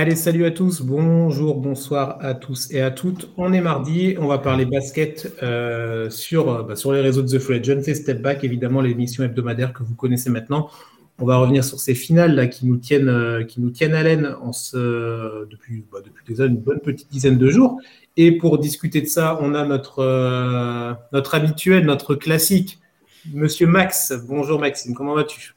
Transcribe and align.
Allez, 0.00 0.16
salut 0.16 0.46
à 0.46 0.50
tous, 0.50 0.80
bonjour, 0.80 1.56
bonsoir 1.56 2.16
à 2.20 2.32
tous 2.32 2.72
et 2.72 2.80
à 2.80 2.90
toutes. 2.90 3.28
On 3.36 3.52
est 3.52 3.60
mardi, 3.60 4.16
on 4.18 4.28
va 4.28 4.38
parler 4.38 4.64
basket 4.64 5.30
euh, 5.42 6.08
sur, 6.08 6.50
euh, 6.50 6.62
bah, 6.62 6.74
sur 6.74 6.94
les 6.94 7.02
réseaux 7.02 7.20
de 7.20 7.28
The 7.28 7.38
Free 7.38 7.56
Agent 7.56 7.82
et 7.86 7.92
Step 7.92 8.22
Back, 8.22 8.42
évidemment 8.42 8.80
l'émission 8.80 9.24
hebdomadaire 9.24 9.74
que 9.74 9.82
vous 9.82 9.94
connaissez 9.94 10.30
maintenant. 10.30 10.70
On 11.18 11.26
va 11.26 11.36
revenir 11.36 11.62
sur 11.64 11.78
ces 11.80 11.94
finales 11.94 12.34
là, 12.34 12.46
qui, 12.46 12.64
nous 12.64 12.78
tiennent, 12.78 13.10
euh, 13.10 13.44
qui 13.44 13.60
nous 13.60 13.68
tiennent 13.68 13.92
depuis, 13.92 15.84
bah, 15.92 15.98
depuis 16.02 16.24
déjà 16.26 16.46
une 16.46 16.56
bonne 16.56 16.80
petite 16.80 17.10
dizaine 17.10 17.36
de 17.36 17.50
jours. 17.50 17.78
Et 18.16 18.38
pour 18.38 18.56
discuter 18.56 19.02
de 19.02 19.06
ça, 19.06 19.38
on 19.42 19.52
a 19.52 19.66
notre, 19.66 20.96
notre 21.12 21.34
habituel, 21.34 21.84
notre 21.84 22.14
classique, 22.14 22.80
Monsieur 23.34 23.66
Max. 23.66 24.14
Bonjour 24.26 24.58
Maxime, 24.58 24.94
comment 24.94 25.14
vas-tu? 25.14 25.54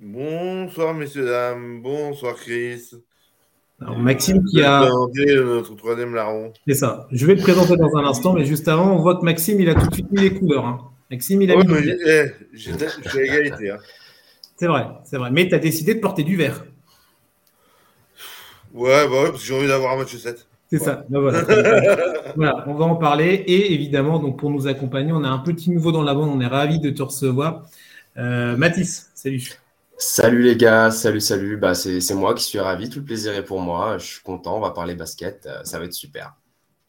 Bonsoir 0.00 0.94
messieurs, 0.94 1.26
dames, 1.26 1.82
bonsoir 1.82 2.36
Chris. 2.36 2.94
Maxime 3.98 4.44
qui 4.44 4.62
a. 4.62 4.88
Notre 4.88 5.74
troisième 5.76 6.14
larron. 6.14 6.52
C'est 6.66 6.74
ça. 6.74 7.06
Je 7.10 7.26
vais 7.26 7.36
te 7.36 7.42
présenter 7.42 7.76
dans 7.76 7.96
un 7.96 8.04
instant, 8.04 8.32
mais 8.32 8.44
juste 8.44 8.68
avant, 8.68 8.92
on 8.92 9.00
voit 9.00 9.16
que 9.16 9.24
Maxime, 9.24 9.60
il 9.60 9.68
a 9.68 9.74
tout 9.74 9.86
de 9.86 9.94
suite 9.94 10.10
mis 10.12 10.20
les 10.20 10.34
couleurs. 10.34 10.66
Hein. 10.66 10.80
Maxime, 11.10 11.42
il 11.42 11.50
a 11.50 11.56
oh, 11.56 11.64
mis. 11.64 11.74
Eh, 12.06 12.24
j'ai 12.52 12.72
égalité. 13.22 13.70
Hein. 13.70 13.78
C'est 14.56 14.66
vrai, 14.66 14.86
c'est 15.04 15.18
vrai. 15.18 15.30
Mais 15.30 15.48
tu 15.48 15.54
as 15.54 15.58
décidé 15.58 15.94
de 15.94 16.00
porter 16.00 16.22
du 16.22 16.36
vert. 16.36 16.64
Ouais, 18.72 19.06
bah 19.06 19.22
ouais, 19.24 19.30
parce 19.30 19.40
que 19.40 19.46
j'ai 19.46 19.54
envie 19.54 19.66
d'avoir 19.66 19.92
un 19.92 19.98
match 19.98 20.16
7. 20.16 20.46
C'est 20.70 20.78
ça. 20.78 21.04
Bah 21.10 21.20
voilà. 21.20 21.42
voilà. 22.36 22.64
on 22.66 22.74
va 22.74 22.86
en 22.86 22.96
parler. 22.96 23.44
Et 23.46 23.74
évidemment, 23.74 24.18
donc 24.18 24.38
pour 24.38 24.50
nous 24.50 24.66
accompagner, 24.66 25.12
on 25.12 25.22
a 25.22 25.28
un 25.28 25.38
petit 25.38 25.70
nouveau 25.70 25.92
dans 25.92 26.02
la 26.02 26.14
bande. 26.14 26.30
On 26.30 26.40
est 26.40 26.46
ravis 26.46 26.78
de 26.78 26.88
te 26.90 27.02
recevoir. 27.02 27.66
Euh, 28.16 28.56
Mathis, 28.56 29.10
salut. 29.14 29.61
Salut 30.04 30.42
les 30.42 30.56
gars, 30.56 30.90
salut, 30.90 31.20
salut. 31.20 31.56
Bah, 31.56 31.74
c'est 31.76 32.14
moi 32.14 32.34
qui 32.34 32.42
suis 32.42 32.58
ravi, 32.58 32.90
tout 32.90 32.98
le 32.98 33.04
plaisir 33.04 33.34
est 33.34 33.44
pour 33.44 33.60
moi. 33.60 33.98
Je 33.98 34.04
suis 34.04 34.22
content, 34.22 34.56
on 34.56 34.60
va 34.60 34.72
parler 34.72 34.96
basket, 34.96 35.46
euh, 35.46 35.60
ça 35.62 35.78
va 35.78 35.84
être 35.84 35.92
super. 35.92 36.34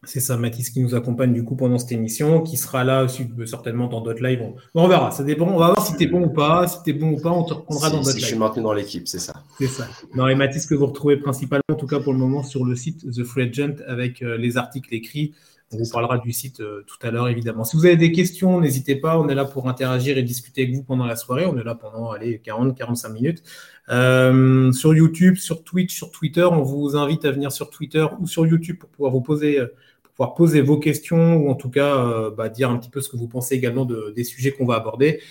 C'est 0.04 0.20
ça, 0.20 0.36
Mathis 0.36 0.72
qui 0.72 0.82
nous 0.82 0.96
accompagne 0.96 1.32
du 1.32 1.44
coup 1.44 1.56
pendant 1.56 1.78
cette 1.78 1.92
émission, 1.92 2.42
qui 2.42 2.58
sera 2.58 2.84
là 2.84 3.06
certainement 3.46 3.88
dans 3.88 4.02
d'autres 4.02 4.24
lives. 4.24 4.42
On, 4.74 4.88
verra, 4.88 5.12
ça 5.12 5.24
dépend. 5.24 5.46
On 5.46 5.60
va 5.60 5.68
voir 5.68 5.86
si 5.86 5.96
tu 5.96 6.04
es 6.06 6.08
bon 6.08 6.24
ou 6.24 6.30
pas. 6.30 6.68
Si 6.68 6.78
tu 6.84 6.90
es 6.90 6.94
bon 6.94 7.12
ou 7.12 7.22
pas, 7.22 7.30
on 7.30 7.44
te 7.44 7.54
reprendra 7.54 7.92
dans 7.92 7.98
d'autres 7.98 8.10
lives. 8.10 8.16
Si 8.16 8.22
je 8.22 8.26
suis 8.26 8.36
maintenu 8.36 8.64
dans 8.64 8.74
l'équipe, 8.74 9.08
c'est 9.08 9.20
ça. 9.20 9.44
C'est 9.60 9.68
ça. 9.68 9.88
Non, 10.16 10.28
et 10.28 10.34
Mathis 10.34 10.66
que 10.66 10.74
vous 10.74 10.88
retrouvez 10.88 11.18
principalement, 11.18 11.62
en 11.72 11.76
tout 11.76 11.88
cas 11.88 12.00
pour 12.00 12.14
le 12.14 12.20
moment, 12.20 12.42
sur 12.42 12.66
le 12.66 12.76
site 12.76 13.06
The 13.12 13.24
Free 13.24 13.44
Agent 13.44 13.76
avec 13.88 14.24
euh, 14.24 14.38
les 14.38 14.58
articles 14.58 14.92
écrits 14.92 15.36
on 15.74 15.78
vous 15.78 15.90
parlera 15.90 16.18
du 16.18 16.32
site 16.32 16.60
euh, 16.60 16.84
tout 16.88 16.98
à 17.06 17.12
l'heure, 17.12 17.28
évidemment. 17.28 17.64
Si 17.64 17.76
vous 17.76 17.86
avez 17.86 17.96
des 17.96 18.12
questions, 18.12 18.60
n'hésitez 18.62 18.96
pas. 18.96 19.20
On 19.20 19.28
est 19.30 19.36
là 19.36 19.46
pour 19.46 19.68
interagir 19.68 20.18
et 20.18 20.24
discuter 20.24 20.64
avec 20.64 20.76
vous 20.76 20.84
pendant 20.84 21.06
la 21.06 21.16
soirée. 21.16 21.46
On 21.46 21.58
est 21.58 21.64
là 21.64 21.76
pendant 21.76 22.16
40-45 22.16 23.12
minutes. 23.12 23.44
Euh, 23.90 24.72
sur 24.72 24.94
YouTube, 24.94 25.36
sur 25.36 25.64
Twitch, 25.64 25.96
sur 25.96 26.12
Twitter, 26.12 26.44
on 26.44 26.62
vous 26.62 26.96
invite 26.96 27.26
à 27.26 27.32
venir 27.32 27.52
sur 27.52 27.70
Twitter 27.70 28.06
ou 28.20 28.28
sur 28.28 28.46
YouTube 28.46 28.78
pour 28.78 28.90
pouvoir 28.90 29.12
vous 29.12 29.22
poser, 29.22 29.60
euh, 29.60 29.68
pour 30.04 30.14
pouvoir 30.14 30.36
poser 30.36 30.62
vos 30.62 30.78
questions 30.78 31.38
ou 31.38 31.50
en 31.50 31.56
tout 31.56 31.70
cas 31.70 32.30
bah, 32.30 32.50
dire 32.50 32.70
un 32.70 32.78
petit 32.78 32.90
peu 32.90 33.02
ce 33.02 33.10
que 33.10 33.18
vous 33.18 33.28
pensez 33.28 33.56
également 33.56 33.86
des 33.86 34.24
sujets 34.24 34.52
qu'on 34.52 34.66
va 34.66 34.76
aborder. 34.76 35.22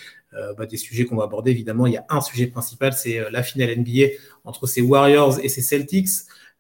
Bah, 0.56 0.64
des 0.64 0.78
sujets 0.78 1.04
qu'on 1.04 1.16
va 1.16 1.24
aborder, 1.24 1.50
évidemment, 1.50 1.86
il 1.86 1.92
y 1.92 1.98
a 1.98 2.06
un 2.08 2.22
sujet 2.22 2.46
principal, 2.46 2.94
c'est 2.94 3.30
la 3.30 3.42
finale 3.42 3.78
NBA 3.78 4.14
entre 4.44 4.66
ces 4.66 4.80
Warriors 4.80 5.38
et 5.42 5.50
ces 5.50 5.60
Celtics. 5.60 6.08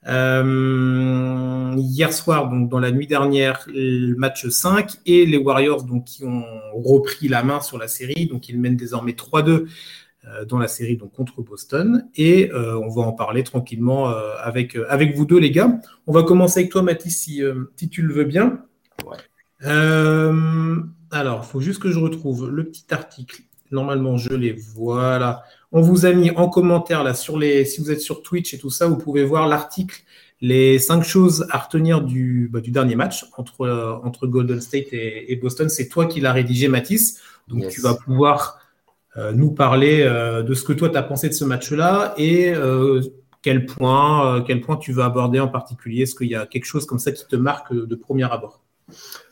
Euh, 0.08 1.74
hier 1.76 2.12
soir, 2.12 2.48
donc 2.48 2.68
dans 2.68 2.80
la 2.80 2.90
nuit 2.90 3.06
dernière, 3.06 3.64
le 3.68 4.14
match 4.14 4.48
5 4.48 4.98
et 5.06 5.26
les 5.26 5.36
Warriors 5.36 5.84
donc, 5.84 6.04
qui 6.04 6.24
ont 6.24 6.44
repris 6.74 7.28
la 7.28 7.42
main 7.42 7.60
sur 7.60 7.78
la 7.78 7.88
série. 7.88 8.26
Donc 8.26 8.48
ils 8.48 8.58
mènent 8.58 8.76
désormais 8.76 9.12
3-2 9.12 9.66
euh, 10.24 10.44
dans 10.44 10.58
la 10.58 10.68
série 10.68 10.96
donc, 10.96 11.12
contre 11.12 11.42
Boston. 11.42 12.08
Et 12.16 12.50
euh, 12.52 12.78
on 12.78 12.88
va 12.88 13.02
en 13.02 13.12
parler 13.12 13.44
tranquillement 13.44 14.08
avec, 14.08 14.76
avec 14.88 15.16
vous 15.16 15.24
deux, 15.24 15.38
les 15.38 15.50
gars. 15.50 15.80
On 16.06 16.12
va 16.12 16.22
commencer 16.22 16.60
avec 16.60 16.72
toi, 16.72 16.82
Mathis, 16.82 17.20
si, 17.22 17.42
si 17.76 17.88
tu 17.88 18.02
le 18.02 18.12
veux 18.14 18.24
bien. 18.24 18.64
alors, 19.60 21.44
il 21.44 21.48
faut 21.48 21.60
juste 21.60 21.80
que 21.80 21.90
je 21.90 21.98
retrouve 21.98 22.50
le 22.50 22.64
petit 22.64 22.86
article. 22.92 23.42
Normalement, 23.70 24.16
je 24.16 24.34
l'ai. 24.34 24.56
Voilà. 24.74 25.44
On 25.74 25.80
vous 25.80 26.04
a 26.04 26.12
mis 26.12 26.30
en 26.32 26.50
commentaire 26.50 27.02
là 27.02 27.14
sur 27.14 27.38
les, 27.38 27.64
si 27.64 27.80
vous 27.80 27.90
êtes 27.90 28.02
sur 28.02 28.22
Twitch 28.22 28.52
et 28.52 28.58
tout 28.58 28.68
ça, 28.68 28.86
vous 28.86 28.98
pouvez 28.98 29.24
voir 29.24 29.48
l'article, 29.48 30.02
les 30.42 30.78
cinq 30.78 31.02
choses 31.02 31.46
à 31.50 31.58
retenir 31.58 32.02
du, 32.02 32.50
bah, 32.52 32.60
du 32.60 32.70
dernier 32.70 32.94
match 32.94 33.24
entre, 33.38 33.62
euh, 33.62 33.94
entre 34.04 34.26
Golden 34.26 34.60
State 34.60 34.88
et, 34.92 35.34
Boston. 35.36 35.70
C'est 35.70 35.88
toi 35.88 36.04
qui 36.04 36.20
l'as 36.20 36.32
rédigé, 36.32 36.68
Mathis. 36.68 37.22
Donc 37.48 37.68
tu 37.68 37.80
vas 37.80 37.94
pouvoir 37.94 38.60
euh, 39.16 39.32
nous 39.32 39.50
parler 39.50 40.02
euh, 40.02 40.42
de 40.42 40.52
ce 40.52 40.62
que 40.62 40.74
toi 40.74 40.90
tu 40.90 40.96
as 40.96 41.02
pensé 41.02 41.28
de 41.28 41.34
ce 41.34 41.44
match-là 41.44 42.14
et 42.18 42.52
quel 43.40 43.66
point, 43.66 44.44
quel 44.46 44.60
point 44.60 44.76
tu 44.76 44.92
veux 44.92 45.02
aborder 45.02 45.40
en 45.40 45.48
particulier. 45.48 46.02
Est-ce 46.02 46.14
qu'il 46.14 46.28
y 46.28 46.36
a 46.36 46.44
quelque 46.46 46.66
chose 46.66 46.84
comme 46.84 46.98
ça 46.98 47.12
qui 47.12 47.26
te 47.26 47.34
marque 47.34 47.74
de 47.74 47.94
premier 47.94 48.30
abord? 48.30 48.60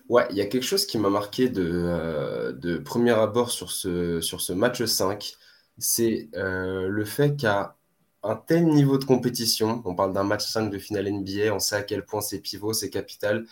Ouais, 0.09 0.27
il 0.31 0.37
y 0.37 0.41
a 0.41 0.47
quelque 0.47 0.65
chose 0.65 0.87
qui 0.87 0.99
m'a 0.99 1.11
marqué 1.11 1.49
de, 1.49 2.53
de 2.59 2.79
premier 2.79 3.13
abord 3.13 3.51
sur 3.51 3.71
ce, 3.71 4.21
sur 4.21 4.41
ce 4.41 4.53
match 4.53 4.83
5 4.83 5.37
c'est 5.81 6.29
euh, 6.37 6.89
le 6.89 7.05
fait 7.05 7.37
qu'à 7.37 7.77
un 8.23 8.37
tel 8.37 8.67
niveau 8.67 8.99
de 8.99 9.05
compétition, 9.05 9.83
on 9.85 9.95
parle 9.95 10.13
d'un 10.13 10.25
match 10.25 10.47
5 10.47 10.71
de 10.71 10.79
finale 10.79 11.11
NBA, 11.11 11.53
on 11.55 11.59
sait 11.59 11.77
à 11.77 11.83
quel 11.83 12.05
point 12.05 12.21
c'est 12.21 12.39
pivot, 12.39 12.73
c'est 12.73 12.91
capital, 12.91 13.47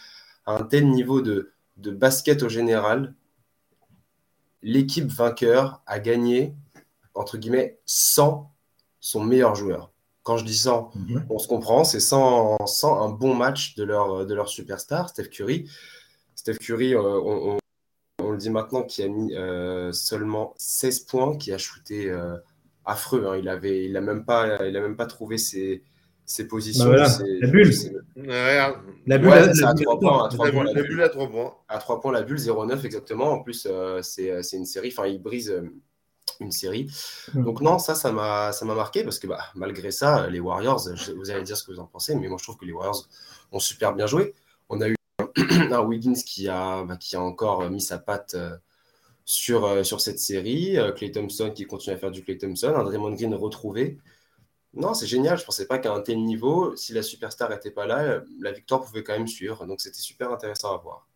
à 0.47 0.53
un 0.53 0.63
tel 0.63 0.89
niveau 0.89 1.21
de, 1.21 1.53
basket 1.77 2.43
au 2.43 2.49
général, 2.49 3.15
l'équipe 4.63 5.07
vainqueur 5.07 5.81
a 5.87 5.99
gagné, 6.01 6.55
entre 7.15 7.39
guillemets, 7.39 7.79
sans 7.87 8.53
son 9.01 9.25
meilleur 9.25 9.55
joueur. 9.55 9.91
Quand 10.23 10.37
je 10.37 10.45
dis 10.45 10.57
sans, 10.57 10.91
mhm. 10.95 11.25
on 11.31 11.39
se 11.39 11.49
comprend, 11.49 11.85
c'est 11.85 12.01
sans, 12.01 12.59
sans, 12.67 13.03
un 13.03 13.09
bon 13.09 13.35
match 13.35 13.75
de 13.77 13.85
leur, 13.85 14.27
de 14.27 14.35
leur 14.35 14.49
superstar, 14.49 15.09
Steph 15.09 15.29
Curry. 15.29 15.71
Steph 16.35 16.59
Curry, 16.59 16.95
euh, 16.95 17.01
on, 17.01 17.55
on 17.55 17.59
dit 18.39 18.51
maintenant, 18.51 18.83
qui 18.83 19.03
a 19.03 19.09
mis 19.09 19.35
euh, 19.35 19.93
seulement 19.93 20.55
16 20.57 21.01
points, 21.01 21.37
qui 21.37 21.53
a 21.53 21.59
shooté 21.59 22.11
euh, 22.11 22.37
affreux. 22.85 23.27
Hein. 23.27 23.37
Il 23.37 23.45
n'a 23.45 23.57
il 23.67 23.97
a 23.97 24.01
même, 24.01 24.25
pas, 24.25 24.67
il 24.67 24.77
a 24.77 24.81
même 24.81 24.97
pas 24.97 25.07
trouvé 25.07 25.39
ses, 25.39 25.83
ses 26.25 26.49
positions. 26.49 26.91
Bah 26.91 27.07
la 27.41 27.49
bulle. 27.49 27.73
La 29.07 29.19
bulle, 29.19 29.33
à 29.33 29.75
3 29.75 30.01
points. 30.01 30.25
À 30.25 30.29
3 30.29 30.51
points, 30.51 30.65
la 30.65 30.83
bulle 30.83 31.03
à 31.03 31.09
3 31.09 31.31
points. 31.31 31.55
À 31.69 31.79
3 31.79 32.01
points, 32.01 32.13
la 32.13 32.23
bulle, 32.23 32.39
0,9 32.39 32.85
exactement. 32.85 33.33
En 33.33 33.43
plus, 33.43 33.67
euh, 33.71 34.01
c'est 34.03 34.57
une 34.57 34.67
série. 34.67 34.89
Enfin, 34.89 35.07
il 35.07 35.21
brise 35.21 35.55
une 36.41 36.51
série. 36.53 36.91
Hmm. 37.35 37.45
Donc 37.45 37.61
non, 37.61 37.79
ça, 37.79 37.95
ça 37.95 38.13
m'a 38.13 38.75
marqué 38.75 39.05
parce 39.05 39.19
que 39.19 39.27
bah, 39.27 39.41
malgré 39.55 39.91
ça, 39.91 40.29
les 40.29 40.41
Warriors, 40.41 40.89
vous 41.17 41.31
allez 41.31 41.43
dire 41.43 41.57
ce 41.57 41.65
que 41.65 41.73
vous 41.73 41.81
en 41.81 41.87
pensez, 41.87 42.15
mais 42.15 42.29
moi 42.29 42.37
je 42.39 42.45
trouve 42.45 42.57
que 42.57 42.65
les 42.65 42.73
Warriors 42.73 43.09
ont 43.53 43.59
super 43.59 43.95
bien 43.95 44.07
joué. 44.07 44.35
On 44.69 44.81
a 44.81 44.89
eu 44.89 44.98
un 45.71 45.81
Wiggins 45.81 46.15
qui 46.15 46.49
a, 46.49 46.85
bah, 46.85 46.97
qui 46.97 47.17
a 47.17 47.21
encore 47.21 47.69
mis 47.71 47.81
sa 47.81 47.99
patte 47.99 48.35
euh, 48.35 48.57
sur, 49.25 49.65
euh, 49.65 49.83
sur 49.83 50.01
cette 50.01 50.19
série, 50.19 50.77
Clay 50.97 51.11
euh, 51.11 51.13
Thompson 51.13 51.51
qui 51.55 51.65
continue 51.65 51.95
à 51.95 51.99
faire 51.99 52.11
du 52.11 52.23
Clay 52.23 52.39
Thompson, 52.39 52.73
un 52.75 52.85
Draymond 52.85 53.13
Green 53.13 53.35
retrouvé. 53.35 53.99
Non, 54.75 54.95
c'est 54.95 55.07
génial. 55.07 55.37
Je 55.37 55.43
ne 55.43 55.47
pensais 55.47 55.67
pas 55.67 55.79
qu'à 55.79 55.93
un 55.93 56.01
tel 56.01 56.23
niveau, 56.23 56.77
si 56.77 56.93
la 56.93 57.03
superstar 57.03 57.51
n'était 57.51 57.71
pas 57.71 57.87
là, 57.87 58.23
la 58.41 58.53
victoire 58.53 58.83
pouvait 58.83 59.03
quand 59.03 59.15
même 59.15 59.27
suivre. 59.27 59.67
Donc 59.67 59.81
c'était 59.81 59.99
super 59.99 60.31
intéressant 60.31 60.75
à 60.75 60.79
voir. 60.79 61.09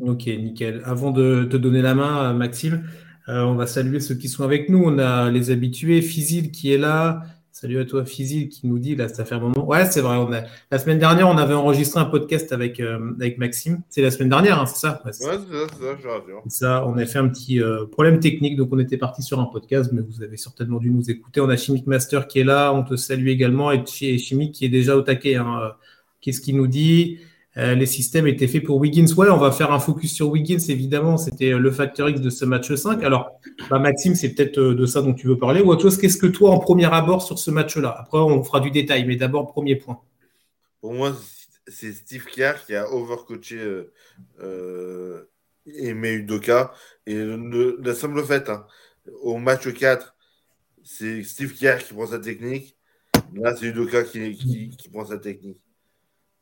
Ok, 0.00 0.26
nickel. 0.26 0.82
Avant 0.84 1.10
de 1.10 1.44
te 1.50 1.56
donner 1.56 1.82
la 1.82 1.94
main, 1.94 2.32
Maxime, 2.34 2.88
on 3.26 3.54
va 3.54 3.66
saluer 3.66 3.98
ceux 4.00 4.14
qui 4.14 4.28
sont 4.28 4.44
avec 4.44 4.68
nous. 4.68 4.82
On 4.84 4.98
a 4.98 5.30
les 5.30 5.50
habitués, 5.50 6.02
Fizil 6.02 6.52
qui 6.52 6.72
est 6.72 6.78
là, 6.78 7.22
Salut 7.60 7.80
à 7.80 7.84
toi, 7.84 8.04
Fizil, 8.04 8.48
qui 8.48 8.68
nous 8.68 8.78
dit, 8.78 8.94
là, 8.94 9.08
ça 9.08 9.24
fait 9.24 9.34
un 9.34 9.40
moment. 9.40 9.68
Ouais, 9.68 9.84
c'est 9.90 10.00
vrai. 10.00 10.16
On 10.16 10.32
a... 10.32 10.42
La 10.70 10.78
semaine 10.78 11.00
dernière, 11.00 11.28
on 11.28 11.36
avait 11.36 11.54
enregistré 11.54 11.98
un 11.98 12.04
podcast 12.04 12.52
avec, 12.52 12.78
euh, 12.78 13.14
avec 13.18 13.36
Maxime. 13.36 13.82
C'est 13.88 14.00
la 14.00 14.12
semaine 14.12 14.28
dernière, 14.28 14.60
hein, 14.60 14.66
c'est 14.66 14.78
ça? 14.78 15.02
Ouais, 15.04 15.10
c'est 15.12 15.24
ça, 15.24 15.40
c'est 15.42 15.84
ça, 15.84 16.40
ça, 16.46 16.86
on 16.86 16.96
a 16.96 17.04
fait 17.04 17.18
un 17.18 17.26
petit 17.28 17.60
euh, 17.60 17.84
problème 17.86 18.20
technique, 18.20 18.56
donc 18.56 18.68
on 18.70 18.78
était 18.78 18.96
parti 18.96 19.22
sur 19.22 19.40
un 19.40 19.46
podcast, 19.46 19.90
mais 19.92 20.02
vous 20.02 20.22
avez 20.22 20.36
certainement 20.36 20.78
dû 20.78 20.92
nous 20.92 21.10
écouter. 21.10 21.40
On 21.40 21.48
a 21.48 21.56
Chimic 21.56 21.84
Master 21.88 22.28
qui 22.28 22.38
est 22.38 22.44
là, 22.44 22.72
on 22.72 22.84
te 22.84 22.94
salue 22.94 23.26
également, 23.26 23.72
et 23.72 23.84
Chimic 23.84 24.54
qui 24.54 24.64
est 24.64 24.68
déjà 24.68 24.96
au 24.96 25.02
taquet. 25.02 25.34
Hein. 25.34 25.58
Euh, 25.60 25.70
qu'est-ce 26.20 26.40
qu'il 26.40 26.56
nous 26.56 26.68
dit 26.68 27.18
euh, 27.58 27.74
les 27.74 27.86
systèmes 27.86 28.28
étaient 28.28 28.46
faits 28.46 28.62
pour 28.62 28.76
Wiggins. 28.76 29.12
Ouais, 29.16 29.28
on 29.30 29.36
va 29.36 29.50
faire 29.50 29.72
un 29.72 29.80
focus 29.80 30.14
sur 30.14 30.28
Wiggins, 30.28 30.60
évidemment. 30.68 31.16
C'était 31.16 31.52
euh, 31.52 31.58
le 31.58 31.72
facteur 31.72 32.08
X 32.08 32.20
de 32.20 32.30
ce 32.30 32.44
match 32.44 32.72
5. 32.72 33.02
Alors, 33.02 33.32
bah, 33.68 33.80
Maxime, 33.80 34.14
c'est 34.14 34.32
peut-être 34.32 34.58
euh, 34.58 34.74
de 34.76 34.86
ça 34.86 35.02
dont 35.02 35.12
tu 35.12 35.26
veux 35.26 35.38
parler. 35.38 35.64
Chose, 35.80 35.98
qu'est-ce 35.98 36.18
que 36.18 36.28
toi, 36.28 36.50
en 36.50 36.58
premier 36.60 36.92
abord 36.92 37.22
sur 37.22 37.38
ce 37.38 37.50
match-là? 37.50 37.96
Après, 37.98 38.18
on 38.18 38.44
fera 38.44 38.60
du 38.60 38.70
détail, 38.70 39.06
mais 39.06 39.16
d'abord, 39.16 39.48
premier 39.48 39.74
point. 39.74 40.00
Pour 40.80 40.94
moi, 40.94 41.16
c'est 41.66 41.92
Steve 41.92 42.26
Kerr 42.26 42.64
qui 42.64 42.76
a 42.76 42.92
overcoaché 42.92 43.58
euh, 44.40 45.24
Aimé 45.66 46.12
Udoka. 46.12 46.72
Et 47.06 47.14
le, 47.14 47.78
la 47.82 47.94
simple 47.94 48.22
fait, 48.24 48.48
hein, 48.48 48.66
au 49.22 49.36
match 49.38 49.72
4, 49.72 50.14
c'est 50.84 51.24
Steve 51.24 51.54
Kerr 51.54 51.78
qui 51.78 51.92
prend 51.92 52.06
sa 52.06 52.20
technique. 52.20 52.76
Là, 53.34 53.56
c'est 53.56 53.66
Udoka 53.66 54.04
qui 54.04 54.70
prend 54.92 55.04
sa 55.04 55.18
technique. 55.18 55.58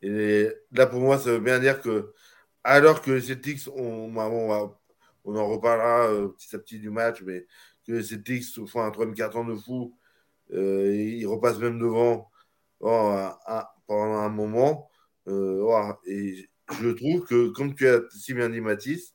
Et 0.02 0.48
là, 0.72 0.86
pour 0.86 1.00
moi, 1.00 1.18
ça 1.18 1.32
veut 1.32 1.40
bien 1.40 1.58
dire 1.58 1.80
que, 1.80 2.12
alors 2.64 3.02
que 3.02 3.10
les 3.12 3.22
Celtics, 3.22 3.68
on, 3.74 4.14
on, 4.16 5.36
en 5.36 5.48
reparlera 5.48 6.08
euh, 6.10 6.28
petit 6.28 6.54
à 6.54 6.58
petit 6.58 6.78
du 6.78 6.90
match, 6.90 7.22
mais 7.22 7.46
que 7.86 7.92
les 7.92 8.02
Celtics 8.02 8.44
font 8.66 8.82
un 8.82 8.90
troisième 8.90 9.16
carton 9.16 9.44
de 9.44 9.54
fou, 9.54 9.96
euh, 10.52 10.94
ils 10.94 11.26
repassent 11.26 11.58
même 11.58 11.78
devant. 11.78 12.30
pendant 12.78 14.18
un 14.18 14.28
moment. 14.28 14.90
Et 16.06 16.48
je 16.80 16.88
trouve 16.90 17.24
que, 17.26 17.48
comme 17.50 17.74
tu 17.74 17.88
as 17.88 18.00
si 18.10 18.34
bien 18.34 18.48
dit, 18.50 18.60
Mathis, 18.60 19.14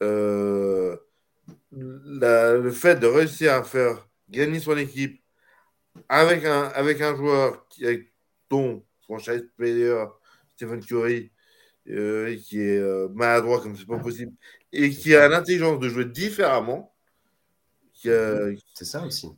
le 0.00 1.00
fait 2.72 2.96
de 2.96 3.06
réussir 3.06 3.54
à 3.54 3.62
faire 3.64 4.08
gagner 4.28 4.60
son 4.60 4.76
équipe 4.76 5.22
avec 6.08 6.44
un, 6.44 6.64
avec 6.74 7.00
un 7.00 7.16
joueur 7.16 7.66
qui, 7.68 7.86
avec 7.86 8.12
ton 8.48 8.84
franchise 9.04 9.48
player, 9.56 10.04
Stephen 10.56 10.84
Curry, 10.84 11.30
euh, 11.88 12.36
qui 12.36 12.60
est 12.60 12.78
euh, 12.78 13.08
maladroit 13.14 13.60
comme 13.60 13.76
c'est 13.76 13.86
pas 13.86 13.98
possible, 13.98 14.32
et 14.72 14.90
qui 14.90 15.14
a 15.14 15.28
l'intelligence 15.28 15.78
de 15.78 15.88
jouer 15.88 16.04
différemment. 16.06 16.94
C'est 17.94 18.84
ça 18.84 19.04
aussi. 19.04 19.28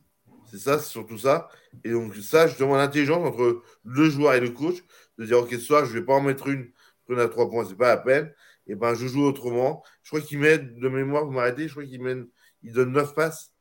C'est 0.49 0.59
ça, 0.59 0.79
c'est 0.79 0.89
surtout 0.89 1.17
ça. 1.17 1.49
Et 1.83 1.91
donc, 1.91 2.15
ça, 2.15 2.47
justement, 2.47 2.75
l'intelligence 2.75 3.25
entre 3.25 3.61
le 3.83 4.09
joueur 4.09 4.33
et 4.33 4.39
le 4.39 4.49
coach, 4.49 4.77
de 5.17 5.25
dire, 5.25 5.39
OK, 5.39 5.51
ce 5.51 5.59
soir, 5.59 5.85
je 5.85 5.93
vais 5.93 6.05
pas 6.05 6.13
en 6.13 6.21
mettre 6.21 6.47
une, 6.47 6.71
une 7.09 7.19
à 7.19 7.27
trois 7.27 7.49
points, 7.49 7.65
c'est 7.67 7.75
pas 7.75 7.89
la 7.89 7.97
peine. 7.97 8.33
Et 8.67 8.75
ben, 8.75 8.93
je 8.93 9.07
joue 9.07 9.23
autrement. 9.23 9.83
Je 10.03 10.09
crois 10.09 10.21
qu'il 10.21 10.39
met, 10.39 10.57
de 10.57 10.89
mémoire, 10.89 11.25
vous 11.25 11.31
m'arrêtez, 11.31 11.67
je 11.67 11.73
crois 11.73 11.85
qu'il 11.85 12.01
mène, 12.01 12.27
il 12.63 12.73
donne 12.73 12.91
9 12.91 13.13
passes. 13.13 13.51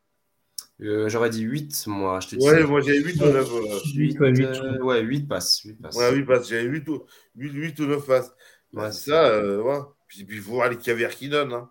Euh, 0.82 1.08
j'aurais 1.08 1.30
dit 1.30 1.42
8, 1.42 1.84
moi. 1.86 2.20
Je 2.20 2.36
ouais, 2.36 2.64
moi 2.64 2.80
j'ai 2.80 3.00
8 3.02 3.20
ou 3.22 3.26
9. 3.26 3.50
8, 3.94 4.18
8, 4.20 4.44
euh, 4.44 4.82
ouais, 4.82 5.00
8 5.00 5.26
passes. 5.26 5.62
8 5.64 5.74
passes. 5.80 5.96
Ouais, 5.96 6.14
8 6.14 6.24
passes. 6.24 6.48
J'ai 6.48 6.62
8 6.62 6.88
ou, 6.88 7.02
8, 7.36 7.52
8 7.52 7.80
ou 7.80 7.86
9 7.86 8.06
passes. 8.06 8.32
Ouais, 8.74 8.92
c'est 8.92 9.10
ça, 9.10 9.26
euh, 9.28 9.62
ouais. 9.62 9.78
Puis, 10.06 10.24
puis 10.24 10.36
il 10.36 10.42
faut 10.42 10.52
voir 10.52 10.68
les 10.68 10.76
caviars 10.76 11.10
qui 11.10 11.28
donnent. 11.28 11.52
Hein. 11.52 11.70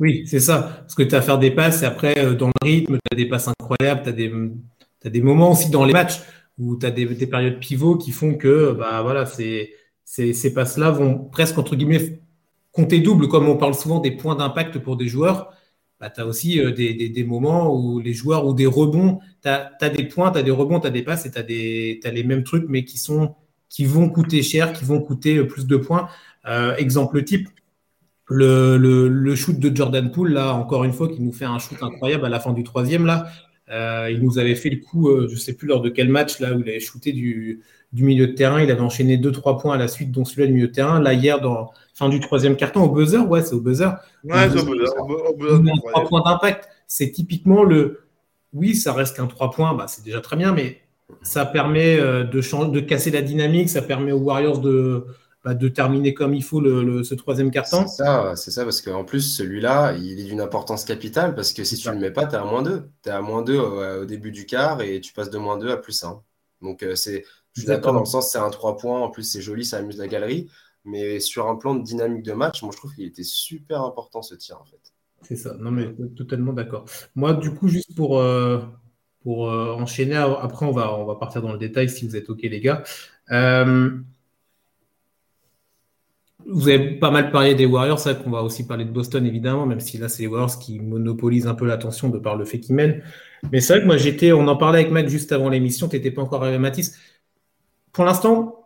Oui, 0.00 0.26
c'est 0.26 0.40
ça. 0.40 0.76
Parce 0.80 0.94
que 0.94 1.02
tu 1.02 1.14
as 1.14 1.18
à 1.18 1.22
faire 1.22 1.38
des 1.38 1.50
passes 1.50 1.82
et 1.82 1.86
après, 1.86 2.18
euh, 2.18 2.34
dans 2.34 2.48
le 2.48 2.66
rythme, 2.66 2.96
tu 2.96 3.14
as 3.14 3.16
des 3.16 3.28
passes 3.28 3.48
incroyables, 3.48 4.02
tu 4.02 4.08
as 4.08 4.12
des, 4.12 4.32
as 5.04 5.10
des 5.10 5.20
moments 5.20 5.52
aussi 5.52 5.70
dans 5.70 5.84
les 5.84 5.92
matchs 5.92 6.20
où 6.58 6.76
tu 6.76 6.86
as 6.86 6.90
des, 6.90 7.06
des, 7.06 7.26
périodes 7.26 7.60
pivots 7.60 7.96
qui 7.96 8.12
font 8.12 8.34
que 8.34 8.72
bah, 8.72 9.02
voilà, 9.02 9.26
ces, 9.26 9.74
ces 10.04 10.54
passes-là 10.54 10.90
vont 10.90 11.18
presque, 11.18 11.58
entre 11.58 11.76
guillemets, 11.76 12.20
compter 12.72 13.00
double, 13.00 13.28
comme 13.28 13.48
on 13.48 13.56
parle 13.56 13.74
souvent 13.74 14.00
des 14.00 14.10
points 14.10 14.34
d'impact 14.34 14.78
pour 14.78 14.96
des 14.96 15.06
joueurs 15.06 15.52
bah, 16.02 16.10
tu 16.10 16.20
as 16.20 16.26
aussi 16.26 16.58
euh, 16.58 16.72
des, 16.72 17.08
des, 17.08 17.24
moments 17.24 17.72
où 17.72 18.00
les 18.00 18.12
joueurs 18.12 18.44
ou 18.44 18.54
des 18.54 18.66
rebonds, 18.66 19.20
tu 19.40 19.48
as, 19.48 19.88
des 19.88 20.02
points, 20.02 20.32
tu 20.32 20.38
as 20.38 20.42
des 20.42 20.50
rebonds, 20.50 20.80
tu 20.80 20.88
as 20.88 20.90
des 20.90 21.02
passes 21.02 21.26
et 21.26 21.30
tu 21.30 21.38
as, 21.38 22.10
les 22.10 22.24
mêmes 22.24 22.42
trucs, 22.42 22.64
mais 22.68 22.84
qui, 22.84 22.98
sont, 22.98 23.36
qui 23.68 23.84
vont 23.84 24.08
coûter 24.08 24.42
cher, 24.42 24.72
qui 24.72 24.84
vont 24.84 25.00
coûter 25.00 25.36
euh, 25.36 25.46
plus 25.46 25.64
de 25.64 25.76
points. 25.76 26.08
Euh, 26.48 26.74
exemple 26.74 27.22
type, 27.22 27.48
le, 28.26 28.78
le, 28.78 29.06
le, 29.06 29.36
shoot 29.36 29.56
de 29.60 29.76
Jordan 29.76 30.10
Poole, 30.10 30.32
là, 30.32 30.54
encore 30.54 30.82
une 30.82 30.92
fois, 30.92 31.06
qui 31.08 31.22
nous 31.22 31.32
fait 31.32 31.44
un 31.44 31.60
shoot 31.60 31.80
incroyable 31.80 32.26
à 32.26 32.28
la 32.28 32.40
fin 32.40 32.52
du 32.52 32.64
troisième, 32.64 33.06
là. 33.06 33.28
il 34.10 34.18
nous 34.22 34.40
avait 34.40 34.56
fait 34.56 34.70
le 34.70 34.78
coup, 34.78 35.08
je 35.28 35.32
ne 35.32 35.38
sais 35.38 35.54
plus 35.54 35.68
lors 35.68 35.82
de 35.82 35.88
quel 35.88 36.08
match, 36.08 36.40
là, 36.40 36.52
où 36.52 36.60
il 36.60 36.68
avait 36.68 36.80
shooté 36.80 37.12
du, 37.12 37.62
du 37.92 38.04
milieu 38.04 38.26
de 38.26 38.32
terrain. 38.32 38.60
Il 38.60 38.70
avait 38.70 38.80
enchaîné 38.80 39.16
2-3 39.16 39.60
points 39.60 39.74
à 39.74 39.78
la 39.78 39.88
suite, 39.88 40.10
dont 40.10 40.24
celui-là 40.24 40.46
du 40.46 40.54
milieu 40.54 40.68
de 40.68 40.72
terrain. 40.72 41.00
Là, 41.00 41.12
hier, 41.12 41.40
dans 41.40 41.72
fin 41.94 42.08
du 42.08 42.20
troisième 42.20 42.56
carton, 42.56 42.82
au 42.82 42.88
buzzer, 42.88 43.26
ouais, 43.28 43.42
c'est 43.42 43.54
au 43.54 43.60
buzzer. 43.60 43.90
Ouais, 44.24 44.48
c'est 44.50 44.60
au 44.60 44.64
buzzer. 44.64 44.94
Au 44.98 45.34
buzzer, 45.34 45.72
3 45.92 46.08
points 46.08 46.22
d'impact. 46.22 46.68
C'est 46.86 47.10
typiquement 47.10 47.64
le. 47.64 48.00
Oui, 48.52 48.74
ça 48.74 48.92
reste 48.92 49.16
qu'un 49.16 49.26
3 49.26 49.50
points, 49.50 49.74
bah, 49.74 49.86
c'est 49.88 50.04
déjà 50.04 50.20
très 50.20 50.36
bien, 50.36 50.52
mais 50.52 50.82
ça 51.22 51.44
permet 51.46 51.98
euh, 51.98 52.24
de, 52.24 52.40
changer, 52.40 52.70
de 52.70 52.80
casser 52.80 53.10
la 53.10 53.22
dynamique, 53.22 53.68
ça 53.68 53.82
permet 53.82 54.12
aux 54.12 54.18
Warriors 54.18 54.60
de, 54.60 55.06
bah, 55.44 55.54
de 55.54 55.68
terminer 55.68 56.14
comme 56.14 56.34
il 56.34 56.42
faut 56.42 56.60
le, 56.60 57.02
ce 57.02 57.14
troisième 57.14 57.50
carton. 57.50 57.86
C'est 57.86 58.04
ça, 58.04 58.34
c'est 58.36 58.50
ça, 58.50 58.64
parce 58.64 58.80
qu'en 58.80 59.04
plus, 59.04 59.20
celui-là, 59.20 59.94
il 59.94 60.20
est 60.20 60.24
d'une 60.24 60.40
importance 60.40 60.84
capitale, 60.84 61.34
parce 61.34 61.52
que 61.52 61.64
si 61.64 61.76
tu 61.76 61.88
ne 61.88 61.94
le 61.94 62.00
mets 62.00 62.10
pas, 62.10 62.26
tu 62.26 62.34
es 62.34 62.38
à 62.38 62.44
moins 62.44 62.62
2. 62.62 62.82
Tu 63.02 63.08
es 63.08 63.12
à 63.12 63.20
moins 63.20 63.42
2 63.42 63.58
au, 63.58 64.04
début 64.04 64.32
du 64.32 64.46
quart 64.46 64.80
et 64.82 65.00
tu 65.00 65.12
passes 65.12 65.30
de 65.30 65.38
moins 65.38 65.58
2 65.58 65.70
à 65.70 65.76
plus 65.76 66.02
1. 66.02 66.20
Donc, 66.62 66.82
euh, 66.82 66.94
c'est 66.94 67.24
je 67.54 67.60
suis 67.60 67.68
d'accord 67.68 67.92
dans 67.92 68.00
le 68.00 68.06
sens 68.06 68.30
c'est 68.30 68.38
un 68.38 68.50
3 68.50 68.76
points, 68.76 69.00
en 69.00 69.10
plus 69.10 69.24
c'est 69.24 69.42
joli, 69.42 69.64
ça 69.64 69.78
amuse 69.78 69.98
la 69.98 70.08
galerie. 70.08 70.48
Mais 70.84 71.20
sur 71.20 71.46
un 71.46 71.56
plan 71.56 71.74
de 71.74 71.82
dynamique 71.82 72.24
de 72.24 72.32
match, 72.32 72.62
moi 72.62 72.72
je 72.72 72.76
trouve 72.76 72.94
qu'il 72.94 73.04
était 73.04 73.22
super 73.22 73.82
important 73.82 74.22
ce 74.22 74.34
tir 74.34 74.58
en 74.60 74.64
fait. 74.64 74.80
C'est 75.22 75.36
ça, 75.36 75.54
non 75.58 75.70
mais 75.70 75.94
totalement 76.16 76.52
d'accord. 76.52 76.84
Moi 77.14 77.34
du 77.34 77.52
coup, 77.54 77.68
juste 77.68 77.94
pour, 77.94 78.18
euh, 78.18 78.60
pour 79.22 79.50
euh, 79.50 79.72
enchaîner, 79.74 80.16
après 80.16 80.66
on 80.66 80.72
va, 80.72 80.94
on 80.98 81.04
va 81.04 81.14
partir 81.14 81.42
dans 81.42 81.52
le 81.52 81.58
détail 81.58 81.88
si 81.88 82.06
vous 82.06 82.16
êtes 82.16 82.28
OK 82.30 82.42
les 82.42 82.60
gars. 82.60 82.82
Euh, 83.30 83.90
vous 86.44 86.68
avez 86.68 86.98
pas 86.98 87.12
mal 87.12 87.30
parlé 87.30 87.54
des 87.54 87.66
Warriors, 87.66 88.00
c'est 88.00 88.14
vrai 88.14 88.24
qu'on 88.24 88.30
va 88.30 88.42
aussi 88.42 88.66
parler 88.66 88.84
de 88.84 88.90
Boston 88.90 89.24
évidemment, 89.24 89.66
même 89.66 89.78
si 89.78 89.98
là 89.98 90.08
c'est 90.08 90.22
les 90.22 90.28
Warriors 90.28 90.58
qui 90.58 90.80
monopolisent 90.80 91.46
un 91.46 91.54
peu 91.54 91.66
l'attention 91.66 92.08
de 92.08 92.18
par 92.18 92.36
le 92.36 92.44
fait 92.44 92.58
qu'ils 92.58 92.74
mènent. 92.74 93.02
Mais 93.52 93.60
c'est 93.60 93.74
vrai 93.74 93.82
que 93.82 93.86
moi 93.86 93.96
j'étais, 93.96 94.32
on 94.32 94.48
en 94.48 94.56
parlait 94.56 94.80
avec 94.80 94.90
Mac 94.90 95.08
juste 95.08 95.30
avant 95.30 95.48
l'émission, 95.48 95.88
tu 95.88 95.96
n'étais 95.96 96.10
pas 96.10 96.22
encore 96.22 96.42
arrivé 96.42 96.58
Mathis 96.58 96.96
pour 97.92 98.04
l'instant, 98.04 98.62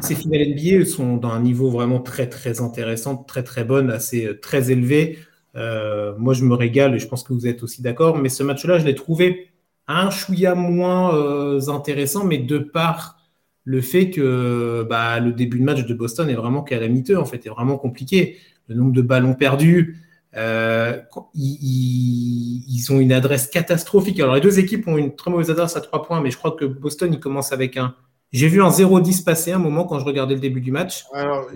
ces 0.00 0.14
finales 0.14 0.48
NBA 0.48 0.84
sont 0.84 1.16
dans 1.16 1.30
un 1.30 1.40
niveau 1.40 1.70
vraiment 1.70 2.00
très 2.00 2.28
très 2.28 2.60
intéressant, 2.60 3.16
très 3.16 3.42
très 3.42 3.64
bonne, 3.64 3.90
assez 3.90 4.26
euh, 4.26 4.40
très 4.40 4.70
élevé. 4.70 5.18
Euh, 5.56 6.14
moi, 6.18 6.34
je 6.34 6.44
me 6.44 6.54
régale 6.54 6.94
et 6.94 6.98
je 6.98 7.06
pense 7.06 7.22
que 7.22 7.32
vous 7.32 7.46
êtes 7.46 7.62
aussi 7.62 7.82
d'accord. 7.82 8.18
Mais 8.18 8.28
ce 8.28 8.42
match-là, 8.42 8.78
je 8.78 8.84
l'ai 8.84 8.94
trouvé 8.94 9.50
un 9.86 10.10
chouïa 10.10 10.54
moins 10.54 11.14
euh, 11.14 11.68
intéressant, 11.68 12.24
mais 12.24 12.38
de 12.38 12.58
par 12.58 13.18
le 13.64 13.80
fait 13.80 14.10
que 14.10 14.86
bah, 14.88 15.20
le 15.20 15.32
début 15.32 15.58
de 15.58 15.64
match 15.64 15.86
de 15.86 15.94
Boston 15.94 16.28
est 16.28 16.34
vraiment 16.34 16.62
calamiteux, 16.62 17.18
en 17.18 17.24
fait, 17.24 17.46
est 17.46 17.50
vraiment 17.50 17.78
compliqué. 17.78 18.38
Le 18.68 18.74
nombre 18.74 18.92
de 18.92 19.02
ballons 19.02 19.34
perdus, 19.34 19.98
ils, 20.34 21.04
ils, 21.34 22.92
ont 22.92 22.98
une 22.98 23.12
adresse 23.12 23.46
catastrophique. 23.46 24.20
Alors, 24.20 24.34
les 24.34 24.40
deux 24.40 24.58
équipes 24.58 24.88
ont 24.88 24.98
une 24.98 25.14
très 25.14 25.30
mauvaise 25.30 25.50
adresse 25.50 25.76
à 25.76 25.80
trois 25.80 26.02
points, 26.02 26.20
mais 26.20 26.30
je 26.30 26.36
crois 26.36 26.52
que 26.52 26.64
Boston, 26.64 27.12
il 27.12 27.20
commence 27.20 27.52
avec 27.52 27.76
un 27.76 27.94
j'ai 28.32 28.48
vu 28.48 28.62
un 28.62 28.70
0-10 28.70 29.22
passer 29.22 29.52
un 29.52 29.58
moment 29.58 29.84
quand 29.84 30.00
je 30.00 30.04
regardais 30.04 30.34
le 30.34 30.40
début 30.40 30.60
du 30.60 30.72
match. 30.72 31.04
Alors, 31.12 31.48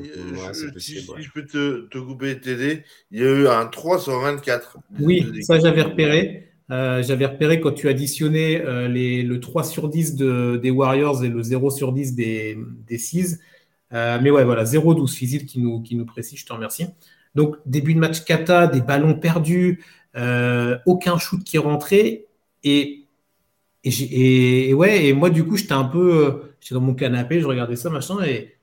si, 0.76 1.00
je 1.00 1.31
peux 1.32 1.44
te, 1.44 1.99
couper 1.99 2.31
et 2.31 2.41
t'aider, 2.41 2.85
il 3.11 3.20
y 3.20 3.26
a 3.26 3.31
eu 3.31 3.49
un 3.49 3.67
3 3.67 3.99
sur 3.99 4.20
24. 4.20 4.79
Oui, 5.00 5.26
ça 5.43 5.59
j'avais 5.59 5.82
repéré. 5.82 6.49
Euh, 6.70 7.03
j'avais 7.03 7.26
repéré 7.26 7.61
quand 7.61 7.73
tu 7.73 7.88
additionnais 7.88 8.62
euh, 8.65 8.88
les, 8.88 9.23
le 9.23 9.41
3 9.41 9.65
sur 9.65 9.88
10 9.88 10.17
des 10.17 10.70
Warriors 10.70 11.25
et 11.25 11.29
le 11.29 11.43
0 11.43 11.70
sur 11.70 11.93
10 11.93 12.15
des, 12.15 12.59
des 12.87 12.99
Seas. 12.99 13.38
Euh, 13.94 14.19
mais 14.23 14.31
ouais, 14.31 14.44
voilà, 14.44 14.64
0-12 14.64 15.14
physique 15.14 15.47
qui 15.47 15.61
nous, 15.61 15.81
qui 15.81 15.97
nous 15.97 16.04
précise, 16.04 16.38
je 16.40 16.47
te 16.47 16.52
remercie. 16.52 16.87
Donc, 17.35 17.57
début 17.64 17.95
de 17.95 17.99
match 17.99 18.25
kata, 18.25 18.66
des 18.66 18.83
ballons 18.83 19.14
perdus, 19.14 19.83
aucun 20.87 21.19
shoot 21.19 21.43
qui 21.43 21.57
est 21.57 21.61
rentré. 21.61 22.26
Et, 22.64 23.07
et, 23.85 24.69
et, 24.69 24.75
ouais, 24.75 25.07
et 25.07 25.12
moi, 25.12 25.31
du 25.31 25.45
coup, 25.45 25.57
j'étais 25.57 25.73
un 25.73 25.85
peu 25.85 26.48
j'étais 26.61 26.75
dans 26.75 26.81
mon 26.81 26.95
canapé, 26.95 27.41
je 27.41 27.47
regardais 27.47 27.77
ça, 27.77 27.91
machin, 27.91 28.17
et 28.25 28.59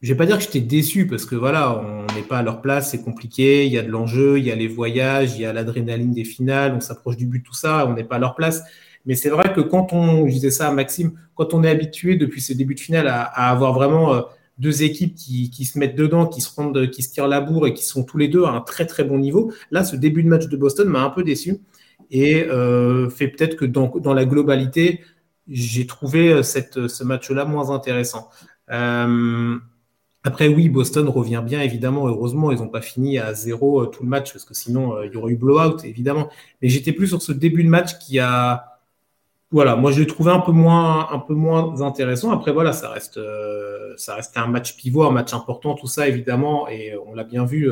je 0.00 0.12
vais 0.12 0.16
pas 0.16 0.26
dire 0.26 0.38
que 0.38 0.44
j'étais 0.44 0.60
déçu 0.60 1.06
parce 1.06 1.26
que 1.26 1.34
voilà, 1.34 1.80
on 1.80 2.06
n'est 2.14 2.22
pas 2.22 2.38
à 2.38 2.42
leur 2.42 2.60
place, 2.60 2.90
c'est 2.90 3.02
compliqué, 3.02 3.66
il 3.66 3.72
y 3.72 3.78
a 3.78 3.82
de 3.82 3.88
l'enjeu, 3.88 4.38
il 4.38 4.44
y 4.44 4.52
a 4.52 4.54
les 4.54 4.68
voyages, 4.68 5.34
il 5.34 5.42
y 5.42 5.44
a 5.44 5.52
l'adrénaline 5.52 6.12
des 6.12 6.24
finales, 6.24 6.74
on 6.76 6.80
s'approche 6.80 7.16
du 7.16 7.26
but, 7.26 7.42
tout 7.42 7.54
ça, 7.54 7.86
on 7.88 7.94
n'est 7.94 8.04
pas 8.04 8.16
à 8.16 8.18
leur 8.20 8.34
place. 8.36 8.62
Mais 9.06 9.14
c'est 9.14 9.30
vrai 9.30 9.52
que 9.52 9.60
quand 9.60 9.92
on, 9.92 10.26
je 10.28 10.32
disais 10.32 10.50
ça 10.50 10.68
à 10.68 10.72
Maxime, 10.72 11.12
quand 11.34 11.54
on 11.54 11.64
est 11.64 11.70
habitué 11.70 12.16
depuis 12.16 12.40
ce 12.40 12.52
début 12.52 12.74
de 12.74 12.80
finale 12.80 13.08
à, 13.08 13.22
avoir 13.24 13.72
vraiment 13.72 14.14
euh, 14.14 14.20
deux 14.58 14.82
équipes 14.82 15.14
qui, 15.14 15.50
qui, 15.50 15.64
se 15.64 15.78
mettent 15.78 15.96
dedans, 15.96 16.26
qui 16.26 16.42
se 16.42 16.54
rendent, 16.54 16.90
qui 16.90 17.02
se 17.02 17.12
tirent 17.12 17.28
la 17.28 17.40
bourre 17.40 17.66
et 17.66 17.74
qui 17.74 17.84
sont 17.84 18.04
tous 18.04 18.18
les 18.18 18.28
deux 18.28 18.44
à 18.44 18.50
un 18.50 18.60
très 18.60 18.86
très 18.86 19.04
bon 19.04 19.18
niveau, 19.18 19.52
là, 19.70 19.82
ce 19.82 19.96
début 19.96 20.22
de 20.22 20.28
match 20.28 20.46
de 20.46 20.56
Boston 20.56 20.88
m'a 20.88 21.02
un 21.02 21.10
peu 21.10 21.24
déçu 21.24 21.58
et 22.10 22.44
euh, 22.44 23.10
fait 23.10 23.28
peut-être 23.28 23.56
que 23.56 23.64
dans 23.64 24.14
la 24.14 24.24
globalité, 24.24 25.00
j'ai 25.48 25.86
trouvé 25.86 26.32
euh, 26.32 26.42
euh, 26.76 26.88
ce 26.88 27.04
match-là 27.04 27.44
moins 27.44 27.70
intéressant. 27.70 28.30
Euh, 28.70 29.56
après, 30.24 30.48
oui, 30.48 30.68
Boston 30.68 31.08
revient 31.08 31.42
bien, 31.44 31.62
évidemment. 31.62 32.06
Heureusement, 32.06 32.50
ils 32.50 32.58
n'ont 32.58 32.68
pas 32.68 32.82
fini 32.82 33.18
à 33.18 33.34
zéro 33.34 33.86
tout 33.86 34.02
le 34.02 34.08
match, 34.08 34.32
parce 34.32 34.44
que 34.44 34.54
sinon, 34.54 35.02
il 35.02 35.12
y 35.12 35.16
aurait 35.16 35.32
eu 35.32 35.36
blowout, 35.36 35.84
évidemment. 35.84 36.28
Mais 36.60 36.68
j'étais 36.68 36.92
plus 36.92 37.08
sur 37.08 37.22
ce 37.22 37.32
début 37.32 37.64
de 37.64 37.68
match 37.68 37.98
qui 37.98 38.18
a. 38.18 38.64
Voilà, 39.50 39.76
moi, 39.76 39.92
je 39.92 40.00
l'ai 40.00 40.06
trouvé 40.06 40.30
un 40.30 40.40
peu, 40.40 40.52
moins, 40.52 41.10
un 41.10 41.18
peu 41.20 41.32
moins 41.32 41.80
intéressant. 41.80 42.30
Après, 42.32 42.52
voilà, 42.52 42.72
ça 42.74 42.90
reste, 42.90 43.18
ça 43.96 44.16
reste 44.16 44.36
un 44.36 44.46
match 44.48 44.76
pivot, 44.76 45.04
un 45.04 45.10
match 45.10 45.32
important, 45.32 45.74
tout 45.74 45.86
ça, 45.86 46.06
évidemment. 46.06 46.68
Et 46.68 46.94
on 47.06 47.14
l'a 47.14 47.24
bien 47.24 47.46
vu, 47.46 47.70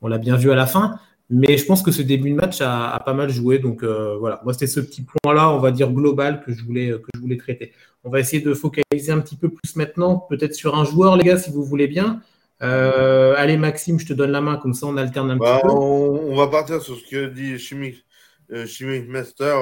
on 0.00 0.06
l'a 0.06 0.18
bien 0.18 0.36
vu 0.36 0.52
à 0.52 0.54
la 0.54 0.66
fin. 0.66 1.00
Mais 1.30 1.58
je 1.58 1.64
pense 1.66 1.82
que 1.82 1.90
ce 1.90 2.00
début 2.00 2.30
de 2.30 2.36
match 2.36 2.60
a, 2.62 3.00
pas 3.04 3.12
mal 3.12 3.28
joué. 3.28 3.58
Donc 3.58 3.82
euh, 3.82 4.16
voilà, 4.18 4.40
moi 4.44 4.52
c'était 4.54 4.66
ce 4.66 4.80
petit 4.80 5.02
point-là, 5.02 5.50
on 5.50 5.58
va 5.58 5.70
dire 5.70 5.90
global, 5.92 6.42
que 6.44 6.52
je, 6.52 6.64
voulais, 6.64 6.90
que 6.90 7.08
je 7.14 7.20
voulais 7.20 7.36
traiter. 7.36 7.72
On 8.04 8.10
va 8.10 8.20
essayer 8.20 8.42
de 8.42 8.54
focaliser 8.54 9.12
un 9.12 9.20
petit 9.20 9.36
peu 9.36 9.50
plus 9.50 9.76
maintenant, 9.76 10.18
peut-être 10.18 10.54
sur 10.54 10.76
un 10.76 10.84
joueur, 10.84 11.16
les 11.16 11.24
gars, 11.24 11.38
si 11.38 11.50
vous 11.50 11.64
voulez 11.64 11.86
bien. 11.86 12.22
Euh, 12.62 13.34
allez, 13.36 13.56
Maxime, 13.56 13.98
je 13.98 14.06
te 14.06 14.12
donne 14.14 14.30
la 14.30 14.40
main, 14.40 14.56
comme 14.56 14.74
ça 14.74 14.86
on 14.86 14.96
alterne 14.96 15.30
un 15.30 15.36
bah, 15.36 15.58
petit 15.58 15.68
peu. 15.68 15.72
On, 15.72 16.34
va 16.34 16.46
partir 16.46 16.80
sur 16.80 16.96
ce 16.96 17.08
que 17.08 17.26
dit 17.26 17.58
Chimic, 17.58 18.04
euh, 18.52 18.66
Master 19.06 19.58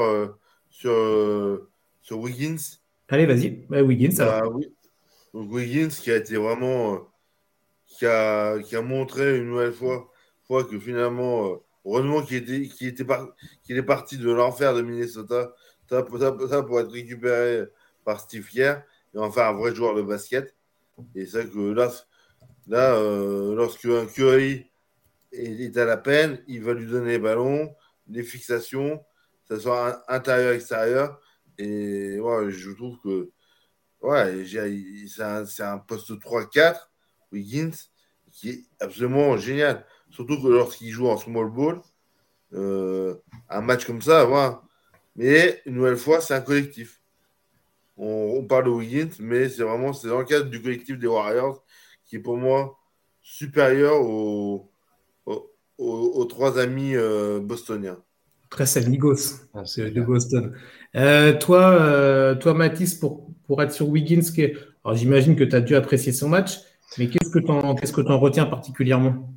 sur, 0.71 1.67
sur 2.01 2.19
Wiggins. 2.21 2.79
Allez, 3.09 3.27
vas-y, 3.27 3.65
bah, 3.69 3.83
Wiggins. 3.83 4.15
Bah, 4.17 4.45
oui. 4.55 4.69
Wiggins 5.35 5.89
qui 5.89 6.13
a 6.13 6.17
été 6.17 6.37
vraiment. 6.37 7.01
qui, 7.89 8.07
a, 8.07 8.61
qui 8.61 8.77
a 8.77 8.83
montré 8.83 9.37
une 9.37 9.49
nouvelle 9.49 9.73
fois 9.73 10.11
fois 10.47 10.65
que 10.65 10.79
finalement, 10.79 11.47
euh, 11.47 11.57
heureusement 11.85 12.23
qu'il 12.23 12.37
était, 12.37 12.69
qu'il 12.69 12.89
était 12.89 13.07
qu'il 13.65 13.77
est 13.77 13.83
parti 13.83 14.19
de 14.19 14.31
l'enfer 14.31 14.75
de 14.75 14.83
Minnesota, 14.83 15.53
ça, 15.89 16.03
pour 16.03 16.81
être 16.81 16.91
récupéré 16.91 17.65
par 18.05 18.21
Steve 18.21 18.49
Kerr. 18.49 18.83
et 19.15 19.19
en 19.19 19.31
faire 19.31 19.47
un 19.47 19.53
vrai 19.53 19.75
joueur 19.75 19.95
de 19.95 20.03
basket. 20.03 20.55
Et 21.15 21.27
c'est 21.27 21.51
que 21.51 21.73
là, 21.73 21.93
là 22.67 22.95
euh, 22.95 23.55
lorsque 23.55 23.85
un 23.87 24.07
Curry 24.07 24.67
est, 25.33 25.77
à 25.77 25.85
la 25.85 25.97
peine, 25.97 26.43
il 26.49 26.63
va 26.63 26.75
lui 26.75 26.87
donner 26.87 27.13
les 27.13 27.19
ballons, 27.19 27.75
les 28.09 28.23
fixations, 28.23 29.05
ça 29.49 29.61
soit 29.61 30.03
intérieur-extérieur. 30.09 31.21
Et 31.59 32.19
ouais, 32.19 32.51
je 32.51 32.71
trouve 32.71 32.99
que 33.03 33.31
ouais, 34.03 34.45
c'est 34.47 35.23
un, 35.23 35.45
un, 35.73 35.79
poste 35.79 36.11
3-4, 36.11 36.89
Wiggins, 37.33 37.77
qui 38.33 38.51
est 38.51 38.65
absolument 38.81 39.37
génial. 39.37 39.85
Surtout 40.17 40.41
que 40.41 40.49
lorsqu'il 40.49 40.91
joue 40.91 41.09
en 41.09 41.19
small 41.19 41.51
ball, 41.51 41.79
euh, 42.55 43.17
un 43.51 43.61
match 43.61 43.85
comme 43.85 44.01
ça, 44.01 44.25
voilà. 44.25 44.63
Mais 45.15 45.61
une 45.67 45.75
nouvelle 45.75 45.99
fois, 45.99 46.23
c'est 46.23 46.33
un 46.33 46.41
collectif. 46.41 47.03
On, 47.99 48.43
parle 48.45 48.65
de 48.65 48.71
Wiggins, 48.71 49.11
mais 49.21 49.51
c'est 49.51 49.63
vraiment 49.63 49.93
c'est 49.93 50.09
dans 50.09 50.21
le 50.21 50.25
cadre 50.25 50.49
du 50.49 50.63
collectif 50.63 50.99
des 50.99 51.07
Warriors 51.07 51.63
qui 52.07 52.17
est 52.17 52.19
pour 52.19 52.39
moi 52.39 52.79
supérieur 53.21 54.01
aux, 54.01 54.71
aux, 55.77 56.25
trois 56.25 56.59
amis 56.59 56.97
euh, 56.97 57.39
bostoniens. 57.39 57.99
Très 58.49 58.79
amigos 58.79 59.43
ah, 59.53 59.65
de 59.77 60.01
Boston. 60.01 60.55
Euh, 60.95 61.39
toi, 61.39 62.37
toi, 62.37 62.55
Mathis, 62.55 62.95
pour, 62.95 63.29
pour 63.47 63.63
être 63.63 63.73
sur 63.73 63.89
Wiggins, 63.91 64.23
j'imagine 64.93 65.37
que 65.37 65.45
tu 65.45 65.57
as 65.57 65.61
dû 65.61 65.75
apprécier 65.75 66.13
son 66.13 66.31
match, 66.31 66.61
mais 66.97 67.09
qu'est-ce 67.09 67.31
que 67.31 67.39
tu 67.39 67.51
en, 67.51 67.75
que 67.75 68.01
en 68.09 68.19
retiens 68.19 68.47
particulièrement? 68.47 69.37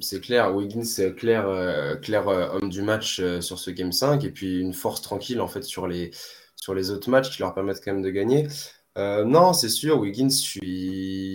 C'est 0.00 0.20
clair, 0.20 0.54
Wiggins, 0.54 0.84
clair, 1.16 1.48
euh, 1.48 1.96
clair 1.96 2.28
euh, 2.28 2.48
homme 2.52 2.68
du 2.68 2.82
match 2.82 3.20
euh, 3.20 3.40
sur 3.40 3.58
ce 3.58 3.70
Game 3.70 3.92
5, 3.92 4.24
et 4.24 4.30
puis 4.30 4.60
une 4.60 4.72
force 4.72 5.02
tranquille 5.02 5.40
en 5.40 5.48
fait 5.48 5.62
sur 5.62 5.86
les, 5.86 6.10
sur 6.56 6.74
les 6.74 6.90
autres 6.90 7.10
matchs 7.10 7.30
qui 7.30 7.40
leur 7.40 7.54
permettent 7.54 7.82
quand 7.84 7.92
même 7.92 8.02
de 8.02 8.10
gagner. 8.10 8.48
non, 8.96 9.52
c'est 9.52 9.68
sûr, 9.68 9.98
Wiggins, 9.98 10.28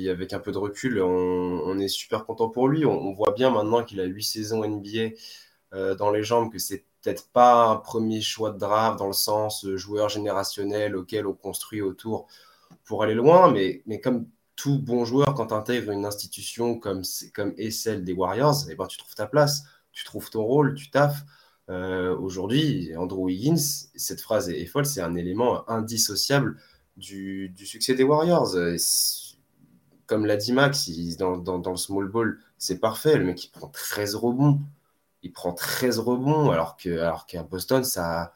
avec 0.10 0.34
un 0.34 0.40
peu 0.40 0.52
de 0.52 0.58
recul, 0.58 1.02
on, 1.02 1.80
est 1.80 1.88
super 1.88 2.26
content 2.26 2.50
pour 2.50 2.68
lui. 2.68 2.86
On, 2.86 3.14
voit 3.14 3.34
bien 3.34 3.50
maintenant 3.50 3.84
qu'il 3.84 4.00
a 4.00 4.06
8 4.06 4.24
saisons 4.24 4.66
NBA 4.68 5.16
dans 5.96 6.12
les 6.12 6.24
jambes, 6.24 6.52
que 6.52 6.60
c'est 6.60 6.86
peut-être 7.02 7.28
pas 7.32 7.66
un 7.66 7.78
premier 7.78 8.22
choix 8.22 8.52
de 8.52 8.60
draft 8.60 9.00
dans 9.00 9.08
le 9.08 9.14
sens 9.14 9.66
joueur 9.76 10.10
générationnel 10.10 10.96
auquel 10.96 11.28
on 11.28 11.34
construit 11.34 11.82
autour 11.82 12.28
pour 12.86 13.04
aller 13.04 13.16
loin, 13.16 13.52
mais, 13.52 13.82
mais 13.88 14.00
comme 14.00 14.28
tout 14.56 14.80
bon 14.80 15.06
joueur, 15.06 15.34
quand 15.34 15.48
tu 15.48 15.54
intègres 15.54 15.92
une 15.92 16.06
institution 16.06 16.80
comme, 16.80 17.02
comme 17.34 17.54
est 17.58 17.72
celle 17.72 18.04
des 18.04 18.14
Warriors, 18.14 18.66
eh 18.70 18.76
ben, 18.76 18.88
tu 18.88 18.98
trouves 18.98 19.16
ta 19.16 19.28
place, 19.28 19.64
tu 19.92 20.04
trouves 20.06 20.30
ton 20.30 20.44
rôle, 20.44 20.76
tu 20.76 20.90
taffes. 20.90 21.24
Euh, 21.70 22.16
aujourd'hui, 22.18 22.96
Andrew 22.96 23.26
Wiggins, 23.26 23.58
cette 23.96 24.22
phrase 24.22 24.50
est, 24.50 24.66
folle, 24.66 24.86
c'est 24.86 25.02
un 25.02 25.16
élément 25.16 25.70
indissociable 25.70 26.58
du, 26.96 27.54
succès 27.66 27.96
des 27.96 28.04
Warriors. 28.04 28.56
comme 30.06 30.26
l'a 30.26 30.38
dit 30.38 30.54
Max, 30.54 30.90
dans, 31.18 31.38
dans, 31.38 31.72
le 31.72 31.78
small 31.78 32.08
ball, 32.08 32.40
c'est 32.58 32.80
parfait. 32.80 33.18
Le 33.18 33.26
mec, 33.26 33.44
il 33.46 33.50
prend 33.50 33.68
13 33.68 34.16
rebonds. 34.16 34.62
Il 35.24 35.34
prend 35.34 35.54
13 35.54 36.00
rebonds, 36.00 36.52
alors 36.52 36.78
qu'à 36.78 37.08
alors 37.08 37.26
qu'à 37.26 37.44
Boston, 37.44 37.84
ça, 37.84 38.34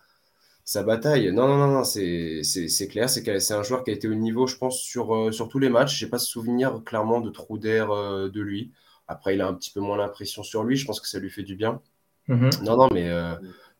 sa 0.69 0.83
bataille. 0.83 1.31
Non, 1.31 1.47
non, 1.47 1.57
non, 1.57 1.71
non 1.71 1.83
c'est 1.83 2.87
clair. 2.91 3.09
C'est 3.09 3.53
un 3.53 3.63
joueur 3.63 3.83
qui 3.83 3.89
a 3.89 3.93
été 3.93 4.07
au 4.07 4.13
niveau, 4.13 4.45
je 4.45 4.55
pense, 4.55 4.79
sur, 4.79 5.15
euh, 5.15 5.31
sur 5.31 5.49
tous 5.49 5.57
les 5.57 5.67
matchs. 5.69 5.97
Je 5.97 6.05
n'ai 6.05 6.11
pas 6.11 6.19
souvenir 6.19 6.83
clairement 6.85 7.21
de 7.21 7.31
trou 7.31 7.57
d'air 7.57 7.89
euh, 7.89 8.29
de 8.29 8.39
lui. 8.39 8.71
Après, 9.07 9.33
il 9.33 9.41
a 9.41 9.47
un 9.47 9.55
petit 9.55 9.71
peu 9.71 9.79
moins 9.79 9.97
l'impression 9.97 10.43
sur 10.43 10.63
lui. 10.63 10.75
Je 10.75 10.85
pense 10.85 11.01
que 11.01 11.07
ça 11.07 11.17
lui 11.17 11.31
fait 11.31 11.41
du 11.41 11.55
bien. 11.55 11.81
Mm-hmm. 12.27 12.63
Non, 12.63 12.77
non, 12.77 12.87
mais, 12.93 13.09
euh, 13.09 13.33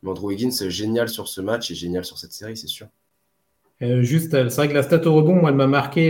Andrew 0.03 0.31
Higgins, 0.31 0.67
génial 0.69 1.10
sur 1.10 1.27
ce 1.27 1.41
match 1.41 1.69
et 1.69 1.75
génial 1.75 2.03
sur 2.05 2.17
cette 2.17 2.34
série, 2.34 2.58
c'est 2.58 2.65
sûr. 2.65 2.88
juste, 3.81 4.31
c'est 4.31 4.55
vrai 4.55 4.67
que 4.67 4.74
la 4.74 4.81
stat 4.81 5.05
au 5.05 5.13
rebond, 5.13 5.36
moi, 5.36 5.51
elle 5.51 5.58
m'a 5.58 5.67
marqué, 5.67 6.10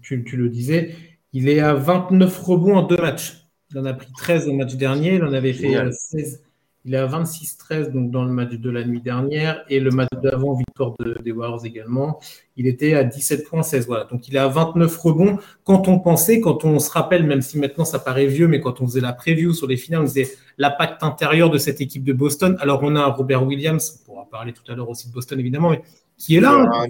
tu, 0.00 0.24
tu, 0.24 0.38
le 0.38 0.48
disais, 0.48 0.94
il 1.34 1.50
est 1.50 1.60
à 1.60 1.74
29 1.74 2.40
rebonds 2.40 2.76
en 2.76 2.82
deux 2.82 2.96
matchs. 2.96 3.46
Il 3.72 3.78
en 3.80 3.84
a 3.84 3.92
pris 3.92 4.10
13 4.16 4.48
au 4.48 4.54
match 4.54 4.74
dernier, 4.76 5.16
il 5.16 5.24
en 5.24 5.34
avait 5.34 5.52
fait 5.52 5.76
16, 5.90 6.45
il 6.86 6.94
est 6.94 6.98
à 6.98 7.06
26-13 7.08 7.90
donc 7.90 8.12
dans 8.12 8.24
le 8.24 8.30
match 8.30 8.52
de 8.52 8.70
la 8.70 8.84
nuit 8.84 9.00
dernière 9.00 9.64
et 9.68 9.80
le 9.80 9.90
match 9.90 10.08
d'avant, 10.22 10.54
victoire 10.54 10.94
des 11.22 11.32
Warriors 11.32 11.66
également. 11.66 12.20
Il 12.56 12.68
était 12.68 12.94
à 12.94 13.02
17.16. 13.02 13.86
Voilà. 13.86 14.04
Donc 14.04 14.28
il 14.28 14.36
est 14.36 14.38
à 14.38 14.46
29 14.46 14.96
rebonds. 14.96 15.38
Quand 15.64 15.88
on 15.88 15.98
pensait, 15.98 16.40
quand 16.40 16.64
on 16.64 16.78
se 16.78 16.88
rappelle, 16.90 17.24
même 17.24 17.42
si 17.42 17.58
maintenant 17.58 17.84
ça 17.84 17.98
paraît 17.98 18.26
vieux, 18.26 18.46
mais 18.46 18.60
quand 18.60 18.80
on 18.80 18.86
faisait 18.86 19.00
la 19.00 19.12
preview 19.12 19.52
sur 19.52 19.66
les 19.66 19.76
finales, 19.76 20.02
on 20.02 20.04
disait 20.04 20.28
l'impact 20.58 21.02
intérieur 21.02 21.50
de 21.50 21.58
cette 21.58 21.80
équipe 21.80 22.04
de 22.04 22.12
Boston. 22.12 22.56
Alors 22.60 22.80
on 22.84 22.94
a 22.94 23.04
Robert 23.06 23.44
Williams, 23.44 24.00
on 24.02 24.06
pourra 24.06 24.28
parler 24.30 24.52
tout 24.52 24.70
à 24.70 24.76
l'heure 24.76 24.88
aussi 24.88 25.08
de 25.08 25.12
Boston 25.12 25.40
évidemment, 25.40 25.70
mais 25.70 25.82
qui 26.16 26.36
est 26.36 26.40
là. 26.40 26.66
Hein, 26.72 26.86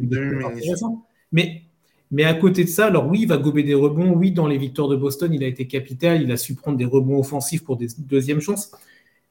mais 1.33 1.62
mais 2.11 2.25
à 2.25 2.35
côté 2.35 2.65
de 2.65 2.69
ça, 2.69 2.87
alors 2.87 3.09
oui, 3.09 3.21
il 3.23 3.29
va 3.29 3.37
gober 3.38 3.62
des 3.62 3.75
rebonds. 3.75 4.12
Oui, 4.12 4.31
dans 4.31 4.47
les 4.47 4.59
victoires 4.59 4.88
de 4.88 4.95
Boston, 4.95 5.33
il 5.33 5.43
a 5.43 5.47
été 5.47 5.67
capital. 5.67 6.23
Il 6.23 6.31
a 6.31 6.37
su 6.37 6.55
prendre 6.55 6.76
des 6.76 6.85
rebonds 6.85 7.19
offensifs 7.19 7.65
pour 7.65 7.76
des 7.76 7.88
deuxièmes 7.99 8.41
chances. 8.41 8.71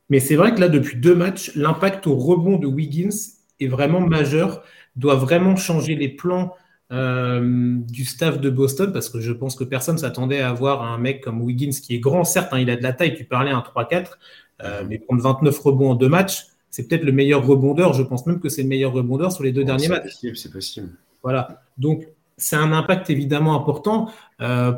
Mais 0.09 0.19
c'est 0.19 0.35
vrai 0.35 0.53
que 0.53 0.59
là, 0.59 0.69
depuis 0.69 0.97
deux 0.97 1.15
matchs, 1.15 1.51
l'impact 1.55 2.07
au 2.07 2.15
rebond 2.15 2.57
de 2.57 2.67
Wiggins 2.67 3.15
est 3.59 3.67
vraiment 3.67 4.01
majeur, 4.01 4.63
doit 4.95 5.15
vraiment 5.15 5.55
changer 5.55 5.95
les 5.95 6.09
plans 6.09 6.53
euh, 6.91 7.77
du 7.89 8.05
staff 8.05 8.39
de 8.39 8.49
Boston, 8.49 8.93
parce 8.93 9.09
que 9.09 9.19
je 9.19 9.31
pense 9.31 9.55
que 9.55 9.63
personne 9.63 9.97
s'attendait 9.97 10.41
à 10.41 10.49
avoir 10.49 10.83
un 10.83 10.99
mec 10.99 11.21
comme 11.21 11.41
Wiggins 11.41 11.71
qui 11.71 11.95
est 11.95 11.99
grand, 11.99 12.23
certes, 12.23 12.49
hein, 12.51 12.59
il 12.59 12.69
a 12.69 12.75
de 12.75 12.83
la 12.83 12.93
taille, 12.93 13.15
tu 13.15 13.23
parlais 13.23 13.51
un 13.51 13.61
3-4, 13.61 14.17
euh, 14.63 14.83
mais 14.87 14.99
prendre 14.99 15.21
29 15.21 15.57
rebonds 15.59 15.91
en 15.91 15.95
deux 15.95 16.09
matchs, 16.09 16.45
c'est 16.69 16.87
peut-être 16.87 17.03
le 17.03 17.11
meilleur 17.11 17.45
rebondeur, 17.45 17.93
je 17.93 18.03
pense 18.03 18.27
même 18.27 18.39
que 18.39 18.49
c'est 18.49 18.61
le 18.61 18.67
meilleur 18.67 18.93
rebondeur 18.93 19.31
sur 19.31 19.43
les 19.43 19.51
deux 19.51 19.63
derniers 19.63 19.87
matchs. 19.87 20.17
C'est 20.35 20.51
possible. 20.51 20.89
Voilà, 21.23 21.63
donc 21.77 22.07
c'est 22.37 22.55
un 22.55 22.71
impact 22.71 23.09
évidemment 23.09 23.55
important. 23.55 24.09
Euh, 24.41 24.73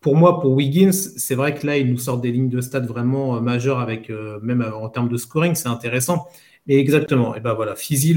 pour 0.00 0.16
moi, 0.16 0.40
pour 0.40 0.52
Wiggins, 0.52 0.92
c'est 0.92 1.34
vrai 1.34 1.54
que 1.54 1.66
là, 1.66 1.76
il 1.76 1.90
nous 1.90 1.98
sort 1.98 2.20
des 2.20 2.32
lignes 2.32 2.48
de 2.48 2.60
stade 2.60 2.86
vraiment 2.86 3.36
euh, 3.36 3.40
majeures 3.40 3.80
avec 3.80 4.08
euh, 4.08 4.40
même 4.42 4.62
euh, 4.62 4.74
en 4.74 4.88
termes 4.88 5.08
de 5.08 5.16
scoring, 5.16 5.54
c'est 5.54 5.68
intéressant. 5.68 6.26
Et 6.66 6.78
exactement. 6.78 7.34
Et 7.34 7.40
ben 7.40 7.54
voilà, 7.54 7.74
Fizil, 7.76 8.16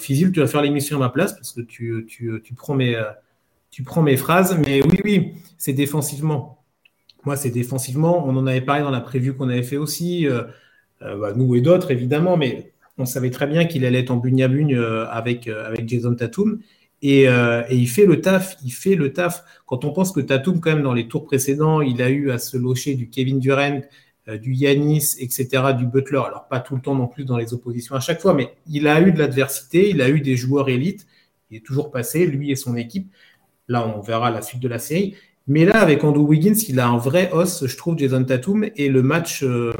tu 0.00 0.40
vas 0.40 0.46
faire 0.46 0.62
l'émission 0.62 0.96
à 0.96 1.00
ma 1.00 1.08
place 1.08 1.32
parce 1.32 1.52
que 1.52 1.60
tu, 1.60 2.04
tu, 2.08 2.40
tu, 2.42 2.54
prends 2.54 2.74
mes, 2.74 3.00
tu 3.70 3.82
prends 3.82 4.02
mes 4.02 4.16
phrases. 4.16 4.58
Mais 4.66 4.82
oui, 4.82 5.00
oui, 5.04 5.32
c'est 5.58 5.72
défensivement. 5.72 6.64
Moi, 7.24 7.36
c'est 7.36 7.50
défensivement. 7.50 8.26
On 8.26 8.36
en 8.36 8.46
avait 8.46 8.60
parlé 8.60 8.82
dans 8.82 8.90
la 8.90 9.00
prévue 9.00 9.34
qu'on 9.34 9.48
avait 9.48 9.62
fait 9.62 9.76
aussi, 9.76 10.26
bah, 11.00 11.32
nous 11.34 11.54
et 11.54 11.60
d'autres 11.60 11.92
évidemment, 11.92 12.36
mais 12.36 12.72
on 12.98 13.06
savait 13.06 13.30
très 13.30 13.46
bien 13.46 13.64
qu'il 13.64 13.86
allait 13.86 14.00
être 14.00 14.10
en 14.10 14.16
bugne 14.16 14.42
à 14.42 14.48
bugne 14.48 14.76
avec, 14.76 15.46
avec 15.46 15.88
Jason 15.88 16.14
Tatum. 16.14 16.58
Euh, 17.04 17.62
et, 17.68 17.76
il 17.76 17.88
fait 17.88 18.06
le 18.06 18.20
taf, 18.20 18.56
il 18.64 18.70
fait 18.70 18.94
le 18.94 19.12
taf. 19.12 19.44
Quand 19.66 19.84
on 19.84 19.92
pense 19.92 20.12
que 20.12 20.20
Tatum, 20.20 20.60
quand 20.60 20.70
même, 20.70 20.82
dans 20.82 20.94
les 20.94 21.06
tours 21.08 21.24
précédents, 21.24 21.80
il 21.80 22.00
a 22.02 22.08
eu 22.10 22.30
à 22.30 22.38
se 22.38 22.56
locher 22.56 22.94
du 22.94 23.10
Kevin 23.10 23.38
Durant, 23.38 23.82
euh, 24.28 24.38
du 24.38 24.54
Yanis, 24.54 25.16
etc., 25.18 25.74
du 25.76 25.86
Butler. 25.86 26.22
Alors, 26.26 26.48
pas 26.48 26.60
tout 26.60 26.74
le 26.74 26.80
temps 26.80 26.94
non 26.94 27.06
plus 27.06 27.24
dans 27.24 27.36
les 27.36 27.52
oppositions 27.52 27.94
à 27.94 28.00
chaque 28.00 28.20
fois, 28.20 28.32
mais 28.32 28.54
il 28.66 28.88
a 28.88 29.00
eu 29.00 29.12
de 29.12 29.18
l'adversité, 29.18 29.90
il 29.90 30.00
a 30.00 30.08
eu 30.08 30.20
des 30.20 30.36
joueurs 30.36 30.68
élites. 30.68 31.06
Il 31.50 31.58
est 31.58 31.64
toujours 31.64 31.90
passé, 31.90 32.26
lui 32.26 32.50
et 32.50 32.56
son 32.56 32.74
équipe. 32.74 33.12
Là, 33.68 33.86
on 33.86 34.00
verra 34.00 34.30
la 34.30 34.40
suite 34.40 34.60
de 34.60 34.68
la 34.68 34.78
série. 34.78 35.14
Mais 35.46 35.66
là, 35.66 35.76
avec 35.82 36.04
Andrew 36.04 36.26
Wiggins, 36.26 36.56
il 36.68 36.80
a 36.80 36.88
un 36.88 36.96
vrai 36.96 37.30
os, 37.32 37.66
je 37.66 37.76
trouve, 37.76 37.98
Jason 37.98 38.24
Tatum. 38.24 38.66
Et 38.76 38.88
le 38.88 39.02
match, 39.02 39.42
euh, 39.42 39.72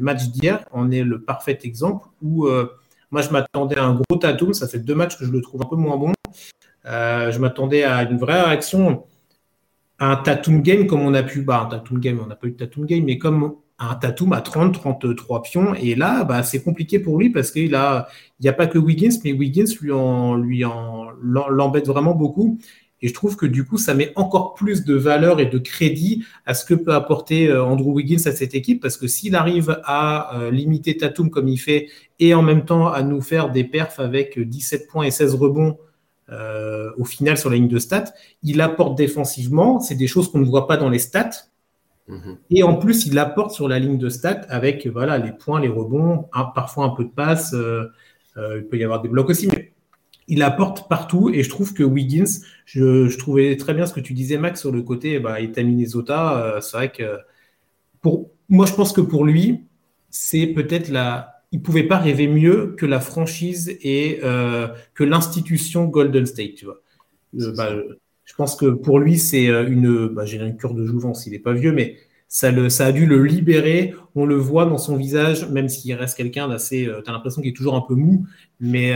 match 0.00 0.28
d'hier 0.28 0.64
en 0.72 0.90
est 0.90 1.04
le 1.04 1.20
parfait 1.20 1.58
exemple 1.62 2.08
où 2.22 2.48
moi, 3.10 3.22
je 3.22 3.30
m'attendais 3.30 3.76
à 3.76 3.84
un 3.84 3.94
gros 3.94 4.18
Tatum. 4.18 4.54
Ça 4.54 4.68
fait 4.68 4.78
deux 4.78 4.94
matchs 4.94 5.18
que 5.18 5.26
je 5.26 5.30
le 5.30 5.40
trouve 5.40 5.62
un 5.62 5.66
peu 5.66 5.76
moins 5.76 5.96
bon. 5.96 6.12
Euh, 6.86 7.30
je 7.30 7.38
m'attendais 7.38 7.84
à 7.84 8.02
une 8.02 8.16
vraie 8.16 8.42
réaction, 8.42 9.04
un 9.98 10.16
Tatum 10.16 10.62
game 10.62 10.86
comme 10.86 11.00
on 11.00 11.14
a 11.14 11.22
pu. 11.22 11.42
Bah, 11.42 11.62
un 11.66 11.66
Tatum 11.66 12.00
game, 12.00 12.20
on 12.22 12.26
n'a 12.26 12.36
pas 12.36 12.46
eu 12.46 12.52
de 12.52 12.56
Tatum 12.56 12.86
game, 12.86 13.04
mais 13.04 13.18
comme 13.18 13.54
un 13.78 13.94
Tatum 13.94 14.32
à 14.32 14.40
30, 14.40 14.74
33 14.74 15.42
pions. 15.42 15.74
Et 15.74 15.94
là, 15.94 16.24
bah, 16.24 16.42
c'est 16.42 16.62
compliqué 16.62 16.98
pour 16.98 17.18
lui 17.18 17.30
parce 17.30 17.50
qu'il 17.50 17.74
a, 17.74 18.08
il 18.38 18.44
n'y 18.44 18.48
a 18.48 18.52
pas 18.52 18.66
que 18.66 18.78
Wiggins, 18.78 19.18
mais 19.24 19.32
Wiggins 19.32 19.72
lui 19.80 19.92
en, 19.92 20.36
lui 20.36 20.64
en, 20.64 21.08
l'embête 21.22 21.86
vraiment 21.86 22.14
beaucoup. 22.14 22.58
Et 23.02 23.08
je 23.08 23.14
trouve 23.14 23.36
que 23.36 23.46
du 23.46 23.64
coup, 23.64 23.78
ça 23.78 23.94
met 23.94 24.12
encore 24.14 24.52
plus 24.52 24.84
de 24.84 24.94
valeur 24.94 25.40
et 25.40 25.46
de 25.46 25.58
crédit 25.58 26.24
à 26.44 26.52
ce 26.52 26.66
que 26.66 26.74
peut 26.74 26.92
apporter 26.92 27.48
euh, 27.48 27.64
Andrew 27.64 27.92
Wiggins 27.92 28.20
à 28.26 28.32
cette 28.32 28.54
équipe, 28.54 28.82
parce 28.82 28.98
que 28.98 29.06
s'il 29.06 29.34
arrive 29.34 29.80
à 29.84 30.38
euh, 30.38 30.50
limiter 30.50 30.96
Tatum 30.98 31.30
comme 31.30 31.48
il 31.48 31.56
fait, 31.56 31.88
et 32.18 32.34
en 32.34 32.42
même 32.42 32.66
temps 32.66 32.88
à 32.88 33.02
nous 33.02 33.22
faire 33.22 33.50
des 33.50 33.64
perfs 33.64 34.00
avec 34.00 34.38
17 34.38 34.88
points 34.88 35.04
et 35.04 35.10
16 35.10 35.34
rebonds 35.34 35.78
euh, 36.30 36.92
au 36.96 37.04
final 37.04 37.36
sur 37.36 37.50
la 37.50 37.56
ligne 37.56 37.68
de 37.68 37.78
stats. 37.78 38.12
Il 38.42 38.60
apporte 38.60 38.96
défensivement, 38.96 39.80
c'est 39.80 39.94
des 39.94 40.06
choses 40.06 40.30
qu'on 40.30 40.38
ne 40.38 40.44
voit 40.44 40.66
pas 40.66 40.76
dans 40.76 40.88
les 40.88 40.98
stats. 40.98 41.30
Mhm. 42.08 42.38
Et 42.50 42.62
en 42.62 42.76
plus, 42.76 43.06
il 43.06 43.18
apporte 43.18 43.52
sur 43.52 43.68
la 43.68 43.78
ligne 43.78 43.98
de 43.98 44.08
stats 44.08 44.42
avec 44.48 44.86
voilà, 44.86 45.18
les 45.18 45.32
points, 45.32 45.60
les 45.60 45.68
rebonds, 45.68 46.28
parfois 46.54 46.84
un 46.84 46.90
peu 46.90 47.04
de 47.04 47.10
passe. 47.10 47.52
Euh, 47.54 47.84
euh, 48.36 48.58
il 48.58 48.64
peut 48.64 48.78
y 48.78 48.84
avoir 48.84 49.02
des 49.02 49.08
blocs 49.08 49.30
aussi, 49.30 49.48
mais 49.48 49.72
il 50.28 50.42
apporte 50.42 50.88
partout. 50.88 51.30
Et 51.30 51.42
je 51.42 51.48
trouve 51.48 51.74
que 51.74 51.82
Wiggins, 51.82 52.42
je, 52.64 53.16
trouvais 53.16 53.56
très 53.56 53.74
bien 53.74 53.86
ce 53.86 53.92
que 53.92 54.00
tu 54.00 54.12
disais, 54.12 54.38
Max, 54.38 54.60
sur 54.60 54.70
le 54.70 54.82
côté 54.82 55.18
bah, 55.18 55.40
Eta 55.40 55.62
Minnesota. 55.62 56.58
c'est 56.60 56.76
vrai 56.76 56.92
que 56.92 57.18
pour 58.00 58.30
moi, 58.48 58.66
je 58.66 58.72
pense 58.72 58.92
que 58.92 59.00
pour 59.00 59.24
lui, 59.24 59.64
c'est 60.10 60.46
peut-être 60.48 60.88
la, 60.88 61.39
il 61.52 61.62
pouvait 61.62 61.84
pas 61.84 61.98
rêver 61.98 62.28
mieux 62.28 62.74
que 62.76 62.86
la 62.86 63.00
franchise 63.00 63.76
et 63.82 64.20
euh, 64.22 64.68
que 64.94 65.04
l'institution 65.04 65.86
Golden 65.86 66.26
State, 66.26 66.54
tu 66.54 66.64
vois. 66.64 66.80
bah, 67.32 67.70
je 68.24 68.34
pense 68.34 68.54
que 68.54 68.66
pour 68.66 69.00
lui, 69.00 69.18
c'est 69.18 69.46
une. 69.46 70.08
Bah, 70.08 70.24
J'ai 70.24 70.38
une 70.38 70.56
cure 70.56 70.74
de 70.74 70.86
jouvence, 70.86 71.26
il 71.26 71.32
n'est 71.32 71.38
pas 71.38 71.52
vieux, 71.52 71.72
mais 71.72 71.96
ça, 72.28 72.52
le, 72.52 72.68
ça, 72.68 72.86
a 72.86 72.92
dû 72.92 73.06
le 73.06 73.24
libérer. 73.24 73.94
On 74.14 74.24
le 74.24 74.36
voit 74.36 74.64
dans 74.66 74.78
son 74.78 74.96
visage, 74.96 75.48
même 75.48 75.68
s'il 75.68 75.94
reste 75.94 76.16
quelqu'un 76.16 76.48
d'assez. 76.48 76.88
tu 77.04 77.10
as 77.10 77.12
l'impression 77.12 77.42
qu'il 77.42 77.50
est 77.50 77.56
toujours 77.56 77.74
un 77.74 77.80
peu 77.80 77.94
mou, 77.94 78.26
mais 78.60 78.94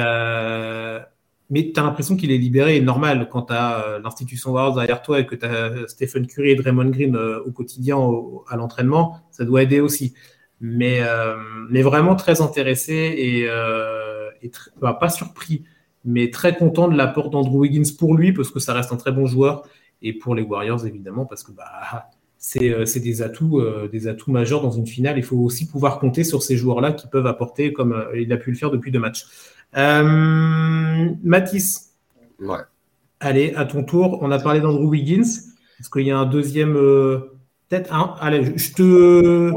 mais 1.50 1.70
tu 1.72 1.78
as 1.78 1.82
l'impression 1.82 2.16
qu'il 2.16 2.30
est 2.30 2.38
libéré. 2.38 2.80
normal, 2.80 3.28
quand 3.30 3.42
tu 3.42 3.52
as 3.52 3.86
euh, 3.86 3.98
l'institution 4.00 4.52
Warriors 4.52 4.74
derrière 4.74 5.02
toi 5.02 5.20
et 5.20 5.26
que 5.26 5.34
tu 5.34 5.46
as 5.46 5.86
Stephen 5.88 6.26
Curry 6.26 6.50
et 6.50 6.54
Draymond 6.56 6.90
Green 6.90 7.16
euh, 7.16 7.42
au 7.44 7.52
quotidien 7.52 7.98
à 8.48 8.56
l'entraînement, 8.56 9.20
ça 9.30 9.44
doit 9.44 9.62
aider 9.62 9.80
aussi. 9.80 10.14
Mais, 10.66 11.00
euh, 11.02 11.36
mais 11.68 11.82
vraiment 11.82 12.14
très 12.14 12.40
intéressé 12.40 12.94
et, 12.94 13.46
bah, 14.80 14.96
pas 14.98 15.08
surpris, 15.08 15.64
mais 16.04 16.30
très 16.30 16.56
content 16.56 16.88
de 16.88 16.96
l'apport 16.96 17.30
d'Andrew 17.30 17.60
Wiggins 17.60 17.90
pour 17.98 18.16
lui, 18.16 18.32
parce 18.32 18.50
que 18.50 18.60
ça 18.60 18.72
reste 18.72 18.92
un 18.92 18.96
très 18.96 19.12
bon 19.12 19.26
joueur, 19.26 19.66
et 20.00 20.12
pour 20.12 20.34
les 20.34 20.42
Warriors, 20.42 20.86
évidemment, 20.86 21.26
parce 21.26 21.42
que 21.42 21.52
bah, 21.52 22.08
c'est 22.38 23.00
des, 23.00 23.22
atouts, 23.22 23.62
des 23.90 24.06
atouts 24.08 24.30
majeurs 24.30 24.62
dans 24.62 24.70
une 24.70 24.86
finale. 24.86 25.18
Il 25.18 25.24
faut 25.24 25.38
aussi 25.38 25.66
pouvoir 25.66 25.98
compter 25.98 26.24
sur 26.24 26.42
ces 26.42 26.56
joueurs-là 26.56 26.92
qui 26.92 27.08
peuvent 27.08 27.26
apporter, 27.26 27.72
comme 27.72 28.06
il 28.14 28.32
a 28.32 28.36
pu 28.36 28.50
le 28.50 28.56
faire 28.56 28.70
depuis 28.70 28.90
deux 28.90 29.00
matchs. 29.00 29.26
Euh, 29.76 31.10
Mathis. 31.22 31.94
Ouais. 32.40 32.58
Allez, 33.20 33.54
à 33.54 33.64
ton 33.64 33.84
tour. 33.84 34.18
On 34.22 34.30
a 34.30 34.38
parlé 34.38 34.60
d'Andrew 34.60 34.88
Wiggins. 34.88 35.22
Est-ce 35.80 35.90
qu'il 35.90 36.02
y 36.02 36.10
a 36.10 36.18
un 36.18 36.26
deuxième. 36.26 36.76
Euh, 36.76 37.32
peut-être 37.68 37.92
un. 37.92 38.14
Allez, 38.20 38.56
je 38.56 38.72
te. 38.72 39.52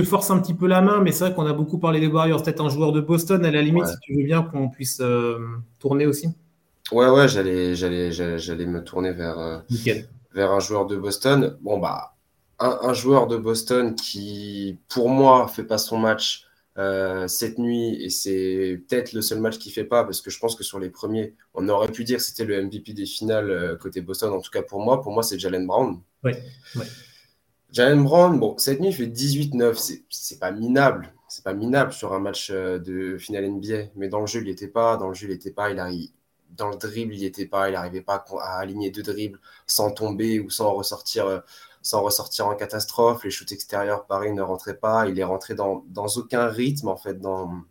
Te 0.00 0.06
force 0.06 0.30
un 0.30 0.38
petit 0.40 0.54
peu 0.54 0.66
la 0.66 0.80
main, 0.80 1.00
mais 1.00 1.12
c'est 1.12 1.24
vrai 1.24 1.34
qu'on 1.34 1.46
a 1.46 1.52
beaucoup 1.52 1.78
parlé 1.78 2.00
des 2.00 2.06
Warriors. 2.06 2.42
Peut-être 2.42 2.62
un 2.62 2.68
joueur 2.68 2.92
de 2.92 3.00
Boston, 3.00 3.44
à 3.44 3.50
la 3.50 3.62
limite, 3.62 3.86
si 3.86 3.96
tu 4.02 4.16
veux 4.16 4.24
bien 4.24 4.42
qu'on 4.42 4.68
puisse 4.68 5.00
euh, 5.00 5.38
tourner 5.78 6.06
aussi. 6.06 6.28
Ouais, 6.92 7.08
ouais, 7.08 7.28
j'allais, 7.28 7.74
j'allais, 7.74 8.12
j'allais 8.12 8.66
me 8.66 8.84
tourner 8.84 9.12
vers, 9.12 9.64
vers 10.34 10.52
un 10.52 10.60
joueur 10.60 10.86
de 10.86 10.96
Boston. 10.96 11.56
Bon, 11.62 11.78
bah, 11.78 12.14
un, 12.58 12.78
un, 12.82 12.92
joueur 12.92 13.26
de 13.26 13.36
Boston 13.36 13.94
qui, 13.94 14.78
pour 14.88 15.08
moi, 15.08 15.48
fait 15.48 15.64
pas 15.64 15.78
son 15.78 15.98
match 15.98 16.46
euh, 16.78 17.26
cette 17.26 17.58
nuit, 17.58 17.96
et 18.02 18.10
c'est 18.10 18.82
peut-être 18.86 19.14
le 19.14 19.22
seul 19.22 19.40
match 19.40 19.56
qui 19.56 19.70
fait 19.70 19.84
pas, 19.84 20.04
parce 20.04 20.20
que 20.20 20.30
je 20.30 20.38
pense 20.38 20.54
que 20.54 20.62
sur 20.62 20.78
les 20.78 20.90
premiers, 20.90 21.34
on 21.54 21.70
aurait 21.70 21.90
pu 21.90 22.04
dire 22.04 22.18
que 22.18 22.22
c'était 22.22 22.44
le 22.44 22.62
MVP 22.62 22.92
des 22.92 23.06
finales 23.06 23.50
euh, 23.50 23.76
côté 23.76 24.02
Boston, 24.02 24.34
en 24.34 24.40
tout 24.42 24.50
cas 24.50 24.62
pour 24.62 24.80
moi. 24.80 25.00
Pour 25.00 25.12
moi, 25.12 25.22
c'est 25.22 25.38
Jalen 25.38 25.66
Brown. 25.66 26.00
Oui, 26.22 26.32
Jalen 27.72 28.02
Brown, 28.04 28.54
cette 28.58 28.80
nuit, 28.80 28.88
il 28.88 28.94
fait 28.94 29.06
18-9. 29.06 30.00
C'est 30.08 30.38
pas 30.38 30.50
minable. 30.50 31.12
C'est 31.28 31.44
pas 31.44 31.54
minable 31.54 31.92
sur 31.92 32.12
un 32.14 32.20
match 32.20 32.50
euh, 32.50 32.78
de 32.78 33.18
finale 33.18 33.50
NBA, 33.50 33.90
mais 33.96 34.08
dans 34.08 34.20
le 34.20 34.26
jeu, 34.26 34.40
il 34.40 34.44
n'y 34.44 34.50
était 34.50 34.68
pas. 34.68 34.96
Dans 34.96 35.08
le 35.08 35.14
jeu, 35.14 35.28
il 35.30 35.54
pas. 35.54 35.70
Il 35.70 35.78
arrive 35.78 36.10
dans 36.50 36.68
le 36.70 36.76
dribble, 36.76 37.14
il 37.14 37.20
n'y 37.20 37.26
était 37.26 37.46
pas. 37.46 37.68
Il 37.68 37.72
n'arrivait 37.72 38.00
pas 38.02 38.24
à 38.40 38.58
aligner 38.58 38.90
deux 38.90 39.02
dribbles 39.02 39.40
sans 39.66 39.90
tomber 39.90 40.40
ou 40.40 40.50
sans 40.50 40.72
ressortir 40.74 41.42
sans 41.86 42.02
ressortir 42.02 42.46
en 42.48 42.56
catastrophe. 42.56 43.24
Les 43.24 43.30
shoots 43.30 43.52
extérieurs, 43.52 44.06
pareil, 44.06 44.32
ne 44.32 44.42
rentraient 44.42 44.78
pas. 44.78 45.08
Il 45.08 45.18
est 45.18 45.24
rentré 45.24 45.54
dans, 45.54 45.84
dans 45.88 46.06
aucun 46.08 46.48
rythme, 46.48 46.88
en 46.88 46.96
fait, 46.96 47.20
dans, 47.20 47.62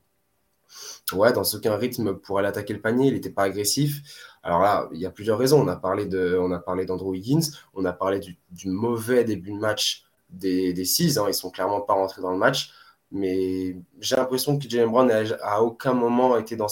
ouais, 1.13 1.33
dans 1.33 1.43
aucun 1.43 1.75
rythme 1.77 2.15
pour 2.15 2.39
aller 2.39 2.47
attaquer 2.47 2.73
le 2.73 2.81
panier. 2.81 3.07
Il 3.07 3.13
n'était 3.13 3.29
pas 3.29 3.43
agressif. 3.43 4.01
Alors 4.45 4.61
là, 4.61 4.87
il 4.93 4.99
y 4.99 5.07
a 5.07 5.09
plusieurs 5.09 5.39
raisons. 5.39 5.59
On 5.61 5.67
a 5.67 5.75
parlé 5.75 6.05
de, 6.05 6.37
on 6.39 6.51
a 6.51 6.59
parlé 6.59 6.85
d'Andrew 6.85 7.15
Higgins. 7.15 7.51
On 7.73 7.83
a 7.83 7.91
parlé 7.91 8.19
du, 8.19 8.69
mauvais 8.69 9.23
début 9.23 9.51
de 9.51 9.57
match 9.57 10.05
des, 10.29 10.71
des 10.71 10.85
Six. 10.85 11.17
Hein. 11.17 11.25
Ils 11.27 11.33
sont 11.33 11.49
clairement 11.49 11.81
pas 11.81 11.93
rentrés 11.93 12.21
dans 12.21 12.31
le 12.31 12.37
match. 12.37 12.71
Mais 13.11 13.75
j'ai 13.99 14.15
l'impression 14.15 14.57
que 14.59 14.69
Jalen 14.69 14.91
Brown 14.91 15.07
n'a 15.07 15.23
à 15.41 15.61
aucun 15.61 15.93
moment 15.93 16.37
été 16.37 16.55
dans 16.55 16.67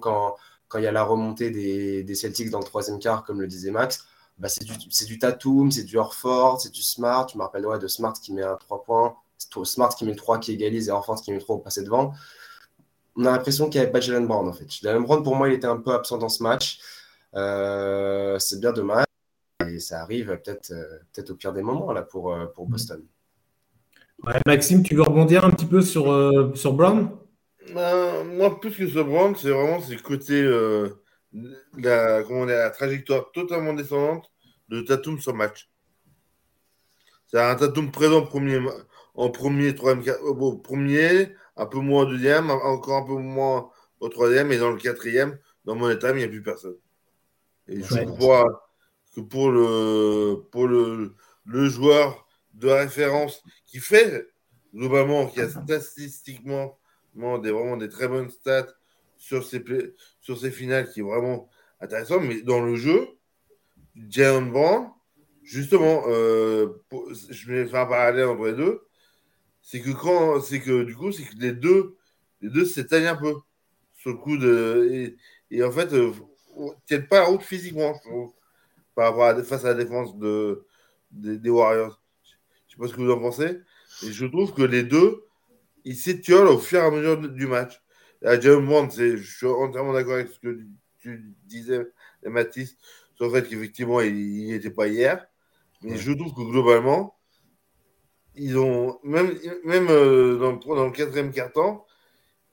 quand, 0.00 0.36
quand 0.68 0.78
il 0.78 0.84
y 0.84 0.86
a 0.86 0.92
la 0.92 1.04
remontée 1.04 1.50
des, 1.50 2.14
Celtics 2.14 2.50
dans 2.50 2.60
le 2.60 2.64
troisième 2.64 2.98
quart, 2.98 3.22
comme 3.22 3.40
le 3.40 3.46
disait 3.46 3.70
Max 3.70 4.06
bah, 4.38 4.48
c'est 4.48 4.64
du, 4.64 4.76
du 5.06 5.18
Tatum, 5.18 5.70
c'est 5.70 5.82
du 5.82 5.98
Horford, 5.98 6.60
c'est 6.60 6.72
du 6.72 6.82
Smart. 6.82 7.26
Je 7.30 7.36
me 7.36 7.42
rappelle 7.42 7.66
ouais, 7.66 7.78
de 7.78 7.88
Smart 7.88 8.14
qui 8.14 8.32
met 8.32 8.44
un 8.44 8.56
3 8.56 8.84
points, 8.84 9.16
Smart 9.64 9.94
qui 9.94 10.04
met 10.04 10.12
le 10.12 10.16
3 10.16 10.38
qui 10.38 10.52
égalise 10.52 10.88
et 10.88 10.92
Horford 10.92 11.20
qui 11.20 11.32
met 11.32 11.38
le 11.38 11.42
3 11.42 11.56
au 11.56 11.58
passé 11.58 11.82
devant. 11.82 12.14
On 13.20 13.24
a 13.24 13.32
l'impression 13.32 13.68
qu'il 13.68 13.80
n'y 13.80 13.82
avait 13.82 13.90
pas 13.90 14.00
Jalen 14.00 14.28
Brown 14.28 14.48
en 14.48 14.52
fait. 14.52 14.70
Jalen 14.70 15.02
Brown, 15.02 15.24
pour 15.24 15.34
moi, 15.34 15.48
il 15.48 15.54
était 15.54 15.66
un 15.66 15.78
peu 15.78 15.92
absent 15.92 16.18
dans 16.18 16.28
ce 16.28 16.40
match. 16.40 16.78
Euh, 17.34 18.38
c'est 18.38 18.60
bien 18.60 18.72
dommage. 18.72 19.06
Et 19.68 19.80
ça 19.80 20.02
arrive 20.02 20.28
peut-être 20.44 20.70
euh, 20.70 21.00
peut 21.12 21.24
au 21.28 21.34
pire 21.34 21.52
des 21.52 21.62
moments 21.62 21.90
là, 21.90 22.02
pour, 22.02 22.32
euh, 22.32 22.46
pour 22.46 22.66
Boston. 22.68 23.02
Maxime, 24.46 24.84
tu 24.84 24.94
veux 24.94 25.02
rebondir 25.02 25.44
un 25.44 25.50
petit 25.50 25.66
peu 25.66 25.82
sur, 25.82 26.04
sur 26.56 26.72
Brown? 26.72 27.10
Ben, 27.74 28.22
Moi, 28.22 28.60
plus 28.60 28.70
que 28.70 28.86
sur 28.86 29.04
Brown, 29.04 29.34
c'est 29.36 29.50
vraiment 29.50 29.80
ce 29.80 30.00
côté 30.00 30.40
la, 31.76 32.22
comment 32.22 32.44
la 32.44 32.70
trajectoire 32.70 33.32
totalement 33.32 33.74
descendante 33.74 34.30
de 34.68 34.80
Tatum 34.82 35.18
sur 35.18 35.34
match. 35.34 35.68
C'est 37.26 37.40
un 37.40 37.56
Tatum 37.56 37.90
présent 37.90 38.22
premier, 38.22 38.60
en 39.14 39.30
premier, 39.30 39.74
troisième, 39.74 40.14
au 40.22 40.56
premier, 40.56 41.34
un 41.58 41.66
peu 41.66 41.78
moins 41.78 42.04
au 42.04 42.06
deuxième, 42.06 42.50
encore 42.50 43.02
un 43.02 43.06
peu 43.06 43.20
moins 43.20 43.70
au 44.00 44.08
troisième, 44.08 44.50
et 44.52 44.58
dans 44.58 44.70
le 44.70 44.78
quatrième, 44.78 45.38
dans 45.64 45.74
mon 45.74 45.90
état, 45.90 46.10
il 46.10 46.16
n'y 46.16 46.24
a 46.24 46.28
plus 46.28 46.42
personne. 46.42 46.78
Et 47.66 47.82
je 47.82 48.04
crois 48.04 48.70
que 49.14 49.20
pour 49.20 49.50
le, 49.50 50.46
pour 50.50 50.66
le, 50.66 51.14
le 51.44 51.68
joueur 51.68 52.26
de 52.54 52.68
référence 52.68 53.42
qui 53.66 53.78
fait 53.78 54.26
globalement, 54.74 55.26
qui 55.26 55.40
a 55.40 55.48
statistiquement 55.48 56.78
des, 57.14 57.50
vraiment 57.50 57.76
des 57.76 57.88
très 57.88 58.08
bonnes 58.08 58.30
stats 58.30 58.72
sur 59.16 59.44
ces, 59.44 59.62
sur 60.20 60.38
ces 60.38 60.50
finales 60.50 60.88
qui 60.90 61.00
est 61.00 61.02
vraiment 61.02 61.48
intéressant. 61.80 62.20
Mais 62.20 62.42
dans 62.42 62.60
le 62.60 62.76
jeu, 62.76 63.08
Jalen 64.08 64.50
Brown, 64.50 64.90
justement, 65.42 66.04
euh, 66.06 66.82
je 67.30 67.52
vais 67.52 67.66
faire 67.66 67.80
un 67.80 67.86
parallèle 67.86 68.28
entre 68.28 68.46
les 68.46 68.52
deux. 68.52 68.87
C'est 69.70 69.82
que 69.82 69.90
quand, 69.90 70.40
c'est 70.40 70.60
que 70.60 70.82
du 70.84 70.96
coup, 70.96 71.12
c'est 71.12 71.24
que 71.24 71.36
les 71.36 71.52
deux, 71.52 71.98
les 72.40 72.48
deux 72.48 72.64
s'éteignent 72.64 73.08
un 73.08 73.16
peu 73.16 73.34
sur 73.92 74.12
le 74.12 74.16
coup 74.16 74.38
de. 74.38 75.14
Et, 75.50 75.62
en 75.62 75.70
fait, 75.70 75.92
euh, 75.92 76.10
tiennent 76.86 77.06
pas 77.06 77.20
la 77.20 77.26
route 77.26 77.42
physiquement, 77.42 77.92
je 77.92 78.08
trouve, 78.08 78.32
par 78.94 79.10
rapport 79.10 79.24
à, 79.24 79.42
face 79.42 79.66
à 79.66 79.74
la 79.74 79.84
défense 79.84 80.16
de, 80.16 80.64
des, 81.10 81.50
Warriors. 81.50 82.00
Je 82.24 82.30
sais 82.72 82.78
pas 82.78 82.88
ce 82.88 82.94
que 82.94 83.02
vous 83.02 83.10
en 83.10 83.20
pensez. 83.20 83.60
Et 84.04 84.10
je 84.10 84.24
trouve 84.24 84.54
que 84.54 84.62
les 84.62 84.84
deux, 84.84 85.26
ils 85.84 85.96
s'étiolent 85.96 86.48
au 86.48 86.58
fur 86.58 86.78
et 86.78 86.86
à 86.86 86.90
mesure 86.90 87.18
du 87.28 87.46
match. 87.46 87.78
À 88.24 88.40
John 88.40 88.66
je 88.90 89.16
suis 89.18 89.46
entièrement 89.46 89.92
d'accord 89.92 90.14
avec 90.14 90.28
ce 90.28 90.38
que 90.38 90.60
tu 90.98 91.34
disais, 91.44 91.86
Mathis, 92.24 92.78
sur 93.16 93.26
le 93.26 93.32
fait 93.32 93.46
qu'effectivement, 93.46 94.00
il 94.00 94.46
n'était 94.46 94.70
pas 94.70 94.88
hier. 94.88 95.26
Mais 95.82 95.98
je 95.98 96.12
trouve 96.12 96.32
que 96.32 96.50
globalement, 96.50 97.17
ils 98.38 98.58
ont, 98.58 98.98
même, 99.02 99.38
même 99.64 99.88
euh, 99.90 100.38
dans, 100.38 100.74
dans 100.74 100.86
le 100.86 100.92
quatrième 100.92 101.32
quart-temps, 101.32 101.86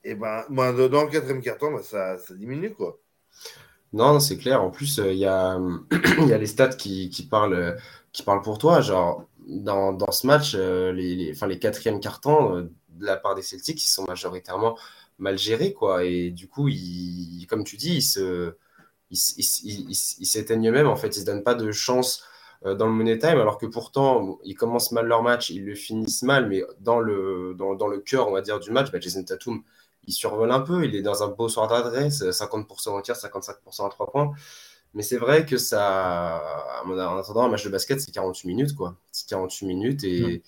et 0.03 0.11
eh 0.11 0.15
ben, 0.15 0.43
ben, 0.49 0.73
dans 0.87 1.03
le 1.03 1.09
quatrième 1.09 1.41
quart-temps, 1.41 1.71
ben, 1.71 1.81
ça, 1.81 2.17
ça, 2.17 2.35
diminue, 2.35 2.73
quoi. 2.73 2.99
Non, 3.93 4.19
c'est 4.19 4.37
clair. 4.37 4.61
En 4.61 4.69
plus, 4.69 4.99
euh, 4.99 5.11
il 5.13 5.19
y, 5.19 5.25
a, 5.25 5.59
y, 6.27 6.33
a, 6.33 6.37
les 6.37 6.45
stats 6.45 6.69
qui, 6.69 7.09
qui, 7.09 7.23
parlent, 7.23 7.77
qui 8.11 8.23
parlent 8.23 8.41
pour 8.41 8.57
toi. 8.57 8.81
Genre, 8.81 9.25
dans, 9.47 9.93
dans 9.93 10.11
ce 10.11 10.27
match, 10.27 10.53
euh, 10.55 10.91
les, 10.91 11.31
enfin, 11.31 11.47
les 11.47 11.59
quatrièmes 11.59 11.99
temps 11.99 12.55
de 12.55 13.05
la 13.05 13.17
part 13.17 13.35
des 13.35 13.41
Celtics, 13.41 13.83
ils 13.83 13.87
sont 13.87 14.05
majoritairement 14.07 14.77
mal 15.17 15.37
géré, 15.37 15.73
quoi. 15.73 16.03
Et 16.03 16.31
du 16.31 16.47
coup, 16.47 16.67
il, 16.67 17.45
comme 17.47 17.63
tu 17.63 17.77
dis, 17.77 17.95
il 17.95 18.01
se, 18.01 18.55
il, 19.09 19.95
s'éteignent 19.95 20.69
eux-mêmes. 20.69 20.87
En 20.87 20.95
fait, 20.95 21.15
ils 21.15 21.21
se 21.21 21.25
donnent 21.25 21.43
pas 21.43 21.55
de 21.55 21.71
chance 21.71 22.23
dans 22.73 22.87
le 22.87 22.93
money 22.93 23.17
time, 23.19 23.37
alors 23.39 23.57
que 23.57 23.65
pourtant, 23.67 24.39
ils 24.43 24.55
commencent 24.55 24.91
mal 24.91 25.05
leur 25.05 25.21
match, 25.21 25.49
ils 25.51 25.63
le 25.65 25.75
finissent 25.75 26.23
mal, 26.23 26.47
mais 26.47 26.63
dans 26.79 26.99
le, 26.99 27.53
dans, 27.57 27.75
dans 27.75 27.87
le 27.87 27.99
cœur, 27.99 28.27
on 28.27 28.31
va 28.31 28.41
dire, 28.41 28.59
du 28.59 28.71
match, 28.71 28.91
bah, 28.91 28.99
Jason 28.99 29.23
Tatum, 29.23 29.61
il 30.07 30.13
survole 30.13 30.51
un 30.51 30.61
peu, 30.61 30.85
il 30.85 30.95
est 30.95 31.01
dans 31.01 31.23
un 31.23 31.27
beau 31.27 31.49
soir 31.49 31.67
d'adresse, 31.67 32.23
50% 32.23 32.89
en 32.89 33.01
tir, 33.01 33.15
55% 33.15 33.85
à 33.85 33.89
3 33.89 34.11
points. 34.11 34.31
Mais 34.93 35.03
c'est 35.03 35.17
vrai 35.17 35.45
que 35.45 35.57
ça, 35.57 36.41
en 36.85 37.17
attendant, 37.17 37.43
un 37.43 37.49
match 37.49 37.65
de 37.65 37.69
basket, 37.69 37.99
c'est 38.01 38.11
48 38.11 38.47
minutes, 38.47 38.75
quoi. 38.75 38.95
C'est 39.11 39.27
48 39.27 39.65
minutes 39.67 40.03
et, 40.05 40.41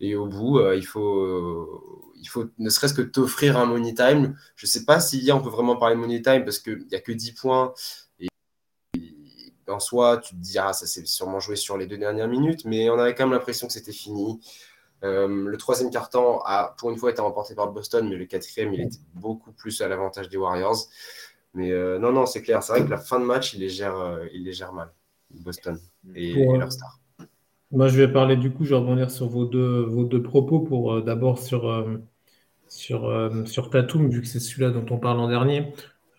et 0.00 0.14
au 0.16 0.26
bout, 0.26 0.58
euh, 0.58 0.76
il 0.76 0.86
faut 0.86 1.84
il 2.16 2.28
faut 2.28 2.46
ne 2.58 2.70
serait-ce 2.70 2.94
que 2.94 3.02
t'offrir 3.02 3.58
un 3.58 3.66
money 3.66 3.94
time. 3.94 4.36
Je 4.56 4.66
ne 4.66 4.70
sais 4.70 4.84
pas 4.84 5.00
si 5.00 5.30
on 5.32 5.40
peut 5.42 5.48
vraiment 5.50 5.76
parler 5.76 5.96
money 5.96 6.22
time 6.22 6.44
parce 6.44 6.58
qu'il 6.58 6.86
n'y 6.90 6.94
a 6.96 7.00
que 7.00 7.12
10 7.12 7.32
points. 7.32 7.74
En 9.70 9.80
soi, 9.80 10.18
tu 10.18 10.34
te 10.34 10.40
dis, 10.40 10.58
ah, 10.58 10.72
ça 10.72 10.86
s'est 10.86 11.04
sûrement 11.06 11.40
joué 11.40 11.56
sur 11.56 11.76
les 11.78 11.86
deux 11.86 11.98
dernières 11.98 12.28
minutes, 12.28 12.64
mais 12.64 12.90
on 12.90 12.98
avait 12.98 13.14
quand 13.14 13.24
même 13.24 13.32
l'impression 13.32 13.66
que 13.66 13.72
c'était 13.72 13.92
fini. 13.92 14.40
Euh, 15.02 15.28
le 15.28 15.56
troisième 15.56 15.90
quart-temps 15.90 16.42
a, 16.44 16.74
pour 16.78 16.90
une 16.90 16.98
fois, 16.98 17.10
été 17.10 17.22
remporté 17.22 17.54
par 17.54 17.66
le 17.66 17.72
Boston, 17.72 18.08
mais 18.08 18.16
le 18.16 18.26
quatrième, 18.26 18.74
il 18.74 18.82
était 18.82 18.98
beaucoup 19.14 19.52
plus 19.52 19.80
à 19.80 19.88
l'avantage 19.88 20.28
des 20.28 20.36
Warriors. 20.36 20.76
Mais 21.54 21.72
euh, 21.72 21.98
non, 21.98 22.12
non, 22.12 22.26
c'est 22.26 22.42
clair. 22.42 22.62
C'est 22.62 22.72
vrai 22.72 22.84
que 22.84 22.90
la 22.90 22.98
fin 22.98 23.18
de 23.18 23.24
match, 23.24 23.54
il 23.54 23.60
les 23.60 23.68
gère, 23.70 23.96
euh, 23.96 24.26
il 24.32 24.44
les 24.44 24.52
gère 24.52 24.72
mal, 24.72 24.92
Boston 25.30 25.78
et, 26.14 26.52
et 26.52 26.58
leur 26.58 26.70
star. 26.70 26.98
Moi, 27.72 27.88
je 27.88 27.96
vais 27.96 28.12
parler 28.12 28.36
du 28.36 28.52
coup, 28.52 28.64
je 28.64 28.70
vais 28.70 28.80
rebondir 28.80 29.10
sur 29.10 29.28
vos 29.28 29.44
deux, 29.44 29.82
vos 29.82 30.04
deux 30.04 30.22
propos 30.22 30.60
pour 30.60 31.02
d'abord 31.02 31.38
sur, 31.38 31.86
sur, 32.68 33.30
sur 33.46 33.70
Tatum, 33.70 34.08
vu 34.10 34.20
que 34.20 34.26
c'est 34.26 34.40
celui-là 34.40 34.70
dont 34.70 34.86
on 34.90 34.98
parle 34.98 35.20
en 35.20 35.28
dernier. 35.28 35.72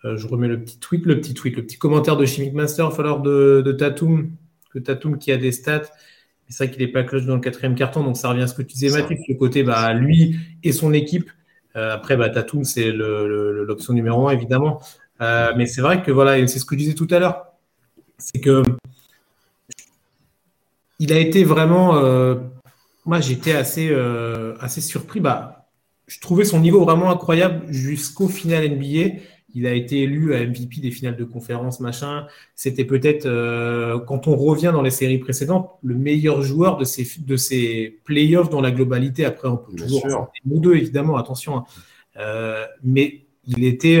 Je 0.04 0.26
remets 0.26 0.48
le 0.48 0.60
petit 0.60 0.78
tweet, 0.78 1.06
le 1.06 1.20
petit 1.20 1.34
tweet, 1.34 1.56
le 1.56 1.62
petit 1.62 1.78
commentaire 1.78 2.16
de 2.16 2.24
Chimic 2.26 2.54
Master, 2.54 2.88
il 2.90 2.96
falloir 2.96 3.20
de, 3.20 3.62
de 3.64 3.72
Tatum, 3.72 4.30
que 4.70 4.78
Tatum 4.78 5.18
qui 5.18 5.32
a 5.32 5.36
des 5.36 5.52
stats. 5.52 5.82
C'est 6.48 6.64
vrai 6.64 6.74
qu'il 6.74 6.84
n'est 6.84 6.92
pas 6.92 7.02
clutch 7.02 7.24
dans 7.24 7.36
le 7.36 7.40
quatrième 7.40 7.74
carton, 7.74 8.04
donc 8.04 8.16
ça 8.16 8.28
revient 8.28 8.42
à 8.42 8.46
ce 8.46 8.54
que 8.54 8.62
tu 8.62 8.74
disais, 8.74 8.90
Mathis, 8.90 9.18
le 9.26 9.34
côté, 9.36 9.62
bah, 9.62 9.94
lui 9.94 10.36
et 10.62 10.72
son 10.72 10.92
équipe. 10.92 11.30
après, 11.74 12.16
bah, 12.16 12.28
Tatum, 12.28 12.64
c'est 12.64 12.92
l'option 12.92 13.94
numéro 13.94 14.28
un, 14.28 14.32
évidemment. 14.32 14.82
mais 15.20 15.66
c'est 15.66 15.80
vrai 15.80 16.02
que 16.02 16.10
voilà, 16.10 16.46
c'est 16.46 16.58
ce 16.58 16.64
que 16.64 16.74
je 16.74 16.80
disais 16.80 16.94
tout 16.94 17.08
à 17.10 17.18
l'heure. 17.18 17.46
C'est 18.18 18.40
que 18.40 18.62
il 21.02 21.12
a 21.12 21.18
été 21.18 21.42
vraiment. 21.42 21.96
Euh, 21.96 22.36
moi, 23.04 23.20
j'étais 23.20 23.54
assez, 23.54 23.88
euh, 23.90 24.54
assez 24.60 24.80
surpris. 24.80 25.18
Bah, 25.18 25.66
je 26.06 26.20
trouvais 26.20 26.44
son 26.44 26.60
niveau 26.60 26.84
vraiment 26.84 27.10
incroyable 27.10 27.64
jusqu'au 27.68 28.28
final 28.28 28.64
NBA. 28.64 29.16
Il 29.54 29.66
a 29.66 29.72
été 29.72 30.02
élu 30.02 30.34
à 30.34 30.44
MVP 30.44 30.80
des 30.80 30.90
finales 30.90 31.16
de 31.16 31.24
conférence, 31.24 31.80
machin. 31.80 32.26
C'était 32.54 32.84
peut-être, 32.84 33.26
euh, 33.26 33.98
quand 34.00 34.28
on 34.28 34.36
revient 34.36 34.70
dans 34.72 34.82
les 34.82 34.90
séries 34.90 35.18
précédentes, 35.18 35.70
le 35.82 35.94
meilleur 35.94 36.42
joueur 36.42 36.76
de 36.76 36.84
ces, 36.84 37.06
de 37.18 37.36
ces 37.36 38.00
playoffs 38.04 38.50
dans 38.50 38.60
la 38.60 38.70
globalité. 38.70 39.24
Après, 39.24 39.48
on 39.48 39.56
peut 39.56 39.74
toujours 39.74 40.06
nous 40.44 40.60
deux, 40.60 40.74
évidemment, 40.74 41.16
attention. 41.16 41.64
Hein. 42.16 42.64
mais 42.82 43.26
il 43.46 43.64
était. 43.64 44.00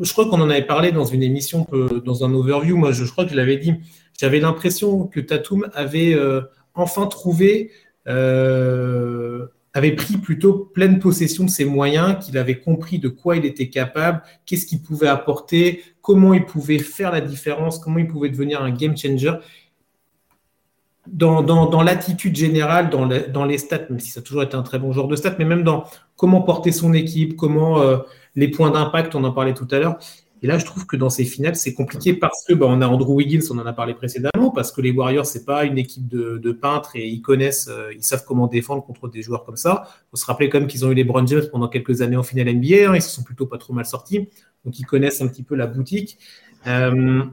je 0.00 0.12
crois 0.12 0.28
qu'on 0.28 0.40
en 0.40 0.50
avait 0.50 0.66
parlé 0.66 0.92
dans 0.92 1.04
une 1.04 1.22
émission, 1.22 1.66
dans 2.04 2.24
un 2.24 2.32
overview. 2.34 2.76
Moi, 2.76 2.92
je 2.92 3.04
crois 3.04 3.24
que 3.24 3.30
je 3.30 3.36
l'avais 3.36 3.58
dit 3.58 3.74
j'avais 4.18 4.40
l'impression 4.40 5.06
que 5.06 5.20
Tatum 5.20 5.68
avait 5.74 6.14
euh, 6.14 6.42
enfin 6.74 7.06
trouvé, 7.06 7.70
euh, 8.06 9.46
avait 9.74 9.92
pris 9.92 10.16
plutôt 10.16 10.70
pleine 10.72 11.00
possession 11.00 11.44
de 11.44 11.50
ses 11.50 11.64
moyens, 11.64 12.24
qu'il 12.24 12.38
avait 12.38 12.60
compris 12.60 13.00
de 13.00 13.08
quoi 13.08 13.36
il 13.36 13.44
était 13.44 13.68
capable, 13.68 14.22
qu'est-ce 14.46 14.66
qu'il 14.66 14.80
pouvait 14.80 15.08
apporter, 15.08 15.82
comment 16.00 16.32
il 16.32 16.46
pouvait 16.46 16.78
faire 16.78 17.10
la 17.10 17.20
différence, 17.20 17.80
comment 17.80 17.98
il 17.98 18.06
pouvait 18.06 18.30
devenir 18.30 18.62
un 18.62 18.70
game 18.70 18.96
changer. 18.96 19.34
Dans, 21.06 21.82
l'attitude 21.82 22.34
générale, 22.34 22.88
dans, 22.88 23.06
dans, 23.06 23.44
les 23.44 23.58
stats, 23.58 23.86
même 23.90 24.00
si 24.00 24.10
ça 24.10 24.20
a 24.20 24.22
toujours 24.22 24.42
été 24.42 24.54
un 24.54 24.62
très 24.62 24.78
bon 24.78 24.92
joueur 24.92 25.08
de 25.08 25.16
stats, 25.16 25.34
mais 25.38 25.44
même 25.44 25.64
dans 25.64 25.84
comment 26.16 26.40
porter 26.40 26.72
son 26.72 26.94
équipe, 26.94 27.36
comment 27.36 27.80
euh, 27.80 27.98
les 28.36 28.48
points 28.48 28.70
d'impact, 28.70 29.14
on 29.14 29.24
en 29.24 29.32
parlait 29.32 29.52
tout 29.52 29.68
à 29.70 29.80
l'heure, 29.80 29.98
et 30.44 30.46
là, 30.46 30.58
je 30.58 30.66
trouve 30.66 30.84
que 30.84 30.96
dans 30.96 31.08
ces 31.08 31.24
finales, 31.24 31.56
c'est 31.56 31.72
compliqué 31.72 32.12
parce 32.12 32.44
que 32.46 32.52
bah, 32.52 32.66
on 32.68 32.82
a 32.82 32.86
Andrew 32.86 33.14
Wiggins, 33.14 33.40
on 33.50 33.58
en 33.58 33.64
a 33.64 33.72
parlé 33.72 33.94
précédemment, 33.94 34.50
parce 34.50 34.72
que 34.72 34.82
les 34.82 34.90
Warriors, 34.90 35.24
c'est 35.24 35.46
pas 35.46 35.64
une 35.64 35.78
équipe 35.78 36.06
de, 36.06 36.52
peintres 36.52 36.96
et 36.96 37.08
ils 37.08 37.22
connaissent, 37.22 37.68
euh, 37.70 37.94
ils 37.94 38.02
savent 38.02 38.26
comment 38.26 38.46
défendre 38.46 38.84
contre 38.84 39.08
des 39.08 39.22
joueurs 39.22 39.46
comme 39.46 39.56
ça. 39.56 39.84
Il 39.86 40.10
faut 40.10 40.16
se 40.18 40.26
rappeler 40.26 40.50
quand 40.50 40.58
même 40.58 40.68
qu'ils 40.68 40.84
ont 40.84 40.90
eu 40.90 40.94
les 40.94 41.02
Brown 41.02 41.26
James 41.26 41.44
pendant 41.50 41.66
quelques 41.68 42.02
années 42.02 42.18
en 42.18 42.22
finale 42.22 42.54
NBA, 42.54 42.90
hein, 42.90 42.94
ils 42.94 43.00
se 43.00 43.08
sont 43.08 43.22
plutôt 43.22 43.46
pas 43.46 43.56
trop 43.56 43.72
mal 43.72 43.86
sortis, 43.86 44.28
donc 44.66 44.78
ils 44.78 44.84
connaissent 44.84 45.22
un 45.22 45.28
petit 45.28 45.44
peu 45.44 45.54
la 45.54 45.66
boutique. 45.66 46.18
Euh, 46.66 47.24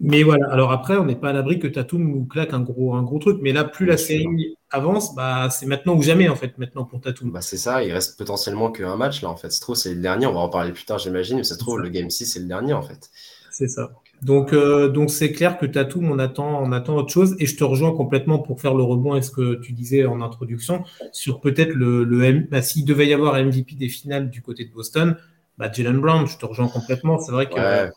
mais 0.00 0.22
voilà, 0.22 0.50
alors 0.50 0.72
après, 0.72 0.96
on 0.96 1.04
n'est 1.04 1.16
pas 1.16 1.30
à 1.30 1.32
l'abri 1.32 1.58
que 1.58 1.66
Tatum 1.66 2.02
nous 2.02 2.24
claque 2.24 2.52
un 2.52 2.60
gros, 2.60 2.94
un 2.94 3.02
gros 3.02 3.18
truc. 3.18 3.38
Mais 3.40 3.52
là, 3.52 3.64
plus 3.64 3.86
la 3.86 3.96
série 3.96 4.56
avance, 4.70 5.14
bah, 5.14 5.48
c'est 5.50 5.66
maintenant 5.66 5.94
ou 5.94 6.02
jamais, 6.02 6.28
en 6.28 6.36
fait, 6.36 6.58
maintenant 6.58 6.84
pour 6.84 7.00
Tatum. 7.00 7.30
Bah, 7.30 7.40
c'est 7.40 7.56
ça, 7.56 7.84
il 7.84 7.92
reste 7.92 8.18
potentiellement 8.18 8.70
qu'un 8.70 8.96
match, 8.96 9.22
là, 9.22 9.30
en 9.30 9.36
fait. 9.36 9.50
Se 9.50 9.60
trouve, 9.60 9.76
c'est 9.76 9.94
le 9.94 10.00
dernier, 10.00 10.26
on 10.26 10.32
va 10.32 10.40
en 10.40 10.48
parler 10.48 10.72
plus 10.72 10.84
tard, 10.84 10.98
j'imagine, 10.98 11.38
mais 11.38 11.44
ça 11.44 11.54
se 11.54 11.60
trouve, 11.60 11.78
le 11.78 11.88
Game 11.88 12.10
6, 12.10 12.26
c'est 12.26 12.40
le 12.40 12.46
dernier, 12.46 12.72
en 12.72 12.82
fait. 12.82 13.10
C'est 13.50 13.68
ça. 13.68 13.92
Donc, 14.22 14.52
euh, 14.52 14.88
donc 14.88 15.10
c'est 15.10 15.32
clair 15.32 15.58
que 15.58 15.66
Tatum, 15.66 16.10
on 16.10 16.18
attend, 16.18 16.62
on 16.62 16.72
attend 16.72 16.96
autre 16.96 17.12
chose. 17.12 17.36
Et 17.38 17.46
je 17.46 17.56
te 17.56 17.62
rejoins 17.62 17.92
complètement 17.92 18.38
pour 18.38 18.60
faire 18.60 18.74
le 18.74 18.82
rebond 18.82 19.12
à 19.12 19.22
ce 19.22 19.30
que 19.30 19.60
tu 19.60 19.72
disais 19.72 20.06
en 20.06 20.22
introduction 20.22 20.82
sur 21.12 21.40
peut-être 21.40 21.72
le, 21.72 22.04
le 22.04 22.24
M. 22.24 22.46
Bah, 22.50 22.62
S'il 22.62 22.84
devait 22.84 23.06
y 23.06 23.12
avoir 23.12 23.34
MVP 23.34 23.76
des 23.76 23.88
finales 23.88 24.30
du 24.30 24.42
côté 24.42 24.64
de 24.64 24.72
Boston, 24.72 25.16
bah, 25.58 25.70
Jalen 25.70 26.00
Brown, 26.00 26.26
je 26.26 26.38
te 26.38 26.46
rejoins 26.46 26.68
complètement. 26.68 27.18
C'est 27.18 27.32
vrai 27.32 27.48
que 27.48 27.90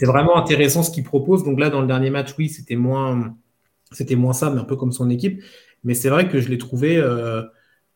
c'est 0.00 0.06
vraiment 0.06 0.38
intéressant 0.38 0.82
ce 0.82 0.90
qu'il 0.90 1.04
propose. 1.04 1.44
Donc 1.44 1.60
là, 1.60 1.68
dans 1.68 1.82
le 1.82 1.86
dernier 1.86 2.08
match, 2.08 2.30
oui, 2.38 2.48
c'était 2.48 2.74
moins, 2.74 3.36
c'était 3.92 4.16
moins 4.16 4.32
ça, 4.32 4.48
mais 4.48 4.58
un 4.58 4.64
peu 4.64 4.74
comme 4.74 4.92
son 4.92 5.10
équipe. 5.10 5.42
Mais 5.84 5.92
c'est 5.92 6.08
vrai 6.08 6.26
que 6.26 6.40
je 6.40 6.48
l'ai 6.48 6.56
trouvé. 6.56 6.96
Euh, 6.96 7.42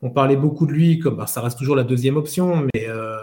on 0.02 0.10
parlait 0.10 0.36
beaucoup 0.36 0.66
de 0.66 0.72
lui, 0.72 0.98
comme 0.98 1.16
bah, 1.16 1.26
ça 1.26 1.40
reste 1.40 1.56
toujours 1.56 1.76
la 1.76 1.82
deuxième 1.82 2.18
option, 2.18 2.68
mais 2.74 2.90
euh, 2.90 3.16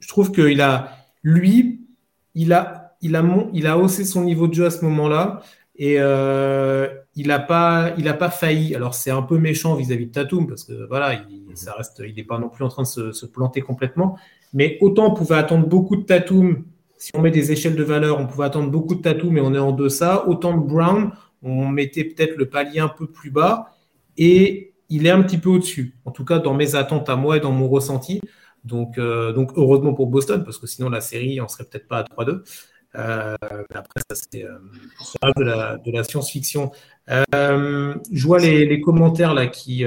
je 0.00 0.08
trouve 0.08 0.32
qu'il 0.32 0.60
a, 0.60 0.90
lui, 1.22 1.86
il 2.34 2.52
a, 2.52 2.96
il 3.00 3.14
a, 3.14 3.24
il 3.52 3.68
a 3.68 3.78
haussé 3.78 4.04
son 4.04 4.24
niveau 4.24 4.48
de 4.48 4.54
jeu 4.54 4.66
à 4.66 4.70
ce 4.70 4.84
moment-là 4.84 5.42
et 5.76 6.00
euh, 6.00 6.88
il 7.14 7.28
n'a 7.28 7.38
pas, 7.38 7.92
il 7.96 8.08
a 8.08 8.14
pas 8.14 8.28
failli. 8.28 8.74
Alors 8.74 8.94
c'est 8.94 9.12
un 9.12 9.22
peu 9.22 9.38
méchant 9.38 9.76
vis-à-vis 9.76 10.06
de 10.06 10.12
Tatum 10.12 10.48
parce 10.48 10.64
que 10.64 10.84
voilà, 10.88 11.14
il, 11.30 11.56
ça 11.56 11.74
reste, 11.74 12.02
il 12.04 12.16
n'est 12.16 12.24
pas 12.24 12.40
non 12.40 12.48
plus 12.48 12.64
en 12.64 12.68
train 12.70 12.82
de 12.82 12.88
se, 12.88 13.12
se, 13.12 13.26
planter 13.26 13.60
complètement. 13.60 14.18
Mais 14.52 14.78
autant 14.80 15.12
on 15.12 15.14
pouvait 15.14 15.36
attendre 15.36 15.68
beaucoup 15.68 15.94
de 15.94 16.02
Tatum 16.02 16.64
si 16.98 17.12
on 17.14 17.20
met 17.20 17.30
des 17.30 17.52
échelles 17.52 17.76
de 17.76 17.84
valeur, 17.84 18.18
on 18.18 18.26
pouvait 18.26 18.44
attendre 18.44 18.70
beaucoup 18.70 18.94
de 18.94 19.00
Tatou, 19.02 19.30
mais 19.30 19.40
on 19.40 19.54
est 19.54 19.58
en 19.58 19.72
deçà. 19.72 20.26
Autant 20.28 20.56
de 20.56 20.66
Brown, 20.66 21.12
on 21.42 21.68
mettait 21.68 22.04
peut-être 22.04 22.36
le 22.36 22.48
palier 22.48 22.80
un 22.80 22.88
peu 22.88 23.06
plus 23.06 23.30
bas 23.30 23.72
et 24.16 24.74
il 24.88 25.06
est 25.06 25.10
un 25.10 25.22
petit 25.22 25.38
peu 25.38 25.50
au-dessus. 25.50 25.96
En 26.04 26.10
tout 26.10 26.24
cas, 26.24 26.38
dans 26.38 26.54
mes 26.54 26.74
attentes 26.74 27.08
à 27.08 27.16
moi 27.16 27.36
et 27.36 27.40
dans 27.40 27.52
mon 27.52 27.68
ressenti. 27.68 28.20
Donc, 28.64 28.98
euh, 28.98 29.32
donc 29.32 29.52
heureusement 29.56 29.94
pour 29.94 30.08
Boston, 30.08 30.42
parce 30.44 30.58
que 30.58 30.66
sinon 30.66 30.88
la 30.88 31.00
série, 31.00 31.40
on 31.40 31.48
serait 31.48 31.64
peut-être 31.64 31.86
pas 31.86 31.98
à 31.98 32.02
3-2. 32.02 32.42
Euh, 32.94 33.36
après, 33.72 34.00
ça, 34.10 34.16
c'est 34.16 34.44
euh, 34.44 34.58
de 35.36 35.92
la, 35.92 36.04
science-fiction. 36.04 36.72
je 37.06 38.26
vois 38.26 38.40
les, 38.40 38.80
commentaires 38.80 39.34
là 39.34 39.46
qui. 39.46 39.84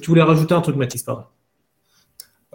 tu 0.00 0.10
voulais 0.10 0.22
rajouter 0.22 0.54
un 0.54 0.60
truc, 0.60 0.76
Mathis, 0.76 1.02
pardon. 1.02 1.24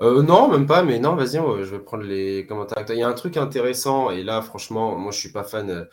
Euh, 0.04 0.22
non, 0.22 0.50
même 0.50 0.66
pas, 0.66 0.84
mais 0.84 1.00
non, 1.00 1.16
vas-y, 1.16 1.38
je 1.38 1.76
vais 1.76 1.80
prendre 1.80 2.04
les 2.04 2.46
commentaires. 2.46 2.84
Il 2.90 2.98
y 2.98 3.04
a 3.04 3.08
un 3.08 3.14
truc 3.14 3.38
intéressant, 3.38 4.10
et 4.10 4.22
là, 4.22 4.42
franchement, 4.42 4.98
moi, 4.98 5.14
je 5.14 5.20
suis 5.20 5.32
pas 5.32 5.46
fan 5.46 5.70
euh, 5.70 5.86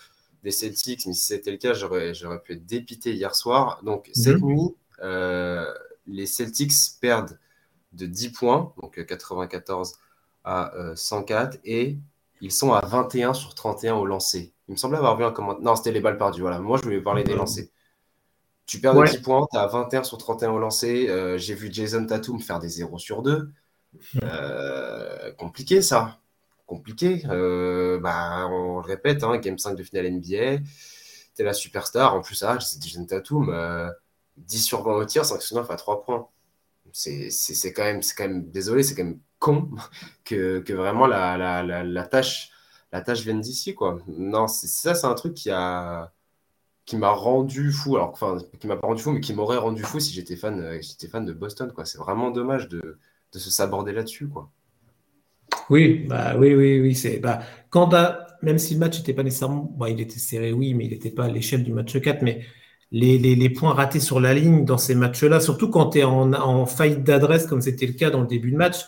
des 0.43 0.51
Celtics, 0.51 1.07
mais 1.07 1.13
si 1.13 1.27
c'était 1.27 1.53
le 1.53 1.59
cas, 1.59 1.75
j'aurais, 1.75 2.13
j'aurais 2.13 2.41
pu 2.41 2.55
être 2.55 2.67
dépité 2.67 3.15
hier 3.15 3.37
soir. 3.37 3.81
Donc, 3.85 4.11
cette 4.13 4.41
mhm. 4.41 4.49
nuit, 4.49 4.75
euh, 5.01 5.65
les 6.09 6.27
Celtics 6.27 6.73
perdent 7.01 7.39
de 7.93 8.07
10 8.07 8.31
points, 8.33 8.73
donc 8.83 9.05
94 9.05 9.95
à 10.43 10.73
104, 10.97 11.59
et 11.65 11.97
ils 12.41 12.51
sont 12.51 12.73
à 12.73 12.85
21 12.85 13.33
sur 13.33 13.55
31 13.55 13.95
au 13.95 14.07
lancer. 14.07 14.53
Il 14.69 14.73
me 14.73 14.77
semblait 14.77 14.99
avoir 14.99 15.17
vu 15.17 15.25
un 15.25 15.31
commentaire. 15.31 15.63
Non, 15.63 15.77
c'était 15.77 15.93
les 15.93 16.01
balles 16.01 16.17
perdues, 16.19 16.41
voilà. 16.41 16.59
Moi, 16.59 16.79
je 16.79 16.83
voulais 16.83 17.01
parler 17.01 17.23
des 17.23 17.35
lancers. 17.35 17.67
Tu 18.67 18.81
perds 18.81 18.95
de 18.95 19.07
10 19.07 19.19
points, 19.19 19.47
tu 19.53 19.59
as 19.59 19.67
21 19.67 20.03
sur 20.03 20.19
31 20.19 20.51
au 20.51 20.59
lancer. 20.59 21.37
j'ai 21.37 21.55
vu 21.55 21.69
Jason 21.73 22.07
Tatum 22.07 22.41
faire 22.41 22.59
des 22.59 22.69
0 22.69 22.99
sur 22.99 23.23
2. 23.23 23.53
Euh, 24.23 25.33
compliqué 25.33 25.83
ça. 25.83 26.21
Compliqué. 26.67 27.23
Euh, 27.29 27.99
bah, 28.01 28.47
on 28.49 28.77
le 28.81 28.87
répète, 28.87 29.25
hein, 29.25 29.39
Game 29.39 29.59
5 29.59 29.75
de 29.75 29.83
finale 29.83 30.07
NBA. 30.07 30.63
T'es 31.35 31.45
la 31.45 31.53
superstar. 31.53 32.15
En 32.15 32.21
plus, 32.21 32.43
ah, 32.43 32.59
c'est 32.61 32.83
Jason 32.83 33.05
Tatum. 33.07 33.47
10 34.37 34.57
euh, 34.57 34.63
sur 34.63 34.83
20 34.83 34.93
au 34.95 35.05
tir, 35.05 35.25
5 35.25 35.43
sur 35.43 35.57
9 35.57 35.71
à 35.71 35.77
3 35.77 36.05
points. 36.05 36.29
C'est 36.93 37.31
quand, 37.73 37.85
même, 37.85 38.01
quand 38.17 38.25
même, 38.25 38.51
désolé, 38.51 38.83
c'est 38.83 38.95
quand 38.95 39.05
même 39.05 39.21
con 39.39 39.71
que, 40.25 40.61
que 40.61 40.73
vraiment 40.73 41.07
la, 41.07 41.37
la, 41.37 41.63
la, 41.85 42.07
tâche, 42.07 42.51
la 42.93 43.01
tâche 43.01 43.23
vienne 43.23 43.41
d'ici. 43.41 43.75
quoi. 43.75 43.99
Non, 44.09 44.49
ça, 44.49 44.95
c'est 44.95 45.07
un 45.07 45.15
truc 45.15 45.35
qui 45.35 45.51
a 45.51 46.13
qui 46.87 46.97
m'a 46.97 47.11
rendu 47.11 47.71
fou, 47.71 47.95
alors 47.97 48.11
enfin 48.11 48.39
qui 48.59 48.67
m'a 48.67 48.77
pas 48.77 48.89
rendu 48.89 49.01
fou, 49.01 49.13
mais 49.13 49.21
qui 49.21 49.33
m'aurait 49.33 49.59
rendu 49.59 49.85
fou 49.85 50.01
si 50.01 50.13
j'étais 50.13 50.35
fan, 50.35 50.81
j'étais 50.83 51.07
fan 51.07 51.25
de 51.25 51.33
Boston, 51.33 51.73
quoi. 51.73 51.85
C'est 51.85 51.99
vraiment 51.99 52.33
dommage 52.33 52.69
de, 52.69 52.99
de 53.33 53.39
se 53.39 53.51
s'aborder 53.51 53.93
là-dessus, 53.93 54.29
quoi. 54.29 54.51
Oui, 55.69 56.07
bah 56.09 56.35
oui, 56.39 56.55
oui, 56.55 56.81
oui. 56.81 56.95
C'est 56.95 57.19
bah, 57.19 57.41
quand 57.71 57.93
même 58.43 58.59
si 58.59 58.75
le 58.75 58.81
match 58.81 58.99
n'était 58.99 59.15
pas 59.15 59.23
nécessairement, 59.23 59.75
il 59.89 60.01
était 60.01 60.19
serré, 60.19 60.53
oui, 60.53 60.75
mais 60.75 60.87
il 60.87 60.91
n'était 60.91 61.11
pas 61.11 61.25
à 61.25 61.29
l'échelle 61.29 61.65
du 61.65 61.73
match 61.73 61.99
4, 61.99 62.23
mais 62.23 62.45
les, 62.93 63.19
les, 63.19 63.51
points 63.51 63.73
ratés 63.73 64.01
sur 64.01 64.19
la 64.21 64.35
ligne 64.35 64.65
dans 64.65 64.79
ces 64.79 64.95
matchs-là, 64.95 65.41
surtout 65.41 65.71
quand 65.71 65.91
tu 65.91 65.99
es 65.99 66.05
en, 66.05 66.33
en 66.33 66.67
faillite 66.67 67.05
d'adresse, 67.05 67.47
comme 67.47 67.61
c'était 67.61 67.87
le 67.87 67.93
cas 67.93 68.11
dans 68.11 68.21
le 68.21 68.27
début 68.27 68.51
de 68.51 68.57
match, 68.57 68.79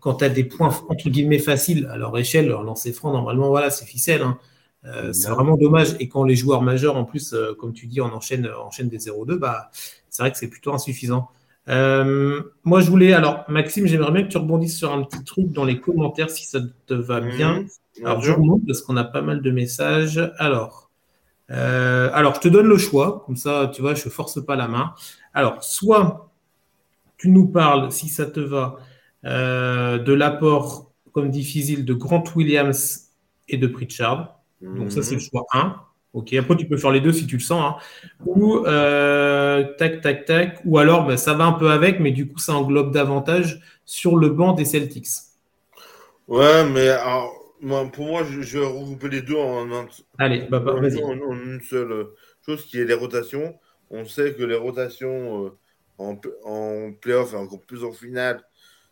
quand 0.00 0.14
tu 0.14 0.24
as 0.24 0.28
des 0.28 0.44
points 0.44 0.76
entre 0.88 1.08
guillemets 1.08 1.38
faciles 1.38 1.86
à 1.86 1.96
leur 1.96 2.16
échelle, 2.18 2.48
leur 2.48 2.64
lancer 2.64 2.92
franc, 2.92 3.12
normalement, 3.12 3.48
voilà, 3.48 3.70
c'est 3.70 3.86
ficelle. 3.86 4.22
Hein. 4.22 4.38
Euh, 4.84 5.12
c'est 5.12 5.30
vraiment 5.30 5.56
dommage. 5.56 5.94
Et 6.00 6.08
quand 6.08 6.24
les 6.24 6.34
joueurs 6.34 6.62
majeurs, 6.62 6.96
en 6.96 7.04
plus, 7.04 7.34
euh, 7.34 7.54
comme 7.54 7.72
tu 7.72 7.86
dis, 7.86 8.00
on 8.00 8.12
enchaîne, 8.12 8.48
enchaîne 8.48 8.88
des 8.88 8.98
0-2, 8.98 9.36
bah, 9.38 9.70
c'est 10.10 10.22
vrai 10.22 10.32
que 10.32 10.38
c'est 10.38 10.48
plutôt 10.48 10.72
insuffisant. 10.74 11.28
Euh, 11.68 12.42
moi, 12.64 12.80
je 12.80 12.90
voulais. 12.90 13.12
Alors, 13.12 13.44
Maxime, 13.48 13.86
j'aimerais 13.86 14.12
bien 14.12 14.22
que 14.24 14.28
tu 14.28 14.38
rebondisses 14.38 14.78
sur 14.78 14.92
un 14.92 15.02
petit 15.02 15.22
truc 15.24 15.52
dans 15.52 15.64
les 15.64 15.80
commentaires 15.80 16.30
si 16.30 16.44
ça 16.44 16.58
te 16.86 16.94
va 16.94 17.20
mmh. 17.20 17.30
bien. 17.36 17.64
alors, 18.04 18.20
je 18.22 18.32
remonte 18.32 18.62
parce 18.66 18.82
qu'on 18.82 18.96
a 18.96 19.04
pas 19.04 19.22
mal 19.22 19.42
de 19.42 19.50
messages. 19.50 20.20
Alors, 20.38 20.90
euh, 21.50 22.10
alors, 22.12 22.34
je 22.34 22.40
te 22.40 22.48
donne 22.48 22.66
le 22.66 22.78
choix. 22.78 23.22
Comme 23.26 23.36
ça, 23.36 23.70
tu 23.72 23.82
vois, 23.82 23.94
je 23.94 24.04
ne 24.04 24.10
force 24.10 24.44
pas 24.44 24.56
la 24.56 24.68
main. 24.68 24.94
Alors, 25.34 25.62
soit 25.62 26.30
tu 27.16 27.30
nous 27.30 27.46
parles, 27.46 27.92
si 27.92 28.08
ça 28.08 28.26
te 28.26 28.40
va, 28.40 28.78
euh, 29.24 29.98
de 29.98 30.12
l'apport, 30.12 30.90
comme 31.12 31.30
dit 31.30 31.44
Fizil, 31.44 31.84
de 31.84 31.94
Grant 31.94 32.24
Williams 32.34 33.10
et 33.48 33.56
de 33.56 33.66
Pritchard. 33.66 34.40
Donc, 34.60 34.92
ça, 34.92 35.02
c'est 35.02 35.14
le 35.14 35.20
mmh. 35.20 35.30
choix 35.30 35.46
1. 35.52 35.76
Ok, 36.12 36.32
après 36.34 36.56
tu 36.56 36.66
peux 36.66 36.76
faire 36.76 36.90
les 36.90 37.00
deux 37.00 37.12
si 37.12 37.26
tu 37.26 37.36
le 37.36 37.42
sens. 37.42 37.74
Hein. 37.74 37.76
Ou 38.26 38.66
euh, 38.66 39.64
tac, 39.78 40.00
tac, 40.02 40.24
tac. 40.26 40.60
Ou 40.64 40.78
alors 40.78 41.06
bah, 41.06 41.16
ça 41.16 41.34
va 41.34 41.44
un 41.44 41.52
peu 41.52 41.70
avec, 41.70 42.00
mais 42.00 42.10
du 42.12 42.28
coup 42.28 42.38
ça 42.38 42.54
englobe 42.54 42.92
davantage 42.92 43.60
sur 43.86 44.16
le 44.16 44.28
banc 44.28 44.52
des 44.52 44.64
Celtics. 44.66 45.06
Ouais, 46.28 46.64
mais 46.68 46.88
alors, 46.88 47.32
moi, 47.60 47.84
pour 47.92 48.06
moi, 48.06 48.24
je, 48.24 48.40
je 48.42 48.58
vais 48.58 48.66
regrouper 48.66 49.08
les 49.08 49.22
deux 49.22 49.36
en, 49.36 49.70
un- 49.72 49.88
Allez, 50.18 50.42
bah, 50.50 50.60
bah, 50.60 50.72
en- 50.74 50.80
en- 50.80 51.32
une 51.34 51.60
seule 51.62 52.06
chose 52.44 52.64
qui 52.66 52.78
est 52.78 52.84
les 52.84 52.94
rotations. 52.94 53.58
On 53.90 54.04
sait 54.06 54.34
que 54.34 54.42
les 54.42 54.56
rotations 54.56 55.46
euh, 55.46 55.50
en, 55.98 56.18
en 56.44 56.92
playoff 56.92 57.32
et 57.34 57.36
encore 57.36 57.60
plus 57.62 57.84
en 57.84 57.92
finale 57.92 58.42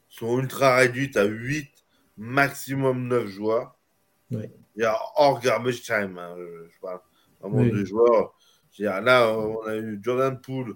sont 0.09 0.39
ultra 0.39 0.77
réduites 0.77 1.17
à 1.17 1.25
8, 1.25 1.71
maximum 2.19 3.09
9 3.09 3.27
joueurs. 3.27 3.75
Il 4.31 4.49
y 4.77 4.85
a 4.85 4.97
hors 5.17 5.41
garbage 5.41 5.83
time, 5.83 6.19
hein, 6.19 6.35
je, 6.39 6.69
je 6.73 6.81
parle 6.81 7.01
vraiment 7.41 7.63
Oui. 7.63 7.71
de 7.71 7.85
joueurs. 7.85 8.35
Là, 8.79 9.33
on 9.37 9.63
a 9.67 9.77
eu 9.77 9.99
Jordan 10.03 10.41
Poole 10.41 10.75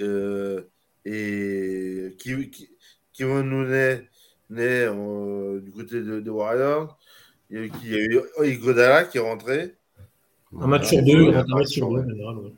euh, 0.00 0.62
et 1.04 2.14
qui, 2.18 2.50
qui, 2.50 2.68
Kevin 3.12 3.48
Looney 3.50 4.08
né, 4.50 4.86
euh, 4.88 5.60
du 5.60 5.70
côté 5.70 6.00
de- 6.02 6.20
des 6.20 6.30
Warriors. 6.30 6.98
Il 7.50 7.58
y 7.58 7.60
a 7.60 7.64
eu, 7.64 7.70
qui? 7.70 7.86
Il 7.86 7.92
y 7.92 7.96
a 7.96 8.00
eu 8.00 8.52
Iguodala 8.52 9.04
qui 9.04 9.18
est 9.18 9.20
rentré. 9.20 9.74
Un 10.60 10.66
match 10.66 10.88
sur 10.88 11.02
deux, 11.02 11.34
un 11.34 11.44
match 11.46 11.68
sur 11.68 11.90
deux, 11.90 12.08
général, 12.08 12.38
ouais. 12.38 12.52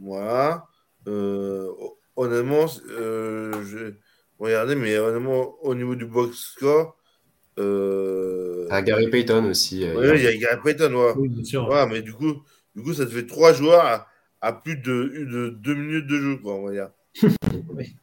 Voilà. 0.00 0.64
Euh, 1.06 1.72
honnêtement, 2.16 2.66
euh, 2.90 3.64
je 3.64 3.94
regardez, 4.38 4.74
mais 4.74 4.98
honnêtement, 4.98 5.54
au 5.62 5.74
niveau 5.74 5.94
du 5.94 6.04
box 6.04 6.36
score, 6.36 6.96
euh, 7.58 8.66
Ah, 8.70 8.82
Gary 8.82 9.08
Payton 9.10 9.44
aussi. 9.46 9.84
euh, 9.84 9.94
ouais, 10.12 10.18
il 10.18 10.24
y 10.24 10.26
a 10.26 10.36
Gary 10.36 10.60
Payton, 10.62 10.94
ouais. 10.94 11.12
Oui, 11.16 11.28
bien 11.28 11.44
sûr. 11.44 11.68
Ouais, 11.68 11.86
mais 11.86 12.02
du 12.02 12.12
coup, 12.12 12.42
du 12.78 12.84
coup, 12.84 12.94
ça 12.94 13.04
te 13.04 13.10
fait 13.10 13.26
trois 13.26 13.52
joueurs 13.52 13.84
à, 13.84 14.06
à 14.40 14.52
plus 14.52 14.76
de, 14.76 15.26
de 15.30 15.48
deux 15.50 15.74
minutes 15.74 16.06
de 16.06 16.16
jeu, 16.18 16.36
quoi, 16.36 16.54
on 16.54 16.66
va 16.66 16.72
dire. 16.72 16.90
Oui. 17.74 17.96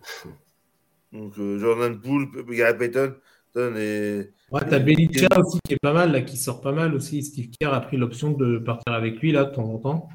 Donc, 1.11 1.33
euh, 1.39 1.57
Jordan 1.59 1.99
Poole, 2.01 2.27
Gary 2.49 2.77
Payton, 2.77 3.15
Payton 3.53 3.75
et. 3.77 4.31
Ouais, 4.51 4.61
t'as 4.69 4.79
Belicha 4.79 5.27
aussi 5.39 5.59
qui 5.65 5.73
est 5.73 5.79
pas 5.81 5.93
mal, 5.93 6.11
là, 6.11 6.21
qui 6.21 6.35
sort 6.38 6.61
pas 6.61 6.73
mal 6.73 6.93
aussi. 6.93 7.23
Steve 7.23 7.49
Kerr 7.57 7.73
a 7.73 7.81
pris 7.81 7.97
l'option 7.97 8.31
de 8.31 8.57
partir 8.57 8.93
avec 8.93 9.19
lui, 9.21 9.31
là, 9.31 9.45
de 9.45 9.53
temps 9.55 9.63
en 9.69 9.77
temps. 9.77 10.09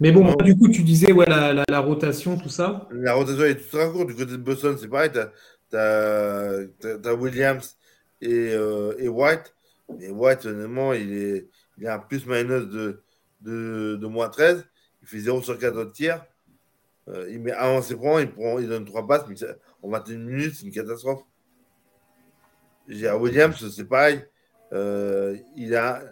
Mais 0.00 0.12
bon, 0.12 0.34
du 0.36 0.56
coup, 0.56 0.68
tu 0.68 0.82
disais, 0.82 1.12
ouais, 1.12 1.26
la, 1.26 1.52
la- 1.52 1.64
la 1.68 1.80
rotation, 1.80 2.38
tout 2.38 2.48
ça. 2.48 2.88
La 2.90 3.14
rotation 3.14 3.44
est 3.44 3.68
très 3.68 3.90
courte. 3.90 4.08
Du 4.08 4.14
côté 4.14 4.32
de 4.32 4.36
Boston, 4.38 4.76
c'est 4.78 4.88
pareil. 4.88 5.10
T'as 5.12 5.28
as, 5.78 6.64
t'as 6.80 7.14
Williams 7.14 7.76
et, 8.20 8.28
euh, 8.52 8.94
et 8.98 9.08
White. 9.08 9.54
Mais 9.98 10.08
White, 10.08 10.46
honnêtement, 10.46 10.92
il 10.94 11.12
est, 11.12 11.48
il 11.80 11.86
a 11.86 11.94
un 11.94 11.98
plus-minus 11.98 12.66
de, 12.68 13.02
de, 13.40 14.06
moins 14.06 14.28
13. 14.28 14.66
Il 15.02 15.08
fait 15.08 15.18
0 15.18 15.42
sur 15.42 15.58
4 15.58 15.76
autres 15.76 15.92
tiers. 15.92 16.24
Euh, 17.08 17.28
il 17.30 17.40
met 17.40 17.52
un 17.52 17.68
lancé 17.68 17.96
franc, 17.96 18.18
il, 18.18 18.68
donne 18.68 18.84
3 18.84 19.06
passes, 19.06 19.24
mais 19.28 19.34
en 19.82 19.88
21 19.88 20.18
minutes, 20.18 20.54
c'est 20.56 20.66
une 20.66 20.72
catastrophe. 20.72 21.22
À 23.04 23.16
Williams, 23.16 23.68
c'est 23.74 23.84
pareil. 23.84 24.24
Euh, 24.72 25.36
il, 25.56 25.74
a, 25.74 26.02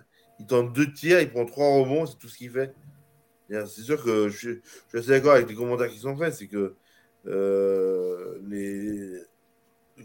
tente 0.48 0.72
deux 0.72 0.92
tirs, 0.92 1.20
il 1.20 1.30
prend 1.30 1.44
3 1.44 1.80
rebonds, 1.80 2.06
c'est 2.06 2.18
tout 2.18 2.28
ce 2.28 2.38
qu'il 2.38 2.50
fait. 2.50 2.74
C'est 3.50 3.82
sûr 3.82 4.02
que 4.02 4.28
je 4.28 4.36
suis, 4.36 4.60
je 4.64 4.88
suis 4.88 4.98
assez 4.98 5.08
d'accord 5.10 5.34
avec 5.34 5.48
les 5.48 5.54
commentaires 5.54 5.88
qui 5.88 5.98
sont 5.98 6.16
faits, 6.16 6.34
c'est 6.34 6.48
que 6.48 6.74
euh, 7.26 8.38
les 8.46 9.22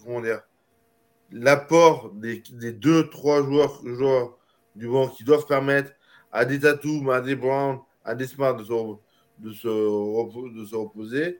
comment 0.02 0.22
dire 0.22 0.42
l'apport 1.32 2.12
des, 2.14 2.42
des 2.54 2.72
deux 2.72 3.10
trois 3.10 3.44
joueurs, 3.44 3.82
joueurs 3.86 4.38
du 4.76 4.88
banc 4.88 5.08
qui 5.10 5.24
doivent 5.24 5.46
permettre 5.46 5.92
à 6.32 6.46
des 6.46 6.60
Tatum, 6.60 7.10
à 7.10 7.22
des 7.22 7.36
Brown, 7.36 7.80
à 8.04 8.16
des 8.16 8.28
Smart 8.28 8.56
de 8.56 8.64
se, 8.64 8.74
de 9.40 9.52
se, 9.54 10.60
de 10.60 10.66
se 10.66 10.76
reposer. 10.76 11.40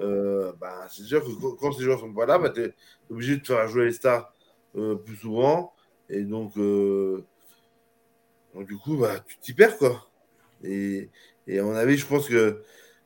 euh, 0.00 0.52
bah, 0.60 0.86
c'est 0.90 1.04
sûr 1.04 1.22
que 1.24 1.30
quand- 1.60 1.72
ces 1.72 1.84
joueurs 1.84 2.00
sont 2.00 2.12
pas 2.12 2.26
là, 2.26 2.38
bah, 2.38 2.50
tu 2.50 2.62
es 2.64 2.74
obligé 3.10 3.36
de 3.38 3.46
faire 3.46 3.68
jouer 3.68 3.86
les 3.86 3.92
stars 3.92 4.32
euh, 4.76 4.96
plus 4.96 5.16
souvent. 5.16 5.72
Et 6.08 6.22
donc, 6.22 6.56
euh, 6.58 7.24
donc, 8.54 8.66
du 8.66 8.76
coup, 8.76 8.96
bah, 8.96 9.20
tu 9.26 9.38
t'y 9.38 9.52
perds, 9.54 9.76
quoi. 9.78 10.08
Et, 10.64 11.10
et 11.46 11.58
à 11.58 11.64
mon 11.64 11.74
avis, 11.74 11.96
je 11.98 12.06
pense 12.06 12.28
que 12.28 12.62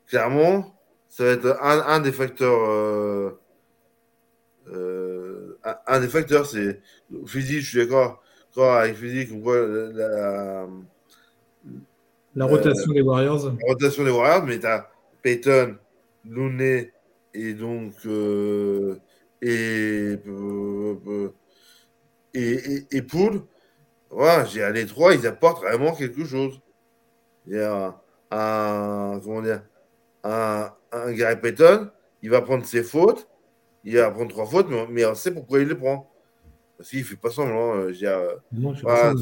clairement, 0.07 0.75
ça 1.09 1.25
va 1.25 1.31
être 1.33 1.59
un, 1.63 1.81
un 1.81 2.01
des 2.01 2.13
facteurs. 2.13 2.69
euh, 4.69 5.59
un, 5.65 5.77
un 5.87 6.01
des 6.01 6.09
facteurs, 6.09 6.47
c'est 6.47 6.81
physique. 7.27 7.61
Je 7.61 7.69
suis 7.69 7.79
d'accord 7.79 8.23
avec 8.57 8.97
physique. 8.97 9.31
On 9.35 9.41
voit 9.41 9.61
la, 9.61 10.67
la- 12.35 12.47
rotation 12.47 12.93
des 12.93 13.03
Warriors. 13.03 13.47
la 13.47 13.67
rotation 13.73 14.05
des 14.05 14.11
Warriors, 14.11 14.45
mais 14.45 14.59
tu 14.59 14.67
as 14.67 14.89
Peyton, 15.23 15.77
Looney 16.25 16.93
et 17.35 17.55
donc. 17.55 17.95
euh, 18.07 18.97
et, 19.41 20.17
euh, 20.27 21.29
et, 22.35 22.53
et, 22.53 22.87
et 22.91 23.03
Poole. 23.03 23.43
Ouais, 24.11 24.45
j'ai 24.47 24.71
les 24.73 24.87
trois, 24.87 25.15
ils 25.15 25.27
apportent 25.27 25.63
vraiment 25.63 25.95
quelque 25.95 26.25
chose. 26.25 26.61
Il 27.47 27.57
y 27.57 27.61
a 27.61 28.01
un, 28.31 29.21
comment 29.23 29.43
dire, 29.43 29.63
un, 30.25 30.73
un 30.93 31.13
Gary 31.13 31.37
Payton, 31.41 31.91
il 32.23 32.31
va 32.31 32.43
prendre 32.43 32.65
ses 32.65 32.83
fautes, 32.83 33.29
il 33.85 33.97
va 33.97 34.11
prendre 34.11 34.31
trois 34.31 34.47
fautes, 34.47 34.67
mais, 34.69 34.87
mais 34.91 35.05
on 35.07 35.15
sait 35.15 35.33
pourquoi 35.33 35.61
il 35.61 35.69
les 35.69 35.75
prend. 35.75 36.11
Parce 36.79 36.91
qu'il 36.91 37.05
fait 37.05 37.17
pas 37.17 37.31
semblant. 37.31 37.75
euh, 37.77 37.89
je 37.93 37.99
dire, 37.99 38.13
euh, 38.17 38.37
Non, 38.53 38.75
je 38.75 38.83
pas 38.85 39.13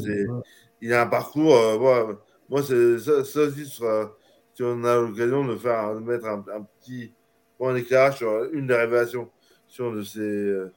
il 0.81 0.93
a 0.93 1.01
un 1.03 1.07
parcours. 1.07 1.55
euh, 1.55 1.77
moi, 1.79 2.23
moi 2.49 2.63
c'est, 2.63 2.99
ça, 2.99 3.25
ça 3.25 3.41
aussi, 3.41 3.65
sera- 3.65 4.13
si 4.53 4.63
on 4.63 4.83
a 4.83 4.95
l'occasion 4.95 5.45
de 5.45 5.55
faire, 5.55 5.95
de 5.95 5.99
mettre 6.01 6.25
un, 6.27 6.45
un 6.55 6.61
petit 6.81 7.13
point 7.57 7.73
d'éclairage 7.73 8.17
sur 8.17 8.45
une 8.53 8.67
des 8.67 8.75
révélations 8.75 9.29
sur 9.67 9.91
de 9.93 10.03
ces, 10.03 10.19
euh, 10.19 10.71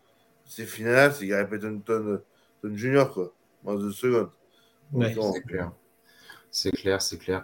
ces 0.46 0.66
finales, 0.66 1.12
c'est 1.12 1.26
Gary 1.26 1.48
Payton 1.48 1.80
Ton, 1.84 2.20
Ton 2.62 2.76
Junior, 2.76 3.12
quoi. 3.12 3.32
Moi, 3.62 3.76
de 3.76 3.90
seconde. 3.90 4.30
Ouais. 4.92 5.14
Donc, 5.14 5.34
C'est 5.36 5.42
clair. 5.42 5.72
C'est 6.50 6.70
clair, 6.72 7.00
c'est 7.02 7.18
clair. 7.18 7.42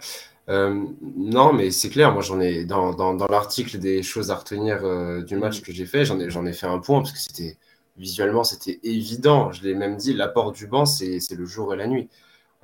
Euh, 0.49 0.85
non, 1.03 1.53
mais 1.53 1.71
c'est 1.71 1.91
clair. 1.91 2.13
Moi, 2.13 2.23
j'en 2.23 2.41
ai 2.41 2.65
dans, 2.65 2.93
dans, 2.95 3.15
dans 3.15 3.27
l'article 3.29 3.79
des 3.79 4.03
choses 4.03 4.31
à 4.31 4.37
retenir 4.37 4.85
euh, 4.85 5.23
du 5.23 5.37
match 5.37 5.63
que 5.63 5.73
j'ai 5.73 5.87
fait, 5.87 6.05
j'en 6.05 6.19
ai, 6.21 6.31
j'en 6.31 6.47
ai 6.47 6.53
fait 6.53 6.67
un 6.67 6.79
point 6.79 7.01
parce 7.01 7.13
que 7.13 7.19
c'était 7.19 7.57
visuellement, 7.99 8.45
c'était 8.45 8.81
évident. 8.83 9.53
Je 9.53 9.63
l'ai 9.63 9.75
même 9.75 9.97
dit, 9.97 10.13
l'apport 10.13 10.53
du 10.53 10.67
banc, 10.67 10.87
c'est 10.87 11.21
le 11.31 11.47
jour 11.47 11.73
et 11.75 11.77
la 11.77 11.87
nuit. 11.87 12.09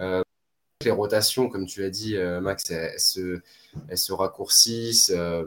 Euh, 0.01 0.23
les 0.85 0.90
rotations, 0.90 1.49
comme 1.49 1.66
tu 1.66 1.85
as 1.85 1.90
dit, 1.90 2.16
euh, 2.16 2.40
Max, 2.40 2.71
elles, 2.71 2.97
elles 3.88 3.99
se, 3.99 4.12
raccourcissent. 4.12 5.12
euh, 5.14 5.45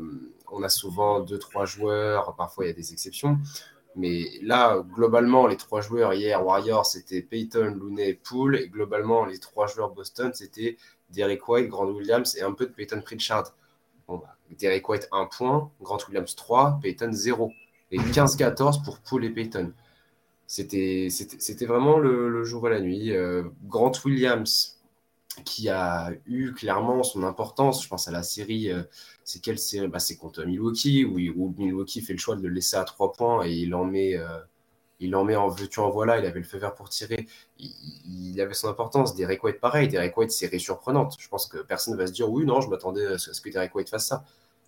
on 0.52 0.63
a 0.63 0.69
souvent 0.69 1.19
deux, 1.19 1.39
trois 1.39 1.65
joueurs. 1.65 2.36
Parfois, 2.36 2.65
il 2.65 2.67
y 2.69 2.71
a 2.71 2.74
des 2.74 2.93
exceptions. 2.93 3.38
Mais 3.95 4.26
là, 4.41 4.84
globalement, 4.93 5.48
les 5.48 5.58
trois 5.58 5.82
joueurs 5.82 6.13
hier, 6.13 6.45
Warriors, 6.45 6.86
c'était 6.86 7.21
Peyton, 7.21 7.76
Looney, 7.78 8.13
Poole. 8.13 8.58
Et 8.58 8.67
globalement, 8.69 9.26
les 9.26 9.39
trois 9.39 9.67
joueurs 9.67 9.91
Boston, 9.91 10.32
c'était 10.34 10.78
Derek 11.10 11.48
White, 11.48 11.69
Grant 11.69 11.88
Williams 11.88 12.36
et 12.38 12.41
un 12.41 12.52
peu 12.54 12.65
de 12.65 12.71
Peyton 12.71 13.02
Pritchard. 13.02 13.54
Bah, 14.08 14.21
Derek 14.52 14.88
White, 14.88 15.08
1 15.12 15.26
point. 15.26 15.71
Grant 15.82 16.00
Williams, 16.08 16.36
3. 16.36 16.80
Peyton, 16.82 17.12
0. 17.12 17.52
Et 17.91 18.00
15-14 18.00 18.84
pour 18.84 19.00
Poole 19.00 19.26
et 19.26 19.30
Peyton. 19.30 19.71
C'était 20.48 21.10
vraiment 21.65 21.98
le, 22.00 22.43
jour 22.43 22.67
et 22.67 22.71
la 22.71 22.82
nuit. 22.82 23.12
Euh, 23.15 23.43
Grant 23.65 23.91
Williams, 24.06 24.80
qui 25.45 25.69
a 25.69 26.12
eu 26.28 26.54
clairement 26.54 27.04
son 27.04 27.24
importance, 27.24 27.84
je 27.84 27.89
pense 27.89 28.08
à 28.08 28.12
la 28.12 28.24
série, 28.24 28.71
euh, 28.71 28.84
c'est 29.26 29.41
quelle 29.41 29.60
série? 29.60 29.88
Bah, 29.88 30.00
C'est 30.00 30.17
contre 30.17 30.43
Milwaukee, 30.45 31.06
où, 31.06 31.19
il- 31.19 31.32
où 31.32 31.54
Milwaukee 31.58 32.02
fait 32.02 32.13
le 32.13 32.19
choix 32.19 32.36
de 32.36 32.41
le 32.43 32.50
laisser 32.50 32.78
à 32.78 32.86
3 32.86 33.13
points 33.13 33.45
et 33.45 33.54
il 33.54 33.76
en 33.76 33.86
met, 33.86 34.17
euh, 34.17 34.39
il 35.00 35.15
en 35.15 35.24
met 35.26 35.36
en 35.36 35.50
veux-tu 35.50 35.80
en 35.82 35.89
voilà, 35.89 36.19
il 36.19 36.26
avait 36.26 36.39
le 36.39 36.45
feu 36.45 36.58
vert 36.58 36.74
pour 36.76 36.89
tirer. 36.89 37.28
Il, 37.60 37.71
il 38.34 38.41
avait 38.41 38.54
son 38.54 38.69
importance. 38.69 39.15
Derek 39.15 39.43
White, 39.43 39.60
pareil. 39.60 39.88
Derek 39.89 40.15
White, 40.17 40.32
série 40.32 40.60
surprenante. 40.60 41.15
Je 41.19 41.28
pense 41.30 41.48
que 41.48 41.58
personne 41.60 41.95
ne 41.95 42.00
va 42.00 42.08
se 42.08 42.13
dire 42.13 42.30
oui, 42.32 42.45
non, 42.45 42.62
je 42.62 42.69
m'attendais 42.69 43.06
à 43.08 43.17
ce 43.17 43.39
que 43.41 43.50
Derek 43.50 43.76
White 43.76 43.89
fasse 43.89 44.08
ça. 44.08 44.24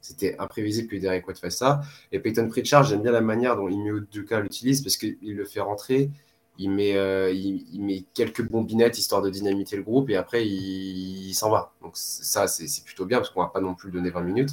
C'était 0.07 0.37
imprévisible 0.39 0.87
que 0.87 0.95
Derek 0.95 1.27
White 1.27 1.39
fasse 1.39 1.57
ça. 1.57 1.81
Et 2.13 2.19
Peyton 2.19 2.47
Pritchard, 2.47 2.85
j'aime 2.85 3.01
bien 3.01 3.11
la 3.11 3.19
manière 3.19 3.57
dont 3.57 3.67
Ime 3.67 3.97
Udoka 3.97 4.39
l'utilise 4.39 4.81
parce 4.81 4.95
qu'il 4.95 5.17
le 5.21 5.43
fait 5.43 5.59
rentrer. 5.59 6.09
Il 6.57 6.71
met, 6.71 6.95
euh, 6.95 7.29
il, 7.29 7.65
il 7.73 7.83
met 7.83 8.05
quelques 8.13 8.41
bombinettes 8.41 8.97
histoire 8.97 9.21
de 9.21 9.29
dynamiter 9.29 9.75
le 9.75 9.83
groupe 9.83 10.09
et 10.09 10.15
après 10.15 10.47
il, 10.47 11.27
il 11.27 11.33
s'en 11.33 11.49
va. 11.49 11.73
Donc 11.81 11.91
ça, 11.95 12.47
c'est 12.47 12.83
plutôt 12.85 13.05
bien 13.05 13.17
parce 13.17 13.31
qu'on 13.31 13.41
va 13.41 13.47
pas 13.47 13.59
non 13.59 13.75
plus 13.75 13.91
donner 13.91 14.09
20 14.09 14.21
minutes. 14.21 14.51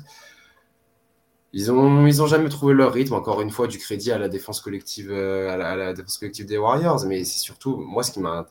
Ils 1.52 1.70
ont, 1.70 2.04
ils 2.04 2.20
ont 2.20 2.26
jamais 2.26 2.48
trouvé 2.48 2.74
leur 2.74 2.92
rythme. 2.92 3.14
Encore 3.14 3.40
une 3.40 3.52
fois, 3.52 3.68
du 3.68 3.78
crédit 3.78 4.10
à 4.10 4.18
la 4.18 4.28
défense 4.28 4.60
collective, 4.60 5.12
euh, 5.12 5.52
à 5.52 5.76
la, 5.76 5.92
défense 5.92 6.18
collective 6.18 6.46
des 6.46 6.58
Warriors. 6.58 7.06
Mais 7.06 7.22
c'est 7.22 7.38
surtout, 7.38 7.76
moi, 7.76 8.02
ce 8.02 8.10
qui 8.10 8.18
m'a, 8.18 8.48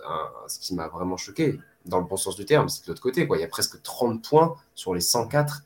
ce 0.48 0.58
qui 0.58 0.74
m'a 0.74 0.88
vraiment 0.88 1.18
choqué, 1.18 1.60
dans 1.86 2.00
le 2.00 2.06
bon 2.06 2.16
sens 2.16 2.38
du 2.38 2.46
terme, 2.46 2.70
c'est 2.70 2.86
de 2.86 2.88
l'autre 2.88 3.02
côté. 3.02 3.28
Quoi. 3.28 3.38
Il 3.38 3.42
y 3.42 3.44
a 3.44 3.50
presque 3.50 3.82
30 3.82 4.24
points 4.24 4.56
sur 4.74 4.96
les 4.96 5.02
104 5.02 5.64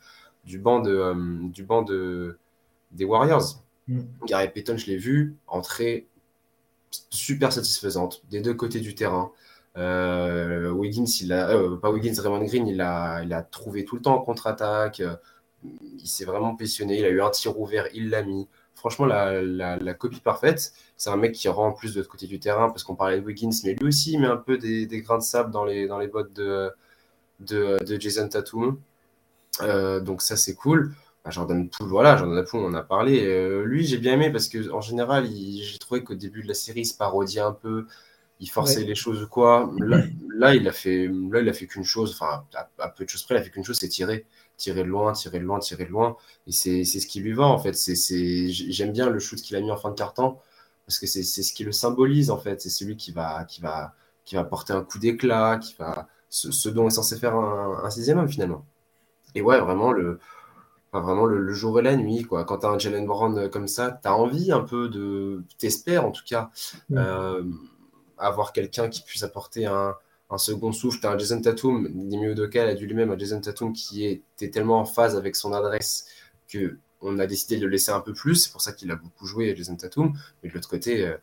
du 0.48 0.60
banc, 0.60 0.80
de, 0.80 0.96
euh, 0.96 1.14
du 1.50 1.64
banc 1.64 1.84
de, 1.84 2.40
des 2.92 3.06
Warriors. 3.06 3.62
Mm. 3.88 4.02
Gary 4.26 4.50
Payton, 4.50 4.78
je 4.78 4.88
l'ai 4.88 4.98
vu, 4.98 5.36
entrée 5.46 6.08
super 7.10 7.52
satisfaisante 7.52 8.24
des 8.30 8.40
deux 8.40 8.54
côtés 8.54 8.80
du 8.80 8.96
terrain. 8.96 9.32
Euh, 9.78 10.72
Wiggins, 10.72 11.06
il 11.22 11.34
a, 11.34 11.50
euh, 11.50 11.76
pas 11.76 11.92
Wiggins, 11.92 12.20
Raymond 12.20 12.44
Green, 12.46 12.66
il 12.68 12.82
a, 12.82 13.22
il 13.24 13.34
a 13.34 13.44
trouvé 13.44 13.86
tout 13.86 13.96
le 13.98 14.02
temps 14.02 14.16
en 14.16 14.22
contre-attaque. 14.22 15.04
Il 15.64 16.08
s'est 16.08 16.26
vraiment 16.26 16.56
positionné. 16.56 16.98
Il 16.98 17.06
a 17.06 17.10
eu 17.10 17.22
un 17.22 17.30
tir 17.30 17.60
ouvert, 17.60 17.88
il 17.94 18.10
l'a 18.10 18.24
mis. 18.24 18.48
franchement 18.74 19.06
la, 19.06 19.42
la, 19.42 19.94
copie 19.94 20.22
parfaite. 20.22 20.72
C'est 20.96 21.10
un 21.10 21.18
mec 21.18 21.34
qui 21.34 21.50
rend 21.50 21.74
plus 21.74 21.94
de 21.94 22.00
l'autre 22.00 22.10
côté 22.10 22.26
du 22.26 22.40
terrain 22.40 22.70
parce 22.70 22.84
qu'on 22.84 22.96
parlait 22.96 23.20
de 23.20 23.26
Wiggins, 23.26 23.52
mais 23.66 23.74
lui 23.74 23.88
aussi 23.88 24.14
il 24.14 24.22
met 24.22 24.28
un 24.28 24.38
peu 24.38 24.58
des, 24.58 24.86
des, 24.88 25.02
grains 25.02 25.18
de 25.18 25.24
sable 25.24 25.52
dans 25.52 25.66
les, 25.66 25.88
dans 25.88 26.00
les 26.00 26.08
bottes 26.08 26.34
de, 26.34 26.72
de, 27.42 27.78
de 27.84 28.00
Jason 28.00 28.30
Tatum. 28.30 28.80
Euh, 29.62 30.00
donc 30.00 30.22
ça 30.22 30.38
c'est 30.38 30.56
cool. 30.56 30.93
Bah, 31.24 31.32
Jordan 31.32 31.70
Poole, 31.70 31.88
voilà, 31.89 32.17
Jordan 32.17 32.46
Poole, 32.46 32.62
on 32.62 32.67
en 32.67 32.74
a 32.74 32.84
parlé. 32.84 33.26
Euh, 33.26 33.63
lui, 33.65 33.86
j'ai 33.86 33.98
bien 33.98 34.13
aimé 34.13 34.32
parce 34.32 34.48
que 34.48 34.72
en 34.72 34.82
général, 34.82 35.28
j'ai 35.28 35.78
trouvé 35.80 36.04
qu'au 36.04 36.15
début 36.15 36.43
de 36.43 36.48
la 36.48 36.54
série, 36.54 36.82
il 36.82 36.86
se 36.86 36.96
parodiait 36.96 37.41
un 37.41 37.52
peu, 37.52 37.86
il 38.39 38.50
forçait 38.50 38.84
les 38.84 38.96
choses 38.96 39.24
ou 39.24 39.28
quoi. 39.28 39.70
Là, 40.38 40.56
il 40.56 40.67
a 40.67 40.72
fait, 40.72 41.08
là, 41.32 41.41
il 41.41 41.50
a 41.50 41.54
fait 41.54 41.67
qu'une 41.67 41.84
chose, 41.84 42.12
enfin, 42.13 42.46
à, 42.80 42.89
peu 42.89 43.04
de 43.06 43.10
choses 43.10 43.24
près, 43.24 43.36
il 43.36 43.39
a 43.39 43.43
fait 43.43 43.50
qu'une 43.50 43.63
chose, 43.65 43.78
c'est 43.80 43.89
tirer, 43.89 44.26
tirer 44.58 44.84
de 44.84 44.88
loin, 44.88 45.13
tirer 45.13 45.39
de 45.39 45.43
loin, 45.43 45.60
tirer 45.60 45.86
de 45.86 45.91
loin. 45.91 46.15
Et 46.48 46.52
c'est 46.52 46.86
ce 46.86 47.08
qui 47.08 47.20
lui 47.20 47.34
va 47.34 47.46
en 47.46 47.60
fait. 47.60 47.74
C'est, 47.74 48.50
j'aime 48.50 48.91
bien 48.93 49.10
le 49.10 49.20
shoot 49.20 49.41
qu'il 49.41 49.56
a 49.56 49.62
mis 49.62 49.72
en 49.72 49.78
fin 49.78 49.89
de 49.89 49.96
carton 49.96 50.38
parce 50.86 51.00
que 51.00 51.08
c'est 51.08 51.24
ce 51.24 51.54
qui 51.54 51.63
le 51.65 51.72
symbolise 51.74 52.32
en 52.32 52.38
fait. 52.38 52.62
C'est 52.62 52.70
celui 52.70 52.96
qui 52.96 53.12
va, 53.12 53.43
qui 53.46 53.62
va, 53.62 53.93
qui 54.26 54.36
va 54.36 54.43
porter 54.46 54.74
un 54.74 54.84
coup 54.84 55.00
d'éclat, 55.00 55.58
qui 55.58 55.76
va, 55.78 56.08
ce, 56.30 56.70
dont 56.70 56.88
est 56.88 56.91
censé 56.91 57.17
faire 57.17 57.36
un, 57.36 57.84
un 57.84 57.89
sixième 57.89 58.20
homme 58.20 58.30
finalement. 58.30 58.65
Et 59.38 59.41
ouais, 59.41 59.60
vraiment 59.60 59.91
le 59.91 60.19
vraiment 60.91 61.28
le, 61.28 61.54
jour 61.54 61.80
et 61.80 61.84
la 61.84 61.95
nuit. 61.95 62.23
Quoi. 62.23 62.43
Quand 62.43 62.58
tu 62.58 62.65
as 62.65 62.69
un 62.69 62.80
Jalen 62.80 63.06
Brown 63.06 63.38
euh, 63.38 63.50
comme 63.50 63.67
ça, 63.67 64.00
tu 64.02 64.08
as 64.08 64.15
envie 64.15 64.52
un 64.52 64.62
peu 64.62 64.89
de. 64.89 65.43
T'espères 65.60 66.06
en 66.06 66.12
tout 66.12 66.23
cas 66.28 66.50
euh, 66.91 67.43
avoir 68.17 68.52
quelqu'un 68.52 68.89
qui 68.89 69.04
puisse 69.04 69.21
apporter 69.21 69.67
un, 69.67 69.95
second 70.38 70.71
souffle. 70.71 71.00
Tu 71.00 71.06
as 71.06 71.12
un 71.12 71.17
Jason 71.19 71.39
Tatum, 71.39 71.88
Nimi 71.93 72.26
Udoka 72.26 72.63
a 72.63 72.73
dit 72.73 72.88
lui-même, 72.88 73.12
un 73.12 73.17
Jason 73.17 73.39
Tatum 73.39 73.73
qui 73.73 74.06
était 74.06 74.50
tellement 74.50 74.80
en 74.80 74.86
phase 74.86 75.15
avec 75.15 75.36
son 75.36 75.54
adresse 75.54 76.08
que 76.52 76.80
on 77.02 77.19
a 77.19 77.28
décidé 77.28 77.58
de 77.58 77.65
le 77.65 77.69
laisser 77.69 77.91
un 77.91 78.02
peu 78.02 78.13
plus. 78.13 78.36
C'est 78.36 78.52
pour 78.52 78.62
ça 78.62 78.73
qu'il 78.73 78.89
a 78.89 78.95
beaucoup 78.95 79.28
joué, 79.28 79.56
Jason 79.56 79.76
Tatum. 79.76 80.13
Mais 80.41 80.50
de 80.50 80.56
l'autre 80.56 80.67
côté, 80.67 81.06
euh, 81.06 81.15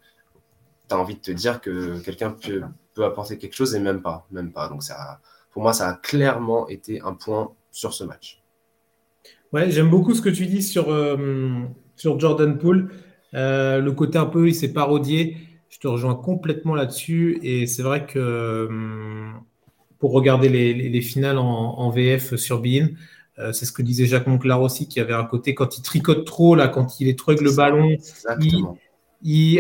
tu 0.89 0.95
as 0.95 0.99
envie 0.99 1.17
de 1.17 1.21
te 1.21 1.33
dire 1.33 1.61
que 1.61 1.99
quelqu'un 1.99 2.31
peut, 2.31 2.63
peut, 2.95 3.05
apporter 3.05 3.39
quelque 3.39 3.57
chose 3.57 3.75
et 3.75 3.81
même 3.81 4.01
pas. 4.01 4.25
Même 4.31 4.53
pas. 4.53 4.69
Donc 4.69 4.85
ça, 4.85 5.21
pour 5.51 5.63
moi, 5.63 5.73
ça 5.73 5.89
a 5.89 5.95
clairement 5.95 6.69
été 6.69 7.01
un 7.01 7.15
point 7.15 7.53
sur 7.75 7.93
ce 7.93 8.05
match. 8.05 8.41
Ouais, 9.53 9.71
j'aime 9.71 9.91
beaucoup 9.91 10.15
ce 10.15 10.23
que 10.23 10.31
tu 10.31 10.47
dis 10.47 10.63
sur, 10.63 10.91
euh, 10.91 11.65
sur 11.97 12.19
Jordan 12.19 12.57
Poole. 12.57 12.91
Euh, 13.35 13.81
le 13.81 13.93
côté 13.93 14.17
un 14.17 14.27
peu, 14.27 14.49
il 14.49 14.55
s'est 14.55 14.73
parodié. 14.73 15.37
Je 15.69 15.79
te 15.81 15.89
rejoins 15.89 16.15
complètement 16.15 16.75
là-dessus. 16.75 17.41
Et 17.43 17.67
c'est 17.67 17.83
vrai 17.83 18.07
que 18.07 18.19
euh, 18.19 18.69
pour 19.99 20.13
regarder 20.13 20.49
les, 20.49 20.73
les, 20.89 21.01
finales 21.01 21.39
en, 21.39 21.91
VF 21.91 22.37
sur 22.37 22.61
Bein, 22.61 22.91
c'est 23.53 23.65
ce 23.65 23.73
que 23.73 23.83
disait 23.83 24.07
Jacques 24.07 24.29
Monclar 24.29 24.63
aussi, 24.63 24.87
qui 24.87 25.01
avait 25.01 25.15
un 25.15 25.25
côté 25.25 25.55
quand 25.55 25.77
il 25.77 25.83
tricote 25.83 26.25
trop, 26.25 26.55
là, 26.55 26.69
quand 26.69 27.01
il 27.01 27.09
est 27.09 27.19
trop 27.19 27.33
avec 27.33 27.43
le 27.43 27.53
ballon. 27.53 27.97
Il, 28.41 28.65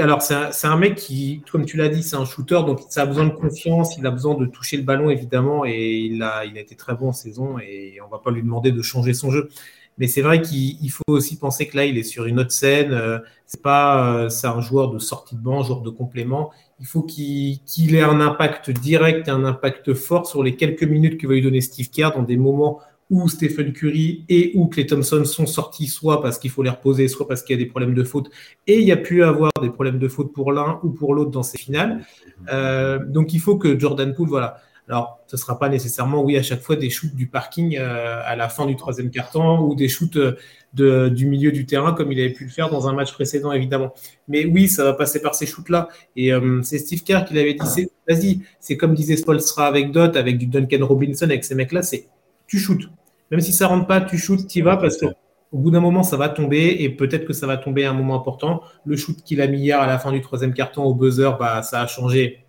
alors, 0.00 0.20
c'est 0.20 0.34
un, 0.34 0.50
un, 0.70 0.76
mec 0.76 0.94
qui, 0.96 1.42
comme 1.50 1.64
tu 1.64 1.76
l'as 1.76 1.88
dit, 1.88 2.02
c'est 2.02 2.16
un 2.16 2.26
shooter, 2.26 2.60
donc 2.66 2.80
ça 2.90 3.02
a 3.02 3.06
besoin 3.06 3.24
de 3.24 3.32
confiance, 3.32 3.96
il 3.96 4.06
a 4.06 4.10
besoin 4.10 4.34
de 4.34 4.44
toucher 4.46 4.76
le 4.76 4.82
ballon, 4.82 5.08
évidemment, 5.08 5.64
et 5.64 5.96
il 5.96 6.22
a, 6.22 6.44
il 6.44 6.58
a 6.58 6.60
été 6.60 6.74
très 6.76 6.94
bon 6.94 7.08
en 7.08 7.12
saison, 7.12 7.58
et 7.58 7.98
on 8.04 8.08
va 8.08 8.18
pas 8.18 8.30
lui 8.30 8.42
demander 8.42 8.72
de 8.72 8.82
changer 8.82 9.14
son 9.14 9.30
jeu. 9.30 9.48
Mais 9.96 10.08
c'est 10.08 10.22
vrai 10.22 10.42
qu'il 10.42 10.90
faut 10.90 11.02
aussi 11.08 11.38
penser 11.38 11.68
que 11.68 11.76
là, 11.76 11.84
il 11.86 11.96
est 11.96 12.02
sur 12.02 12.26
une 12.26 12.40
autre 12.40 12.50
scène. 12.50 12.92
Euh, 12.92 13.20
c'est 13.46 13.62
pas, 13.62 14.16
euh, 14.16 14.28
c'est 14.28 14.48
un 14.48 14.60
joueur 14.60 14.90
de 14.90 14.98
sortie 14.98 15.36
de 15.36 15.40
banc, 15.40 15.62
joueur 15.62 15.82
de 15.82 15.90
complément. 15.90 16.50
Il 16.80 16.86
faut 16.86 17.02
qu'il 17.02 17.60
ait 17.94 18.02
un 18.02 18.20
impact 18.20 18.70
direct 18.70 19.28
un 19.28 19.44
impact 19.44 19.94
fort 19.94 20.26
sur 20.26 20.42
les 20.42 20.56
quelques 20.56 20.82
minutes 20.82 21.20
que 21.20 21.26
va 21.28 21.34
lui 21.34 21.42
donner 21.42 21.60
Steve 21.60 21.90
Kerr 21.90 22.10
dans 22.16 22.22
des 22.22 22.36
moments 22.36 22.80
où 23.14 23.28
Stephen 23.28 23.72
Curry 23.72 24.24
et 24.28 24.50
où 24.56 24.66
Clay 24.66 24.86
Thompson 24.86 25.24
sont 25.24 25.46
sortis, 25.46 25.86
soit 25.86 26.20
parce 26.20 26.36
qu'il 26.36 26.50
faut 26.50 26.64
les 26.64 26.70
reposer, 26.70 27.06
soit 27.06 27.28
parce 27.28 27.44
qu'il 27.44 27.56
y 27.56 27.60
a 27.60 27.62
des 27.62 27.70
problèmes 27.70 27.94
de 27.94 28.02
faute. 28.02 28.28
Et 28.66 28.80
il 28.80 28.84
y 28.84 28.90
a 28.90 28.96
pu 28.96 29.22
avoir 29.22 29.52
des 29.62 29.70
problèmes 29.70 30.00
de 30.00 30.08
faute 30.08 30.32
pour 30.32 30.50
l'un 30.50 30.80
ou 30.82 30.90
pour 30.90 31.14
l'autre 31.14 31.30
dans 31.30 31.44
ces 31.44 31.56
finales. 31.56 32.04
Euh, 32.52 32.98
donc 33.06 33.32
il 33.32 33.38
faut 33.38 33.56
que 33.56 33.78
Jordan 33.78 34.12
Poole, 34.14 34.28
voilà, 34.28 34.56
alors, 34.88 35.20
ce 35.28 35.36
ne 35.36 35.40
sera 35.40 35.58
pas 35.58 35.68
nécessairement, 35.68 36.22
oui, 36.22 36.36
à 36.36 36.42
chaque 36.42 36.60
fois 36.60 36.74
des 36.74 36.90
shoots 36.90 37.14
du 37.14 37.28
parking 37.28 37.78
euh, 37.78 38.20
à 38.22 38.34
la 38.34 38.48
fin 38.48 38.66
du 38.66 38.74
troisième 38.76 39.10
quart-temps 39.10 39.64
ou 39.64 39.76
des 39.76 39.88
shoots 39.88 40.18
euh, 40.18 41.08
du 41.08 41.26
milieu 41.26 41.52
du 41.52 41.66
terrain 41.66 41.94
comme 41.94 42.10
il 42.10 42.20
avait 42.20 42.32
pu 42.32 42.44
le 42.44 42.50
faire 42.50 42.68
dans 42.68 42.88
un 42.88 42.94
match 42.94 43.12
précédent, 43.12 43.52
évidemment. 43.52 43.94
Mais 44.26 44.44
oui, 44.44 44.68
ça 44.68 44.82
va 44.82 44.92
passer 44.92 45.22
par 45.22 45.36
ces 45.36 45.46
shoots-là. 45.46 45.88
Et 46.16 46.32
c'est 46.62 46.78
Steve 46.78 47.04
Kerr 47.04 47.24
qui 47.26 47.34
l'avait 47.34 47.54
dit, 47.54 47.86
vas-y, 48.08 48.40
c'est 48.58 48.76
comme 48.76 48.92
disait 48.92 49.16
Spolstra 49.16 49.68
avec 49.68 49.92
Dot, 49.92 50.16
avec 50.16 50.36
du 50.36 50.48
Duncan 50.48 50.84
Robinson, 50.84 51.26
avec 51.26 51.44
ces 51.44 51.54
mecs-là, 51.54 51.82
c'est 51.82 52.08
tu 52.46 52.58
shoots. 52.58 52.88
Même 53.34 53.40
si 53.40 53.52
ça 53.52 53.66
rentre 53.66 53.88
pas, 53.88 54.00
tu 54.00 54.16
shoots, 54.16 54.46
tu 54.46 54.60
y 54.60 54.62
vas 54.62 54.76
parce 54.76 54.96
que 54.96 55.06
au 55.50 55.58
bout 55.58 55.72
d'un 55.72 55.80
moment, 55.80 56.04
ça 56.04 56.16
va 56.16 56.28
tomber 56.28 56.76
et 56.78 56.88
peut-être 56.88 57.24
que 57.24 57.32
ça 57.32 57.48
va 57.48 57.56
tomber 57.56 57.84
à 57.84 57.90
un 57.90 57.92
moment 57.92 58.14
important. 58.14 58.62
Le 58.84 58.96
shoot 58.96 59.16
qu'il 59.24 59.40
a 59.40 59.48
mis 59.48 59.58
hier 59.58 59.80
à 59.80 59.88
la 59.88 59.98
fin 59.98 60.12
du 60.12 60.20
troisième 60.20 60.54
quart-temps 60.54 60.84
au 60.84 60.94
buzzer, 60.94 61.36
bah, 61.36 61.62
ça 61.62 61.80
a 61.80 61.88
changé 61.88 62.44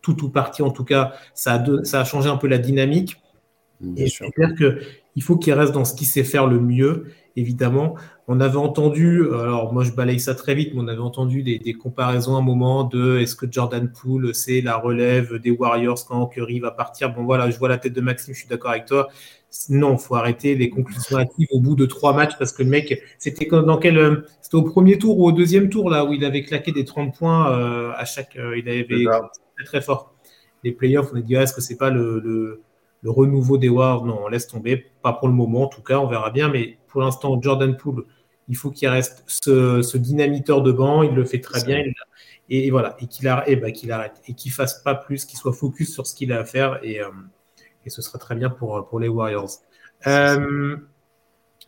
tout 0.00 0.24
ou 0.24 0.30
partie, 0.30 0.62
en 0.62 0.70
tout 0.70 0.84
cas, 0.84 1.12
ça 1.34 1.56
a, 1.56 1.84
ça 1.84 2.00
a 2.00 2.04
changé 2.04 2.30
un 2.30 2.38
peu 2.38 2.46
la 2.46 2.56
dynamique. 2.56 3.20
et 3.98 4.08
c'est 4.08 4.30
clair 4.30 4.54
qu'il 4.54 5.22
faut 5.22 5.36
qu'il 5.36 5.52
reste 5.52 5.72
dans 5.72 5.84
ce 5.84 5.94
qu'il 5.94 6.06
sait 6.06 6.24
faire 6.24 6.46
le 6.46 6.58
mieux, 6.58 7.12
évidemment. 7.36 7.96
On 8.28 8.40
avait 8.40 8.56
entendu, 8.56 9.26
alors 9.30 9.74
moi 9.74 9.84
je 9.84 9.92
balaye 9.92 10.20
ça 10.20 10.34
très 10.34 10.54
vite, 10.54 10.72
mais 10.72 10.80
on 10.82 10.88
avait 10.88 11.00
entendu 11.00 11.42
des, 11.42 11.74
comparaisons 11.74 12.36
à 12.36 12.38
un 12.38 12.42
moment 12.42 12.84
de 12.84 13.18
est-ce 13.18 13.36
que 13.36 13.44
Jordan 13.50 13.92
Poole 13.92 14.34
c'est 14.34 14.62
la 14.62 14.78
relève 14.78 15.34
des 15.38 15.50
Warriors 15.50 16.06
quand 16.08 16.26
Curry 16.28 16.60
va 16.60 16.70
partir? 16.70 17.12
Bon 17.12 17.24
voilà, 17.24 17.50
je 17.50 17.58
vois 17.58 17.68
la 17.68 17.76
tête 17.76 17.92
de 17.92 18.00
Maxime, 18.00 18.32
je 18.32 18.38
suis 18.38 18.48
d'accord 18.48 18.70
avec 18.70 18.86
toi. 18.86 19.08
Non, 19.68 19.96
faut 19.98 20.16
arrêter 20.16 20.54
les 20.54 20.68
conclusions 20.68 21.16
hâtives 21.16 21.48
au 21.50 21.60
bout 21.60 21.76
de 21.76 21.86
trois 21.86 22.12
matchs 22.12 22.36
parce 22.38 22.52
que 22.52 22.62
le 22.62 22.70
mec, 22.70 23.02
c'était 23.18 23.46
dans 23.46 23.78
quel, 23.78 24.24
c'était 24.40 24.56
au 24.56 24.62
premier 24.62 24.98
tour 24.98 25.18
ou 25.18 25.26
au 25.26 25.32
deuxième 25.32 25.68
tour 25.68 25.90
là 25.90 26.04
où 26.04 26.12
il 26.12 26.24
avait 26.24 26.42
claqué 26.42 26.72
des 26.72 26.84
30 26.84 27.16
points 27.16 27.52
euh, 27.52 27.92
à 27.96 28.04
chaque, 28.04 28.36
euh, 28.36 28.58
il 28.58 28.68
avait 28.68 29.04
très 29.56 29.64
très 29.64 29.80
fort. 29.80 30.14
Les 30.64 30.72
playoffs, 30.72 31.10
on 31.12 31.16
a 31.16 31.20
dit, 31.20 31.36
ah, 31.36 31.42
est-ce 31.42 31.52
que 31.52 31.60
c'est 31.60 31.76
pas 31.76 31.90
le, 31.90 32.20
le, 32.20 33.10
renouveau 33.10 33.58
des 33.58 33.68
Wars 33.68 34.04
Non, 34.04 34.20
on 34.24 34.28
laisse 34.28 34.46
tomber. 34.46 34.86
Pas 35.02 35.12
pour 35.12 35.28
le 35.28 35.34
moment, 35.34 35.64
en 35.64 35.68
tout 35.68 35.82
cas, 35.82 35.98
on 35.98 36.06
verra 36.06 36.30
bien. 36.30 36.48
Mais 36.48 36.78
pour 36.88 37.02
l'instant, 37.02 37.40
Jordan 37.40 37.76
Poole, 37.76 38.04
il 38.48 38.56
faut 38.56 38.70
qu'il 38.70 38.88
reste 38.88 39.24
ce, 39.26 39.96
dynamiteur 39.98 40.62
de 40.62 40.72
banc. 40.72 41.02
Il 41.02 41.14
le 41.14 41.24
fait 41.26 41.40
très 41.40 41.62
bien. 41.64 41.82
et, 42.48 42.70
voilà, 42.70 42.96
et 42.98 43.06
qu'il 43.06 43.28
arrête, 43.28 43.48
et 43.48 43.56
bah, 43.56 43.70
qu'il 43.72 43.92
arrête 43.92 44.22
et 44.26 44.32
qu'il 44.32 44.52
fasse 44.52 44.82
pas 44.82 44.94
plus, 44.94 45.26
qu'il 45.26 45.38
soit 45.38 45.52
focus 45.52 45.92
sur 45.92 46.06
ce 46.06 46.14
qu'il 46.14 46.32
a 46.32 46.40
à 46.40 46.44
faire. 46.44 46.80
Et, 46.82 47.00
euh, 47.02 47.08
et, 47.84 47.90
ce 47.90 48.02
serait 48.02 48.18
très 48.18 48.34
bien 48.34 48.50
pour, 48.50 48.86
pour 48.88 49.00
les 49.00 49.08
Warriors. 49.08 49.50
Euh, 50.06 50.76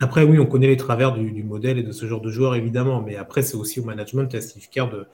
après, 0.01 0.25
oui, 0.25 0.39
on 0.39 0.47
connaît 0.47 0.67
les 0.67 0.77
travers 0.77 1.13
du, 1.13 1.33
du, 1.33 1.43
modèle 1.43 1.79
et 1.79 1.83
de 1.83 1.93
ce 1.93 2.07
genre 2.07 2.21
de 2.21 2.31
joueur, 2.31 2.55
évidemment. 2.55 3.03
Mais 3.03 3.17
après, 3.17 3.43
c'est 3.43 3.57
aussi 3.57 3.81
au 3.81 3.85
management, 3.85 4.35
à 4.35 4.41
Steve 4.41 4.69
Kerr 4.69 4.89
de, 4.91 5.07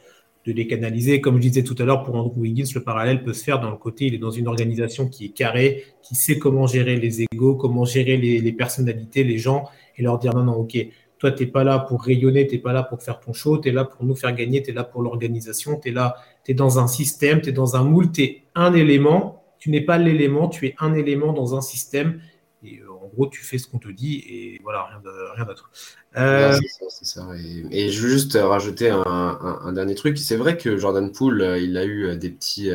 de 0.46 0.52
les 0.52 0.66
canaliser. 0.66 1.20
Comme 1.20 1.36
je 1.36 1.42
disais 1.42 1.62
tout 1.62 1.76
à 1.78 1.84
l'heure, 1.84 2.02
pour 2.02 2.14
Andrew 2.14 2.40
Wiggins, 2.40 2.66
le 2.74 2.82
parallèle 2.82 3.22
peut 3.22 3.32
se 3.32 3.44
faire 3.44 3.60
dans 3.60 3.70
le 3.70 3.76
côté, 3.76 4.06
il 4.06 4.14
est 4.14 4.18
dans 4.18 4.30
une 4.30 4.48
organisation 4.48 5.08
qui 5.08 5.26
est 5.26 5.30
carrée, 5.30 5.84
qui 6.02 6.14
sait 6.14 6.38
comment 6.38 6.66
gérer 6.66 6.96
les 6.96 7.22
égaux, 7.22 7.54
comment 7.54 7.84
gérer 7.84 8.16
les, 8.16 8.52
personnalités, 8.52 9.24
les 9.24 9.38
gens, 9.38 9.68
et 9.96 10.02
leur 10.02 10.18
dire 10.18 10.34
non, 10.34 10.44
non, 10.44 10.54
ok, 10.54 10.76
toi, 11.18 11.30
tu 11.30 11.44
n'es 11.44 11.50
pas 11.50 11.62
là 11.62 11.78
pour 11.78 12.02
rayonner, 12.02 12.46
tu 12.46 12.56
n'es 12.56 12.60
pas 12.60 12.72
là 12.72 12.82
pour 12.82 13.00
faire 13.02 13.20
ton 13.20 13.32
show, 13.32 13.58
tu 13.58 13.68
es 13.68 13.72
là 13.72 13.84
pour 13.84 14.04
nous 14.04 14.16
faire 14.16 14.34
gagner, 14.34 14.62
tu 14.62 14.70
es 14.70 14.74
là 14.74 14.82
pour 14.82 15.02
l'organisation, 15.02 15.78
tu 15.78 15.90
es 15.90 15.92
là, 15.92 16.16
tu 16.44 16.50
es 16.50 16.54
dans 16.54 16.80
un 16.80 16.88
système, 16.88 17.40
tu 17.40 17.50
es 17.50 17.52
dans 17.52 17.76
un 17.76 17.84
moule, 17.84 18.10
tu 18.10 18.22
es 18.22 18.42
un 18.56 18.74
élément, 18.74 19.41
tu 19.62 19.70
n'es 19.70 19.80
pas 19.80 19.96
l'élément, 19.96 20.48
tu 20.48 20.66
es 20.66 20.74
un 20.80 20.92
élément 20.92 21.32
dans 21.32 21.54
un 21.54 21.60
système. 21.60 22.20
Et 22.64 22.80
euh, 22.80 22.90
en 22.90 23.06
gros, 23.06 23.28
tu 23.28 23.44
fais 23.44 23.58
ce 23.58 23.68
qu'on 23.68 23.78
te 23.78 23.86
dit 23.86 24.16
et 24.16 24.60
voilà, 24.64 24.88
rien 25.36 25.44
d'autre. 25.44 25.70
Euh, 26.16 26.58
c'est 26.88 27.04
ça, 27.04 27.28
Et, 27.70 27.90
je 27.90 28.02
veux 28.02 28.08
juste 28.08 28.34
rajouter 28.34 28.90
un, 28.90 29.72
dernier 29.72 29.94
truc. 29.94 30.18
C'est 30.18 30.34
vrai 30.34 30.56
que 30.58 30.78
Jordan 30.78 31.12
Poole, 31.12 31.42
euh, 31.42 31.60
il 31.60 31.76
a 31.76 31.84
eu 31.84 32.16
des 32.16 32.30
petits, 32.30 32.72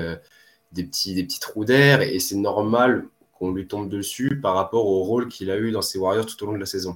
des 0.71 0.85
petits, 0.85 1.13
des 1.13 1.25
petits 1.25 1.41
trous 1.41 1.65
d'air 1.65 2.01
et 2.01 2.19
c'est 2.19 2.37
normal 2.37 3.09
qu'on 3.33 3.51
lui 3.51 3.67
tombe 3.67 3.89
dessus 3.89 4.39
par 4.41 4.55
rapport 4.55 4.85
au 4.85 5.03
rôle 5.03 5.27
qu'il 5.27 5.51
a 5.51 5.57
eu 5.57 5.71
dans 5.71 5.81
ses 5.81 5.99
Warriors 5.99 6.25
tout 6.25 6.41
au 6.41 6.47
long 6.47 6.53
de 6.53 6.59
la 6.59 6.65
saison. 6.65 6.95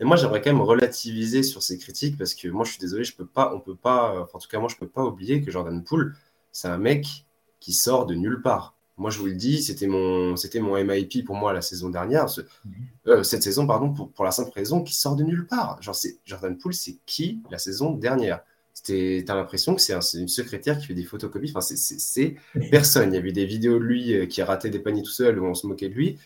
Et 0.00 0.04
moi, 0.04 0.16
j'aimerais 0.16 0.42
quand 0.42 0.50
même 0.50 0.62
relativiser 0.62 1.44
sur 1.44 1.62
ces 1.62 1.78
critiques 1.78 2.18
parce 2.18 2.34
que 2.34 2.48
moi, 2.48 2.64
je 2.64 2.72
suis 2.72 2.80
désolé, 2.80 3.04
je 3.04 3.14
peux 3.14 3.26
pas, 3.26 3.54
on 3.54 3.60
peut 3.60 3.76
pas, 3.76 4.28
en 4.34 4.38
tout 4.40 4.48
cas, 4.48 4.58
moi, 4.58 4.68
je 4.68 4.74
peux 4.74 4.88
pas 4.88 5.04
oublier 5.04 5.42
que 5.42 5.52
Jordan 5.52 5.84
Poole, 5.84 6.16
c'est 6.50 6.66
un 6.66 6.78
mec 6.78 7.24
qui 7.60 7.72
sort 7.72 8.04
de 8.04 8.16
nulle 8.16 8.42
part. 8.42 8.77
Moi, 8.98 9.10
je 9.10 9.18
vous 9.18 9.26
le 9.26 9.34
dis, 9.34 9.62
c'était 9.62 9.86
mon, 9.86 10.34
c'était 10.34 10.58
mon 10.58 10.76
MIP 10.76 11.24
pour 11.24 11.36
moi 11.36 11.52
la 11.52 11.62
saison 11.62 11.88
dernière, 11.88 12.26
mhm. 12.64 12.72
euh, 13.06 13.22
cette 13.22 13.44
saison, 13.44 13.66
pardon, 13.66 13.92
pour, 13.92 14.10
pour, 14.10 14.24
la 14.24 14.32
simple 14.32 14.50
raison 14.52 14.82
qu'il 14.82 14.96
sort 14.96 15.14
de 15.14 15.22
nulle 15.22 15.46
part. 15.46 15.80
Genre, 15.80 15.94
c'est, 15.94 16.18
Jordan 16.24 16.58
Poole, 16.58 16.74
c'est 16.74 16.96
qui 17.06 17.40
la 17.50 17.58
saison 17.58 17.92
dernière? 17.92 18.40
Tu 18.84 19.24
as 19.26 19.34
l'impression 19.34 19.74
que 19.74 19.80
c'est, 19.80 19.94
une 20.14 20.28
secrétaire 20.28 20.78
qui 20.78 20.86
fait 20.86 20.94
des 20.94 21.04
photocopies? 21.04 21.52
Enfin, 21.54 21.60
c'est, 21.60 22.36
personne. 22.70 23.12
Il 23.12 23.16
y 23.16 23.18
avait 23.18 23.32
des 23.32 23.46
vidéos 23.46 23.78
de 23.78 23.84
lui 23.84 24.14
euh, 24.14 24.26
qui 24.26 24.42
ratait 24.42 24.70
des 24.70 24.80
paniers 24.80 25.02
tout 25.02 25.10
seul 25.10 25.38
où 25.38 25.46
on 25.46 25.54
se 25.54 25.66
moquait 25.66 25.88
de 25.88 25.94
lui. 25.94 26.18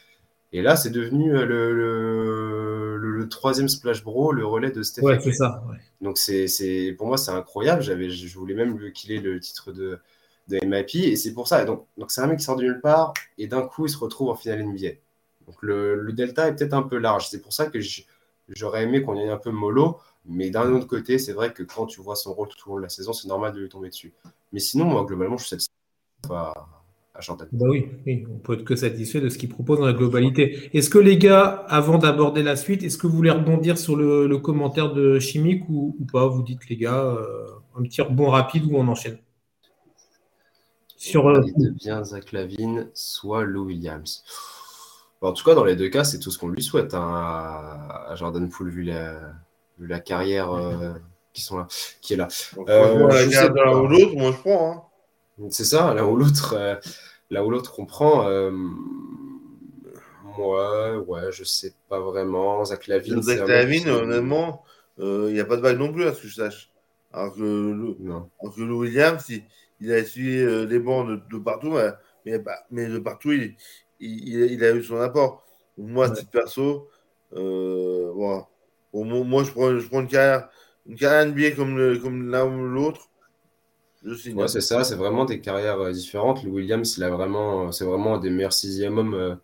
Et 0.55 0.61
là, 0.63 0.77
c'est 0.77 0.91
devenu 0.91 1.35
euh, 1.35 1.47
le, 1.47 1.73
le, 1.75 2.97
le, 2.99 3.29
troisième 3.29 3.69
Splash 3.69 4.05
Bro, 4.05 4.33
le 4.33 4.45
relais 4.45 4.71
de 4.71 4.83
Stephen. 4.83 5.09
Ouais, 5.11 5.21
c'est 5.21 5.33
ça. 5.33 5.63
Donc, 6.01 6.19
c'est, 6.19 6.47
c'est, 6.47 6.95
pour 6.97 7.07
moi, 7.07 7.17
c'est 7.17 7.31
incroyable. 7.31 7.83
J'avais, 7.83 8.11
je 8.11 8.39
voulais 8.39 8.55
même 8.55 8.93
qu'il 8.93 9.13
ait 9.13 9.21
le 9.21 9.41
titre 9.41 9.73
de, 9.73 9.99
de 10.49 10.59
MIP. 10.65 10.95
Et 10.95 11.17
c'est 11.17 11.33
pour 11.33 11.49
ça. 11.49 11.65
Donc, 11.65 11.87
donc 11.97 12.11
c'est 12.11 12.21
un 12.21 12.27
mec 12.27 12.39
qui 12.39 12.45
sort 12.45 12.57
de 12.57 12.63
nulle 12.63 12.81
part 12.81 13.15
et 13.39 13.47
d'un 13.47 13.63
coup, 13.63 13.87
il 13.87 13.91
se 13.91 13.99
retrouve 13.99 14.29
en 14.29 14.35
finale 14.35 14.65
NBA. 14.65 14.89
Donc 15.47 15.57
le, 15.63 16.13
delta 16.13 16.49
est 16.49 16.57
peut-être 16.57 16.75
un 16.75 16.83
peu 16.83 16.99
large. 16.99 17.29
C'est 17.29 17.41
pour 17.41 17.53
ça 17.53 17.67
que 17.67 17.79
J'aurais 18.49 18.83
aimé 18.83 19.03
qu'on 19.03 19.17
y 19.17 19.21
ait 19.21 19.31
un 19.31 19.39
peu 19.39 19.51
mollo, 19.51 19.99
mais 20.27 20.51
d'un 20.51 20.73
autre 20.73 20.87
côté, 20.87 21.19
c'est 21.19 21.33
vrai 21.33 21.53
que 21.53 21.63
quand 21.63 21.87
tu 21.87 22.01
vois 22.01 22.17
son 22.17 22.35
rôle 22.35 22.49
tout 22.49 22.69
au 22.69 22.73
long 22.73 22.79
de 22.79 22.83
la 22.83 22.89
saison, 22.89 23.13
c'est 23.13 23.29
normal 23.29 23.53
de 23.53 23.61
lui 23.61 23.69
tomber 23.69 23.89
dessus. 23.89 24.13
Mais 24.53 24.59
sinon, 24.59 24.85
moi, 24.85 25.05
globalement, 25.05 25.37
je 25.37 25.45
suis 25.45 25.51
satisfait 25.51 25.73
à, 26.29 26.53
à. 27.15 27.21
Bah 27.53 27.67
oui, 27.69 27.89
oui, 28.05 28.25
on 28.31 28.39
peut 28.39 28.55
être 28.55 28.65
que 28.65 28.75
satisfait 28.75 29.21
de 29.21 29.29
ce 29.29 29.39
qu'il 29.39 29.49
propose 29.49 29.79
dans 29.79 29.87
la 29.87 29.93
globalité. 29.93 30.71
Est-ce 30.75 30.91
que 30.91 30.99
les 30.99 31.19
gars, 31.19 31.65
avant 31.69 31.99
d'aborder 31.99 32.43
la 32.43 32.57
suite, 32.57 32.83
est-ce 32.83 32.99
que 32.99 33.07
vous 33.07 33.15
voulez 33.17 33.31
rebondir 33.31 33.79
sur 33.79 33.97
le, 33.97 34.37
commentaire 34.39 34.93
de 34.93 35.19
Chimique 35.19 35.69
ou, 35.69 35.95
ou 36.01 36.05
pas? 36.05 36.27
Vous 36.27 36.43
dites 36.43 36.69
les 36.69 36.77
gars, 36.77 37.05
euh, 37.05 37.47
un 37.79 37.83
petit 37.83 38.03
rebond 38.03 38.31
rapide 38.31 38.65
ou 38.65 38.77
on 38.77 38.89
enchaîne 38.89 39.19
Sur, 41.03 41.29
euh, 41.29 41.43
Il 41.45 41.73
devient 41.73 42.01
Zach 42.05 42.31
Lavine, 42.31 42.89
soit 42.95 43.43
Lou 43.45 43.65
Williams. 43.67 44.23
En 45.21 45.33
tout 45.33 45.45
cas, 45.45 45.55
dans 45.57 45.65
les 45.65 45.75
deux 45.75 45.89
cas, 45.89 46.05
c'est 46.05 46.21
tout 46.21 46.31
ce 46.31 46.39
qu'on 46.39 46.49
lui 46.49 46.63
souhaite 46.63 46.95
hein, 46.95 47.01
à, 48.09 48.15
Jordan 48.15 48.49
Poole, 48.49 48.71
vu 48.71 48.83
la, 48.85 49.19
vu 49.81 49.89
la 49.89 49.99
carrière 49.99 50.53
euh, 50.53 50.93
qui, 51.33 51.43
sont 51.43 51.59
là, 51.59 51.67
qui 52.01 52.15
est 52.15 52.17
là. 52.17 52.29
Donc, 52.57 52.69
Euh, 52.71 53.09
la 53.09 53.19
sais 53.25 53.29
garde 53.31 53.55
pas. 53.55 53.65
l'un 53.65 53.79
ou 53.81 53.87
l'autre, 53.89 54.15
moi 54.15 54.31
je 54.33 54.37
prends. 54.39 54.91
Hein. 55.41 55.47
C'est 55.51 55.65
ça, 55.65 55.93
l'un 55.93 56.05
ou 56.05 56.17
l'autre, 56.17 56.55
euh, 56.57 56.77
l'un 57.31 57.43
ou 57.43 57.51
l'autre 57.51 57.73
comprend. 57.73 58.29
Euh, 58.29 58.53
ouais, 60.39 60.97
ouais, 61.07 61.33
je 61.33 61.43
sais 61.45 61.75
pas 61.89 61.99
vraiment. 62.01 62.65
Zach 62.65 62.87
Lavine, 62.87 63.21
c'est 63.23 63.39
Zach 63.39 63.49
Lavine, 63.49 63.89
honnêtement, 63.91 64.63
euh, 65.01 65.27
il 65.31 65.35
n'y 65.35 65.41
a 65.41 65.45
pas 65.45 65.57
de 65.57 65.63
bague 65.63 65.79
non 65.79 65.93
plus, 65.93 66.05
à 66.07 66.15
ce 66.15 66.23
que 66.23 66.29
je 66.29 66.35
sache. 66.37 66.71
Alors 67.13 67.35
que, 67.35 67.41
Lou- 67.41 67.97
Non. 68.01 68.29
alors 68.41 68.55
que 68.55 68.61
Lou 68.61 68.81
Williams, 68.81 69.25
il, 69.29 69.43
il 69.83 69.93
a 69.93 69.99
essuyé 69.99 70.43
euh, 70.43 70.67
les 70.67 70.79
bancs 70.79 71.09
de, 71.09 71.17
de 71.31 71.39
partout, 71.43 71.71
mais, 71.71 71.91
mais, 72.27 72.39
bah, 72.39 72.59
mais 72.71 72.89
de 72.89 72.99
partout, 72.99 73.33
il, 73.33 73.57
il, 74.01 74.29
il- 74.29 74.53
il 74.53 74.65
a 74.65 74.73
eu 74.75 74.83
son 74.83 75.01
apport. 75.01 75.45
Moi, 75.79 76.09
Ouais. 76.09 76.15
titre 76.17 76.31
perso, 76.31 76.89
euh, 77.35 78.11
voilà. 78.15 78.49
Bon, 78.93 79.25
moi, 79.25 79.45
je, 79.45 79.51
prends, 79.53 79.79
je 79.79 79.89
prends 79.89 80.01
une 80.03 80.09
carrière, 80.09 80.49
une 80.87 80.97
carrière 80.97 81.23
NBA 81.23 81.51
comme, 81.57 81.77
le- 81.79 81.99
comme 81.99 82.31
l'un 82.31 82.45
ou 82.47 82.67
l'autre. 82.69 83.11
Je 84.05 84.15
signe. 84.15 84.35
Ouais, 84.35 84.49
c'est 84.49 84.63
ça, 84.63 84.83
c'est 84.83 84.95
vraiment 84.95 85.27
des 85.27 85.41
carrières 85.41 85.79
euh, 85.81 85.93
différentes. 85.93 86.43
Lou 86.43 86.53
Williams, 86.55 86.97
il 86.97 87.05
a 87.05 87.11
vraiment, 87.11 87.71
c'est 87.71 87.85
vraiment 87.85 88.15
un 88.15 88.19
des 88.19 88.31
meilleurs 88.31 88.53
sixième 88.55 88.97
hommes 88.97 89.15
euh, 89.15 89.35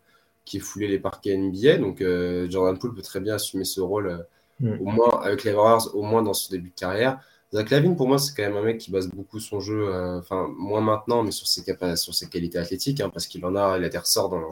qui 0.45 0.59
foulait 0.59 0.87
les 0.87 0.97
parquets 0.99 1.31
NBA. 1.31 1.77
Donc, 1.77 2.01
euh, 2.01 2.49
Jordan 2.49 2.77
Poole 2.79 2.95
peut 2.95 3.03
très 3.03 3.19
bien 3.19 3.35
assumer 3.35 3.65
ce 3.65 3.81
rôle, 3.81 4.07
euh, 4.07 4.17
Mm. 4.61 4.79
au 4.79 4.85
moins 4.85 5.21
avec 5.21 5.43
les 5.43 5.53
Warriors, 5.53 5.95
au 5.95 6.03
moins 6.03 6.23
dans 6.23 6.33
son 6.33 6.51
début 6.51 6.69
de 6.71 6.75
carrière. 6.75 7.19
Zach 7.53 7.69
Lavine, 7.71 7.95
pour 7.95 8.07
moi, 8.07 8.19
c'est 8.19 8.35
quand 8.35 8.43
même 8.43 8.57
un 8.57 8.61
mec 8.63 8.77
qui 8.77 8.91
base 8.91 9.07
beaucoup 9.09 9.39
son 9.39 9.59
jeu, 9.59 9.87
euh, 9.87 10.19
enfin, 10.19 10.47
moins 10.57 10.81
maintenant, 10.81 11.23
mais 11.23 11.31
sur 11.31 11.47
ses, 11.47 11.63
sur 11.95 12.13
ses 12.13 12.27
qualités 12.29 12.59
athlétiques, 12.59 13.01
hein, 13.01 13.09
parce 13.09 13.25
qu'il 13.27 13.43
en 13.45 13.55
a, 13.55 13.77
il 13.77 13.83
a 13.83 13.89
des 13.89 13.97
ressorts 13.97 14.29
dans 14.29 14.39
le, 14.39 14.45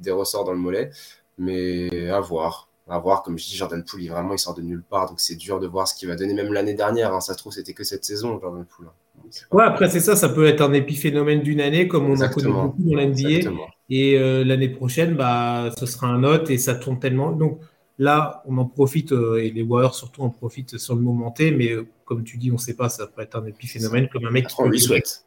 des 0.00 0.10
ressorts 0.10 0.44
dans 0.44 0.52
le 0.52 0.58
mollet. 0.58 0.90
Mais 1.38 2.08
à 2.10 2.20
voir. 2.20 2.66
À 2.90 2.98
voir, 2.98 3.22
comme 3.22 3.38
je 3.38 3.44
dis, 3.44 3.54
Jordan 3.54 3.84
Poole, 3.84 4.02
il, 4.02 4.08
vraiment, 4.10 4.32
il 4.32 4.38
sort 4.38 4.54
de 4.54 4.62
nulle 4.62 4.82
part, 4.82 5.10
donc 5.10 5.20
c'est 5.20 5.34
dur 5.36 5.60
de 5.60 5.66
voir 5.66 5.86
ce 5.86 5.94
qu'il 5.94 6.08
va 6.08 6.16
donner. 6.16 6.32
Même 6.32 6.54
l'année 6.54 6.72
dernière, 6.72 7.12
hein, 7.14 7.20
ça 7.20 7.34
se 7.34 7.38
trouve, 7.38 7.52
c'était 7.52 7.74
que 7.74 7.84
cette 7.84 8.02
saison, 8.02 8.40
Jordan 8.40 8.64
Poole. 8.64 8.86
hein. 8.86 9.28
Ouais, 9.52 9.62
après, 9.64 9.90
c'est 9.90 10.00
ça, 10.00 10.16
ça 10.16 10.30
peut 10.30 10.46
être 10.46 10.62
un 10.62 10.72
épiphénomène 10.72 11.42
d'une 11.42 11.60
année, 11.60 11.86
comme 11.86 12.04
on 12.04 12.14
en 12.14 12.16
connaît 12.16 12.24
Exactement. 12.28 12.64
beaucoup 12.64 12.82
dans 12.84 12.96
l'NBA. 12.96 13.28
Exactement. 13.28 13.66
Et 13.90 14.18
euh, 14.18 14.42
l'année 14.42 14.70
prochaine, 14.70 15.16
bah, 15.16 15.70
ce 15.78 15.84
sera 15.84 16.06
un 16.06 16.24
autre 16.24 16.50
et 16.50 16.56
ça 16.56 16.74
tourne 16.76 16.98
tellement. 16.98 17.32
Donc 17.32 17.60
là, 17.98 18.42
on 18.46 18.56
en 18.56 18.64
profite, 18.64 19.12
euh, 19.12 19.36
et 19.36 19.50
les 19.50 19.62
Warriors 19.62 19.94
surtout 19.94 20.22
en 20.22 20.30
profitent 20.30 20.78
sur 20.78 20.94
le 20.94 21.02
moment 21.02 21.30
T, 21.30 21.50
mais 21.50 21.74
comme 22.08 22.24
tu 22.24 22.38
dis, 22.38 22.50
on 22.50 22.54
ne 22.54 22.58
sait 22.58 22.74
pas, 22.74 22.88
ça 22.88 23.06
peut 23.06 23.20
être 23.20 23.36
un 23.36 23.44
épiphénomène 23.44 24.08
comme 24.08 24.24
un 24.24 24.30
mec 24.30 24.46
qui 24.48 24.54
On 24.58 24.68
lui 24.68 24.80
souhaite. 24.80 25.26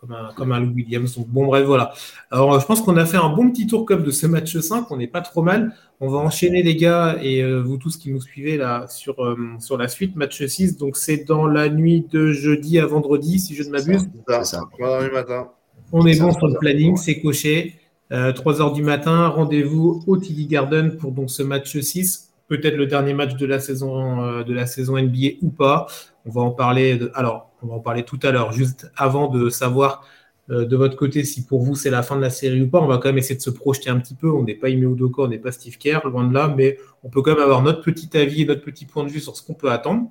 comme 0.00 0.12
un, 0.12 0.32
comme 0.34 0.50
un 0.50 0.60
Lou 0.60 0.72
Williams. 0.72 1.14
Donc, 1.14 1.28
bon, 1.28 1.46
bref, 1.46 1.66
voilà. 1.66 1.92
Alors, 2.30 2.54
euh, 2.54 2.60
je 2.60 2.64
pense 2.64 2.80
qu'on 2.80 2.96
a 2.96 3.04
fait 3.04 3.18
un 3.18 3.28
bon 3.28 3.50
petit 3.50 3.66
tour 3.66 3.84
comme 3.84 4.02
de 4.02 4.10
ce 4.10 4.26
match 4.26 4.56
5. 4.56 4.90
On 4.90 4.96
n'est 4.96 5.06
pas 5.08 5.20
trop 5.20 5.42
mal. 5.42 5.74
On 6.00 6.08
va 6.08 6.18
enchaîner, 6.18 6.62
les 6.62 6.74
gars, 6.74 7.18
et 7.22 7.42
euh, 7.42 7.60
vous 7.60 7.76
tous 7.76 7.98
qui 7.98 8.10
nous 8.10 8.20
suivez 8.20 8.56
là 8.56 8.86
sur, 8.88 9.22
euh, 9.22 9.36
sur 9.58 9.76
la 9.76 9.88
suite. 9.88 10.16
Match 10.16 10.42
6. 10.42 10.78
Donc, 10.78 10.96
c'est 10.96 11.24
dans 11.24 11.46
la 11.46 11.68
nuit 11.68 12.06
de 12.10 12.32
jeudi 12.32 12.78
à 12.78 12.86
vendredi, 12.86 13.38
si 13.38 13.54
je 13.54 13.62
ne 13.64 13.70
m'abuse. 13.70 14.08
C'est 14.26 14.32
ça. 14.32 14.44
C'est 14.44 14.56
ça. 14.56 14.62
3 14.72 14.88
heures 14.88 15.02
du 15.02 15.10
matin. 15.10 15.50
On 15.92 16.06
est 16.06 16.18
bon 16.18 16.32
ça, 16.32 16.38
sur 16.38 16.48
le 16.48 16.58
planning, 16.58 16.92
ouais. 16.92 16.96
c'est 16.96 17.20
coché. 17.20 17.76
Euh, 18.12 18.32
3 18.32 18.62
heures 18.62 18.72
du 18.72 18.82
matin, 18.82 19.28
rendez-vous 19.28 20.02
au 20.06 20.16
TD 20.16 20.46
Garden 20.46 20.96
pour 20.96 21.12
donc 21.12 21.30
ce 21.30 21.42
match 21.42 21.78
6. 21.78 22.25
Peut-être 22.48 22.76
le 22.76 22.86
dernier 22.86 23.12
match 23.12 23.34
de 23.34 23.46
la 23.46 23.58
saison 23.58 24.22
euh, 24.22 24.44
de 24.44 24.54
la 24.54 24.66
saison 24.66 24.98
NBA 24.98 25.38
ou 25.42 25.50
pas. 25.50 25.86
On 26.24 26.30
va 26.30 26.42
en 26.42 26.52
parler. 26.52 26.98
Alors, 27.14 27.50
on 27.62 27.66
va 27.66 27.74
en 27.74 27.80
parler 27.80 28.04
tout 28.04 28.20
à 28.22 28.30
l'heure. 28.30 28.52
Juste 28.52 28.90
avant 28.96 29.28
de 29.28 29.48
savoir 29.50 30.04
euh, 30.50 30.64
de 30.64 30.76
votre 30.76 30.96
côté 30.96 31.24
si 31.24 31.44
pour 31.44 31.62
vous 31.62 31.74
c'est 31.74 31.90
la 31.90 32.04
fin 32.04 32.14
de 32.14 32.20
la 32.20 32.30
série 32.30 32.62
ou 32.62 32.68
pas, 32.68 32.78
on 32.78 32.86
va 32.86 32.98
quand 32.98 33.08
même 33.08 33.18
essayer 33.18 33.34
de 33.34 33.42
se 33.42 33.50
projeter 33.50 33.90
un 33.90 33.98
petit 33.98 34.14
peu. 34.14 34.30
On 34.30 34.44
n'est 34.44 34.54
pas 34.54 34.68
Ime 34.68 34.92
Udoka, 34.92 35.22
on 35.22 35.28
n'est 35.28 35.38
pas 35.38 35.50
Steve 35.50 35.76
Kerr, 35.76 36.06
loin 36.06 36.26
de 36.26 36.32
là, 36.32 36.52
mais 36.56 36.78
on 37.02 37.08
peut 37.08 37.20
quand 37.20 37.32
même 37.32 37.42
avoir 37.42 37.62
notre 37.62 37.82
petit 37.82 38.16
avis 38.16 38.42
et 38.42 38.44
notre 38.44 38.62
petit 38.62 38.86
point 38.86 39.02
de 39.04 39.10
vue 39.10 39.20
sur 39.20 39.36
ce 39.36 39.42
qu'on 39.42 39.54
peut 39.54 39.70
attendre. 39.70 40.10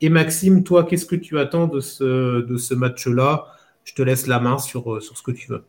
Et 0.00 0.08
Maxime, 0.08 0.64
toi, 0.64 0.84
qu'est-ce 0.84 1.06
que 1.06 1.16
tu 1.16 1.38
attends 1.38 1.68
de 1.68 1.80
ce, 1.80 2.74
match-là? 2.74 3.46
Je 3.84 3.94
te 3.94 4.02
laisse 4.02 4.26
la 4.26 4.40
main 4.40 4.58
sur, 4.58 4.94
euh, 4.94 5.00
sur 5.00 5.16
ce 5.16 5.22
que 5.22 5.30
tu 5.30 5.48
veux. 5.48 5.64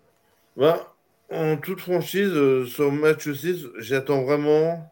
Bah, 0.57 0.95
en 1.32 1.57
toute 1.57 1.80
franchise, 1.80 2.34
sur 2.65 2.91
match 2.91 3.32
6, 3.32 3.68
j'attends 3.78 4.24
vraiment 4.24 4.91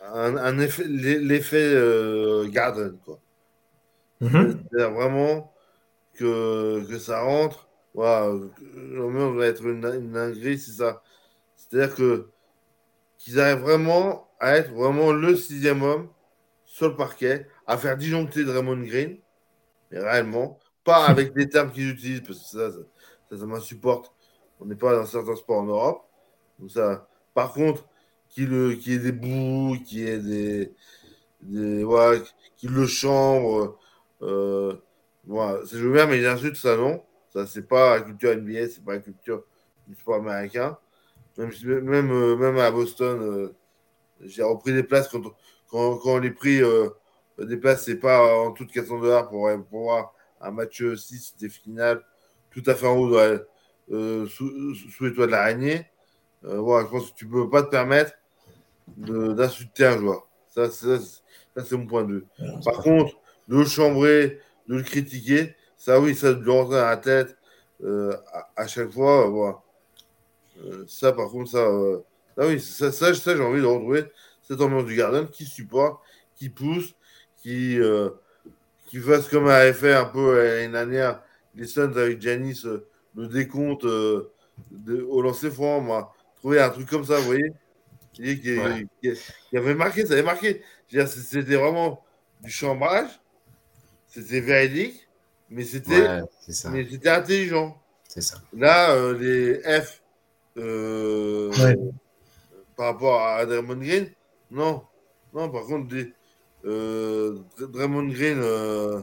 un, 0.00 0.36
un 0.36 0.58
effet, 0.58 0.84
l'e- 0.84 1.20
l'effet 1.20 1.72
euh, 1.74 2.48
Garden. 2.48 2.96
Quoi. 3.04 3.20
Mhm. 4.20 4.62
C'est-à-dire 4.70 4.92
vraiment 4.92 5.52
que, 6.14 6.84
que 6.88 6.98
ça 6.98 7.22
rentre. 7.22 7.68
Voilà, 7.94 8.32
l'ambiance 8.74 9.36
va 9.36 9.46
être 9.46 9.64
une, 9.64 9.84
une 9.84 10.12
dinguerie, 10.12 10.58
c'est 10.58 10.72
ça. 10.72 11.02
C'est-à-dire 11.56 11.94
que 11.94 12.28
qu'ils 13.18 13.40
arrivent 13.40 13.62
vraiment 13.62 14.28
à 14.38 14.56
être 14.56 14.72
vraiment 14.72 15.12
le 15.12 15.36
sixième 15.36 15.82
homme 15.82 16.08
sur 16.64 16.88
le 16.88 16.96
parquet, 16.96 17.46
à 17.66 17.76
faire 17.76 17.96
disjoncter 17.96 18.44
Draymond 18.44 18.82
Green, 18.82 19.18
mais 19.90 19.98
réellement, 19.98 20.58
pas 20.84 21.06
avec 21.06 21.32
les 21.34 21.48
termes 21.48 21.72
qu'ils 21.72 21.90
utilisent, 21.90 22.22
parce 22.22 22.38
que 22.38 22.46
ça, 22.46 22.70
ça, 22.70 22.78
ça, 23.28 23.38
ça 23.38 23.46
m'insupporte. 23.46 24.12
On 24.60 24.66
n'est 24.66 24.76
pas 24.76 24.94
dans 24.94 25.06
certains 25.06 25.36
sports 25.36 25.58
en 25.60 25.66
Europe. 25.66 26.04
Donc 26.58 26.70
ça, 26.70 27.08
par 27.34 27.52
contre, 27.52 27.86
qu'il 28.30 28.48
le- 28.50 28.74
qu'il 28.74 28.92
y 28.92 28.96
ait 28.96 28.98
des 28.98 29.12
bouts, 29.12 29.76
qu'il 29.86 29.98
y 30.00 30.04
ait 30.08 30.18
des, 30.18 30.72
des 31.42 31.84
voilà, 31.84 32.20
qu'il 32.56 32.70
le 32.72 32.86
chambre, 32.86 33.78
euh, 34.22 34.76
voilà, 35.26 35.60
c'est 35.66 35.78
bien, 35.80 36.06
mais 36.06 36.18
les 36.18 36.26
insultes, 36.26 36.56
ça 36.56 36.76
non. 36.76 37.02
Ça, 37.32 37.46
c'est 37.46 37.68
pas 37.68 37.96
la 37.98 38.02
culture 38.02 38.32
NBA, 38.32 38.68
c'est 38.68 38.84
pas 38.84 38.94
la 38.94 39.00
culture 39.00 39.44
du 39.86 39.94
sport 39.94 40.16
américain. 40.16 40.78
Même, 41.38 41.50
même, 41.84 42.12
euh, 42.12 42.36
même 42.36 42.58
à 42.58 42.70
Boston, 42.70 43.20
euh, 43.22 43.54
j'ai 44.20 44.42
repris 44.42 44.72
des 44.72 44.82
places 44.82 45.08
quand, 45.08 45.22
quand, 45.68 45.96
quand 45.98 46.18
les 46.18 46.30
pris 46.30 46.62
euh, 46.62 46.88
des 47.38 47.56
places, 47.56 47.84
c'est 47.84 47.96
pas 47.98 48.22
en 48.40 48.52
tout 48.52 48.64
de 48.64 48.72
400 48.72 49.00
dollars 49.00 49.28
pour, 49.28 49.48
pour 49.70 49.82
voir 49.82 50.14
un 50.40 50.50
match 50.50 50.82
6 50.96 51.34
des 51.38 51.48
finales 51.48 52.04
tout 52.50 52.62
à 52.66 52.74
fait 52.74 52.86
en 52.86 52.96
haut, 52.96 53.14
ouais, 53.16 53.38
euh, 53.92 54.26
sous, 54.26 54.74
sous 54.74 55.04
les 55.04 55.14
toits 55.14 55.26
de 55.26 55.32
l'araignée. 55.32 55.86
Voilà, 56.42 56.86
je 56.86 56.90
pense 56.92 57.10
que 57.10 57.16
tu 57.16 57.28
peux 57.28 57.50
pas 57.50 57.62
te 57.62 57.70
permettre 57.70 58.12
d'insulter 58.96 59.86
un 59.86 59.98
joueur. 59.98 60.28
Ça, 60.48 60.70
c'est- 60.70 60.98
ça, 60.98 61.64
c'est 61.64 61.76
mon 61.76 61.86
point 61.86 62.04
de 62.04 62.12
vue. 62.14 62.26
Par 62.64 62.78
contre, 62.78 63.14
de 63.48 63.56
le 63.56 63.64
chambrer, 63.64 64.40
de 64.68 64.76
le 64.76 64.82
critiquer, 64.82 65.54
ça 65.76 66.00
oui, 66.00 66.14
ça 66.14 66.32
de 66.34 66.42
lui 66.42 66.50
rentrer 66.50 66.76
dans 66.76 66.86
la 66.86 66.96
tête 66.96 67.36
euh, 67.82 68.14
à, 68.32 68.48
à 68.56 68.66
chaque 68.66 68.90
fois. 68.90 69.26
euh, 69.26 69.30
voilà. 69.30 69.58
Euh, 70.64 70.84
ça, 70.86 71.12
par 71.12 71.28
contre, 71.30 71.50
ça, 71.50 71.58
euh, 71.58 72.00
ah 72.36 72.46
oui, 72.46 72.60
ça, 72.60 72.92
ça, 72.92 73.14
ça, 73.14 73.36
j'ai 73.36 73.42
envie 73.42 73.60
de 73.60 73.66
retrouver 73.66 74.04
cette 74.42 74.60
ambiance 74.60 74.84
du 74.84 74.96
Garden 74.96 75.28
qui 75.28 75.44
supporte, 75.44 76.00
qui 76.36 76.48
pousse, 76.48 76.94
qui, 77.42 77.78
qui 78.86 78.98
fasse 78.98 79.28
comme 79.28 79.46
avait 79.46 79.72
fait 79.72 79.94
un 79.94 80.04
peu 80.04 80.36
l'année 80.36 80.68
dernière 80.72 81.22
les 81.54 81.66
Suns 81.66 81.92
avec 81.96 82.20
Janis, 82.20 82.62
le 83.16 83.26
décompte 83.26 83.84
de, 83.84 85.02
au 85.08 85.22
lancer 85.22 85.50
franc. 85.50 85.80
Moi, 85.80 86.12
trouver 86.36 86.60
un 86.60 86.70
truc 86.70 86.88
comme 86.88 87.04
ça, 87.04 87.16
vous 87.18 87.24
voyez, 87.26 87.52
qui, 88.20 88.40
qui- 88.40 88.58
Ouais. 88.58 88.86
qui- 89.02 89.12
qui 89.50 89.56
avait 89.56 89.74
marqué, 89.74 90.04
ça 90.06 90.12
avait 90.14 90.22
marqué. 90.22 90.62
C'était 90.88 91.56
vraiment 91.56 92.02
du 92.42 92.50
chambrage, 92.50 93.08
c'était 94.08 94.40
véridique, 94.40 95.08
mais 95.48 95.64
c'était 95.64 96.02
Ouais, 96.02 96.22
intelligent. 97.06 97.80
C'est 98.08 98.22
ça. 98.22 98.38
Là, 98.52 98.92
euh, 98.92 99.16
les 99.16 99.60
F 99.80 100.02
euh, 100.56 101.50
Ouais. 101.52 101.76
par 102.76 102.86
rapport 102.86 103.22
à 103.22 103.46
Draymond 103.46 103.76
Green, 103.76 104.10
non. 104.50 104.82
Non, 105.32 105.48
par 105.48 105.62
contre, 105.64 105.86
des, 105.88 106.12
euh, 106.64 107.38
Dr- 107.56 107.70
Draymond 107.70 108.08
Green, 108.08 108.40
euh, 108.42 109.00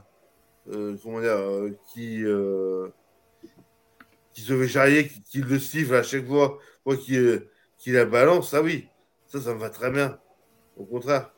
euh, 0.69 0.97
comment 1.01 1.21
dire, 1.21 1.31
euh, 1.37 1.71
qui, 1.93 2.21
euh, 2.25 2.89
qui 4.33 4.41
se 4.41 4.59
fait 4.59 4.67
charrier, 4.67 5.07
qui, 5.07 5.21
qui 5.23 5.41
le 5.41 5.57
siffle 5.57 5.95
à 5.95 6.03
chaque 6.03 6.27
fois, 6.27 6.59
fois 6.83 6.97
qu'il 6.97 7.47
qu'il 7.77 7.93
la 7.93 8.05
balance, 8.05 8.49
ça 8.51 8.61
oui, 8.61 8.89
ça, 9.27 9.41
ça 9.41 9.53
me 9.53 9.59
va 9.59 9.69
très 9.69 9.91
bien. 9.91 10.17
Au 10.77 10.85
contraire. 10.85 11.31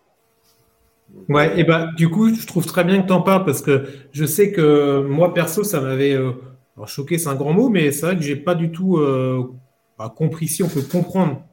Ouais, 1.28 1.50
euh, 1.50 1.58
et 1.58 1.64
bah, 1.64 1.90
du 1.98 2.10
coup, 2.10 2.34
je 2.34 2.46
trouve 2.46 2.66
très 2.66 2.84
bien 2.84 3.02
que 3.02 3.08
tu 3.08 3.14
en 3.14 3.22
parles 3.22 3.46
parce 3.46 3.62
que 3.62 3.86
je 4.12 4.26
sais 4.26 4.52
que 4.52 5.02
moi, 5.08 5.34
perso, 5.34 5.64
ça 5.64 5.82
m'avait 5.82 6.14
euh, 6.14 6.32
choqué, 6.86 7.18
c'est 7.18 7.30
un 7.30 7.36
grand 7.36 7.54
mot, 7.54 7.70
mais 7.70 7.92
c'est 7.92 8.06
vrai 8.06 8.16
que 8.16 8.22
j'ai 8.22 8.36
pas 8.36 8.56
du 8.56 8.72
tout 8.72 8.98
euh, 8.98 9.52
bah, 9.98 10.14
compris 10.16 10.48
si 10.48 10.64
on 10.64 10.70
peut 10.70 10.82
comprendre 10.82 11.44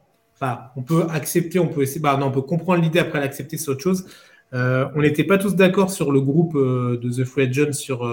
on 0.75 0.83
peut 0.83 1.07
accepter, 1.09 1.57
on 1.57 1.67
peut 1.67 1.81
essayer, 1.81 1.99
bah, 1.99 2.15
non, 2.15 2.27
on 2.27 2.31
peut 2.31 2.43
comprendre 2.43 2.83
l'idée 2.83 2.99
après 2.99 3.19
l'accepter, 3.19 3.57
c'est 3.57 3.71
autre 3.71 3.81
chose. 3.81 4.05
on 4.51 5.01
n'était 5.01 5.23
pas 5.23 5.39
tous 5.39 5.55
d'accord 5.55 5.89
sur 5.89 6.11
le 6.11 6.21
groupe 6.21 6.55
de 6.55 7.09
The 7.09 7.25
Free 7.25 7.47
Agents 7.47 7.73
sur, 7.73 8.07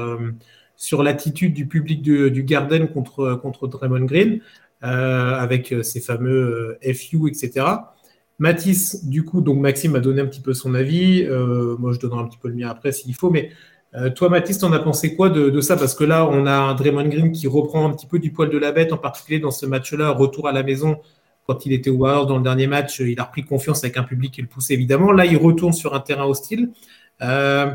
sur 0.74 1.02
l'attitude 1.02 1.52
du 1.52 1.68
public 1.68 2.00
du 2.00 2.42
Garden 2.44 2.88
contre, 2.88 3.34
contre 3.34 3.68
Draymond 3.68 4.06
Green, 4.06 4.40
avec 4.80 5.74
ces 5.82 6.00
fameux 6.00 6.78
FU, 6.94 7.28
etc. 7.28 7.66
Mathis, 8.38 9.04
du 9.04 9.24
coup, 9.24 9.40
donc 9.40 9.60
Maxime 9.60 9.94
a 9.96 10.00
donné 10.00 10.20
un 10.20 10.26
petit 10.26 10.40
peu 10.40 10.54
son 10.54 10.74
avis. 10.74 11.26
moi, 11.78 11.92
je 11.92 11.98
donnerai 11.98 12.20
un 12.20 12.26
petit 12.26 12.38
peu 12.38 12.48
le 12.48 12.54
mien 12.54 12.68
après 12.68 12.92
s'il 12.92 13.14
faut, 13.14 13.30
mais 13.30 13.50
euh, 13.96 14.10
toi, 14.10 14.28
Mathis, 14.28 14.58
t'en 14.58 14.72
as 14.72 14.80
pensé 14.80 15.14
quoi 15.14 15.30
de, 15.30 15.60
ça? 15.60 15.76
Parce 15.76 15.94
que 15.94 16.04
là, 16.04 16.26
on 16.26 16.46
a 16.46 16.52
un 16.52 16.74
Draymond 16.74 17.08
Green 17.08 17.32
qui 17.32 17.46
reprend 17.46 17.88
un 17.88 17.92
petit 17.92 18.06
peu 18.06 18.18
du 18.18 18.32
poil 18.32 18.50
de 18.50 18.58
la 18.58 18.72
bête, 18.72 18.92
en 18.92 18.98
particulier 18.98 19.38
dans 19.38 19.52
ce 19.52 19.66
match-là, 19.66 20.10
retour 20.10 20.48
à 20.48 20.52
la 20.52 20.62
maison. 20.62 20.98
Quand 21.46 21.66
il 21.66 21.72
était 21.72 21.90
au 21.90 21.96
Warriors 21.96 22.26
dans 22.26 22.38
le 22.38 22.42
dernier 22.42 22.66
match, 22.66 23.00
il 23.00 23.20
a 23.20 23.24
repris 23.24 23.44
confiance 23.44 23.84
avec 23.84 23.96
un 23.96 24.02
public 24.02 24.32
qui 24.32 24.42
le 24.42 24.48
poussait 24.48 24.74
évidemment. 24.74 25.12
Là, 25.12 25.26
il 25.26 25.36
retourne 25.36 25.72
sur 25.72 25.94
un 25.94 26.00
terrain 26.00 26.24
hostile. 26.24 26.70
Euh, 27.22 27.70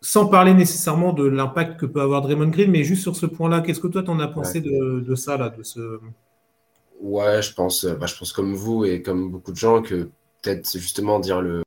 sans 0.00 0.28
parler 0.28 0.54
nécessairement 0.54 1.12
de 1.12 1.26
l'impact 1.26 1.80
que 1.80 1.86
peut 1.86 2.00
avoir 2.00 2.22
Draymond 2.22 2.48
Green, 2.48 2.70
mais 2.70 2.84
juste 2.84 3.02
sur 3.02 3.16
ce 3.16 3.26
point-là, 3.26 3.60
qu'est-ce 3.62 3.80
que 3.80 3.88
toi 3.88 4.04
t'en 4.04 4.20
as 4.20 4.28
pensé 4.28 4.60
de, 4.60 5.14
ça 5.16 5.36
là, 5.36 5.48
de 5.48 5.64
ce... 5.64 5.98
Ouais, 7.00 7.42
je 7.42 7.52
pense, 7.54 7.84
bah, 7.84 8.06
je 8.06 8.16
pense 8.16 8.32
comme 8.32 8.54
vous 8.54 8.84
et 8.84 9.02
comme 9.02 9.30
beaucoup 9.30 9.52
de 9.52 9.56
gens 9.56 9.82
que 9.82 10.10
peut-être 10.42 10.78
justement 10.78 11.18
dire 11.20 11.40
le, 11.40 11.62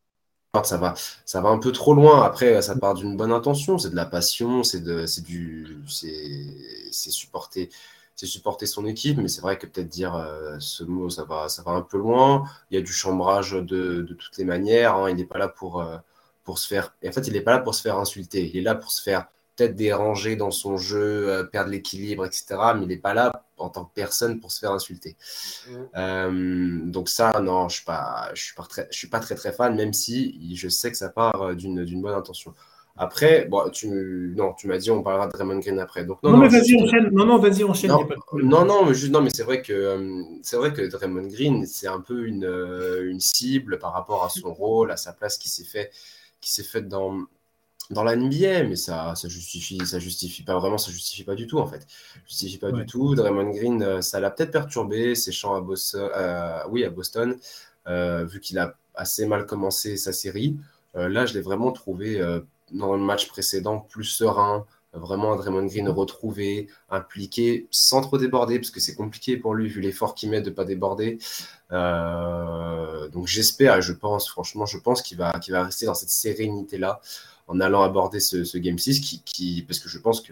ça 0.64 0.78
va, 0.78 0.96
ça 1.26 1.42
va 1.42 1.50
un 1.50 1.60
peu 1.60 1.72
trop 1.72 1.94
loin. 1.94 2.24
Après, 2.24 2.62
ça 2.62 2.76
part 2.76 2.96
d'une 2.96 3.16
bonne 3.18 3.32
intention, 3.32 3.78
c'est 3.78 3.92
de 3.92 3.96
la 3.96 4.06
passion, 4.06 4.64
c'est 4.64 4.82
de, 4.82 5.06
c'est 5.06 5.24
du, 5.24 5.78
c'est 5.88 7.12
supporter, 7.12 7.70
c'est 8.16 8.26
supporter 8.26 8.66
son 8.66 8.86
équipe. 8.86 9.18
Mais 9.20 9.28
c'est 9.28 9.42
vrai 9.42 9.58
que 9.58 9.68
peut-être 9.68 9.90
dire 9.90 10.16
euh, 10.16 10.58
ce 10.60 10.84
mot, 10.84 11.10
ça 11.10 11.24
va, 11.24 11.50
ça 11.50 11.64
va 11.64 11.72
un 11.72 11.82
peu 11.82 11.98
loin. 11.98 12.46
Il 12.72 12.76
y 12.76 12.78
a 12.80 12.84
du 12.84 12.92
chambrage 12.94 13.52
de, 13.52 13.62
de 14.02 14.14
toutes 14.16 14.38
les 14.38 14.46
manières. 14.46 14.96
Hein. 14.96 15.10
Il 15.12 15.18
n'est 15.18 15.26
pas 15.26 15.38
là 15.38 15.48
pour, 15.50 15.82
euh, 15.82 15.98
pour 16.44 16.58
se 16.60 16.68
faire. 16.68 16.96
en 17.06 17.12
fait, 17.12 17.28
il 17.28 17.34
n'est 17.34 17.42
pas 17.42 17.52
là 17.52 17.60
pour 17.60 17.76
se 17.76 17.82
faire 17.82 17.98
insulter. 17.98 18.50
Il 18.52 18.58
est 18.58 18.62
là 18.62 18.76
pour 18.76 18.92
se 18.92 19.02
faire 19.04 19.28
peut-être 19.56 19.76
déranger 19.76 20.36
dans 20.36 20.52
son 20.52 20.78
jeu, 20.78 21.30
euh, 21.30 21.44
perdre 21.44 21.72
l'équilibre, 21.72 22.26
etc. 22.26 22.46
Mais 22.76 22.84
il 22.84 22.88
n'est 22.88 22.98
pas 22.98 23.14
là 23.14 23.44
en 23.60 23.70
tant 23.70 23.86
que 23.86 23.94
personne 23.94 24.40
pour 24.40 24.52
se 24.52 24.60
faire 24.60 24.72
insulter. 24.72 25.16
Mm. 25.68 25.76
Euh, 25.96 26.80
donc 26.86 27.10
ça, 27.10 27.40
non, 27.42 27.70
je 27.70 27.82
ne 27.82 28.36
suis, 28.36 28.56
pas 28.56 28.64
très, 28.68 28.88
je 28.92 28.98
suis 28.98 29.08
pas 29.08 29.20
très 29.20 29.36
très 29.36 29.52
fan, 29.52 29.76
même 29.76 29.94
si 29.94 30.56
je 30.56 30.70
sais 30.70 30.92
que 30.92 30.98
ça 30.98 31.10
part 31.10 31.42
euh, 31.42 31.56
d'une 31.56 32.02
bonne 32.02 32.16
intention. 32.16 32.54
Après, 33.02 33.46
bon, 33.46 33.70
tu, 33.70 34.34
non, 34.36 34.54
tu 34.54 34.68
m'as 34.68 34.78
dit 34.78 34.92
on 34.92 35.02
parlera 35.02 35.28
de 35.28 35.32
Draymond 35.32 35.60
Green 35.60 35.80
après. 35.80 36.04
Donc, 36.04 36.22
non, 36.22 36.36
mais 36.36 36.50
vas-y, 36.50 36.76
enchaîne. 36.84 37.10
Non, 37.14 37.26
non, 37.26 37.38
vas-y, 37.38 37.64
enchaîne. 37.64 37.92
Non, 38.34 38.66
non, 38.66 38.86
mais 38.86 38.94
juste, 38.94 39.14
non, 39.14 39.22
mais 39.22 39.30
c'est 39.30 39.44
vrai 39.44 39.62
que 39.62 40.22
c'est 40.42 40.58
vrai 40.58 40.74
que 40.74 40.82
Draymond 40.82 41.28
Green, 41.28 41.66
c'est 41.66 41.88
un 41.88 42.02
peu 42.02 42.28
une, 42.28 42.44
une 43.04 43.22
cible 43.22 43.80
par 43.80 43.94
rapport 43.94 44.26
à 44.26 44.30
son 44.30 44.54
rôle, 44.54 44.92
à 44.92 44.98
sa 44.98 45.14
place 45.14 45.38
qui 45.38 45.48
s'est 45.48 45.64
fait, 45.64 45.92
qui 46.42 46.52
s'est 46.52 46.64
faite 46.64 46.90
dans, 46.90 47.22
dans 47.90 48.04
la 48.04 48.16
NBA, 48.16 48.64
mais 48.64 48.76
ça, 48.76 49.16
ça 49.16 49.28
justifie, 49.28 49.80
ça 49.86 50.00
justifie 50.00 50.44
pas 50.44 50.58
vraiment, 50.60 50.78
ça 50.78 50.92
justifie 50.92 51.24
pas 51.24 51.36
du 51.36 51.48
tout 51.48 51.60
en 51.60 51.66
fait. 51.66 51.88
Justifie 52.28 52.58
pas 52.58 52.72
du 52.72 52.86
tout. 52.86 53.16
Draymond 53.16 53.50
Green, 53.50 53.82
euh, 53.82 54.02
ça 54.02 54.20
l'a 54.20 54.30
peut-être 54.30 54.52
perturbé 54.52 55.16
ses 55.16 55.32
chants 55.32 55.56
à 55.56 55.62
Boston, 55.62 56.10
euh, 56.16 56.60
oui 56.70 56.84
à 56.86 56.90
Boston, 56.90 57.38
euh, 57.88 58.26
vu 58.26 58.40
qu'il 58.40 58.60
a 58.60 58.76
assez 58.94 59.26
mal 59.26 59.46
commencé 59.46 59.98
sa 59.98 60.14
série. 60.14 60.58
là, 60.94 61.26
je 61.26 61.34
l'ai 61.34 61.42
vraiment 61.42 61.72
trouvé 61.72 62.20
dans 62.72 62.94
le 62.94 63.00
match 63.00 63.28
précédent 63.28 63.80
plus 63.80 64.04
serein, 64.04 64.66
vraiment 64.92 65.34
un 65.34 65.36
Draymond 65.38 65.68
Green 65.68 65.88
retrouvé, 65.88 66.68
impliqué, 66.90 67.68
sans 67.72 68.02
trop 68.02 68.18
déborder, 68.18 68.60
parce 68.60 68.72
que 68.72 68.80
c'est 68.82 68.96
compliqué 68.96 69.38
pour 69.38 69.54
lui 69.56 69.70
vu 69.70 69.80
l'effort 69.80 70.16
qu'il 70.16 70.30
met 70.30 70.42
de 70.42 70.50
pas 70.50 70.66
déborder. 70.66 71.18
donc 71.72 73.28
j'espère, 73.28 73.82
je 73.82 73.94
pense, 73.94 74.28
franchement, 74.28 74.66
je 74.66 74.78
pense 74.78 75.02
qu'il 75.02 75.18
va, 75.18 75.40
qu'il 75.40 75.54
va 75.54 75.64
rester 75.64 75.86
dans 75.86 75.94
cette 75.94 76.10
sérénité 76.10 76.78
là 76.78 77.00
en 77.50 77.60
allant 77.60 77.82
aborder 77.82 78.20
ce, 78.20 78.58
Game 78.58 78.78
6, 78.78 79.02
qui, 79.26 79.66
parce 79.68 79.80
que 79.80 79.90
je 79.90 79.98
pense 79.98 80.22
que 80.22 80.32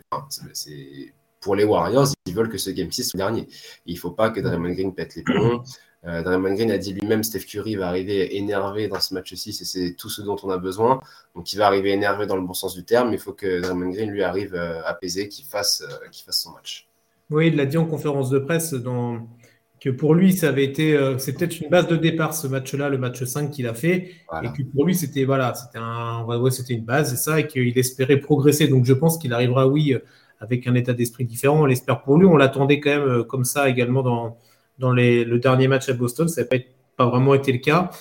c'est 0.53 1.13
pour 1.41 1.55
les 1.55 1.63
Warriors, 1.63 2.07
ils 2.27 2.33
veulent 2.33 2.49
que 2.49 2.59
ce 2.59 2.69
Game 2.69 2.91
6 2.91 3.09
soit 3.09 3.17
dernier. 3.17 3.47
il 3.85 3.95
ne 3.95 3.99
faut 3.99 4.11
pas 4.11 4.29
que 4.29 4.39
Draymond 4.39 4.71
Green 4.71 4.93
pète 4.93 5.15
les 5.15 5.23
plombs. 5.23 5.63
Euh, 6.05 6.21
Draymond 6.21 6.53
Green 6.53 6.69
a 6.69 6.77
dit 6.77 6.93
lui-même, 6.93 7.23
Steph 7.23 7.45
Curry 7.45 7.75
va 7.75 7.87
arriver 7.87 8.37
énervé 8.37 8.87
dans 8.87 8.99
ce 8.99 9.15
match 9.15 9.33
6 9.33 9.61
et 9.61 9.65
c'est 9.65 9.93
tout 9.95 10.09
ce 10.09 10.21
dont 10.21 10.37
on 10.43 10.51
a 10.51 10.57
besoin. 10.59 10.99
Donc 11.35 11.51
il 11.51 11.57
va 11.57 11.65
arriver 11.65 11.91
énervé 11.91 12.27
dans 12.27 12.35
le 12.35 12.43
bon 12.43 12.53
sens 12.53 12.75
du 12.75 12.85
terme, 12.85 13.09
mais 13.09 13.15
il 13.15 13.21
faut 13.21 13.33
que 13.33 13.61
Draymond 13.61 13.89
Green 13.89 14.11
lui 14.11 14.21
arrive 14.21 14.53
euh, 14.53 14.83
apaisé, 14.85 15.27
qu'il 15.27 15.45
fasse, 15.45 15.81
euh, 15.81 16.23
fasse 16.23 16.41
son 16.41 16.51
match. 16.51 16.87
Oui, 17.31 17.47
il 17.47 17.55
l'a 17.55 17.65
dit 17.65 17.77
en 17.77 17.85
conférence 17.85 18.29
de 18.29 18.37
presse 18.37 18.73
dans, 18.73 19.27
que 19.79 19.89
pour 19.89 20.15
lui, 20.15 20.33
ça 20.33 20.49
avait 20.49 20.63
été, 20.63 20.95
euh, 20.95 21.17
c'est 21.17 21.33
peut-être 21.33 21.59
une 21.59 21.69
base 21.69 21.87
de 21.87 21.95
départ 21.95 22.33
ce 22.33 22.47
match-là, 22.47 22.89
le 22.89 22.97
match 22.97 23.23
5 23.23 23.51
qu'il 23.51 23.67
a 23.67 23.73
fait, 23.73 24.11
et 24.43 24.47
que 24.57 24.63
pour 24.63 24.85
lui, 24.85 24.95
c'était 24.95 25.23
voilà, 25.23 25.53
c'était 25.53 25.77
un, 25.77 26.23
ouais, 26.23 26.51
c'était 26.51 26.73
une 26.73 26.85
base, 26.85 27.13
et 27.13 27.15
ça, 27.15 27.39
et 27.39 27.47
qu'il 27.47 27.77
espérait 27.77 28.17
progresser. 28.17 28.67
Donc, 28.67 28.85
je 28.85 28.93
pense 28.93 29.17
qu'il 29.17 29.33
arrivera, 29.33 29.67
oui, 29.67 29.93
euh, 29.93 29.99
avec 30.39 30.67
un 30.67 30.75
état 30.75 30.93
d'esprit 30.93 31.25
différent. 31.25 31.61
On 31.61 31.65
l'espère 31.65 32.01
pour 32.01 32.17
lui. 32.17 32.25
On 32.25 32.37
l'attendait 32.37 32.79
quand 32.79 32.89
même 32.89 33.07
euh, 33.07 33.23
comme 33.23 33.43
ça 33.43 33.69
également 33.69 34.03
dans, 34.03 34.37
dans 34.79 34.93
les, 34.93 35.25
le 35.25 35.39
dernier 35.39 35.67
match 35.67 35.89
à 35.89 35.93
Boston. 35.93 36.27
Ça 36.27 36.41
n'a 36.41 36.47
pas, 36.47 36.57
pas, 36.95 37.05
vraiment 37.07 37.33
été 37.33 37.51
le 37.51 37.59
cas, 37.59 37.91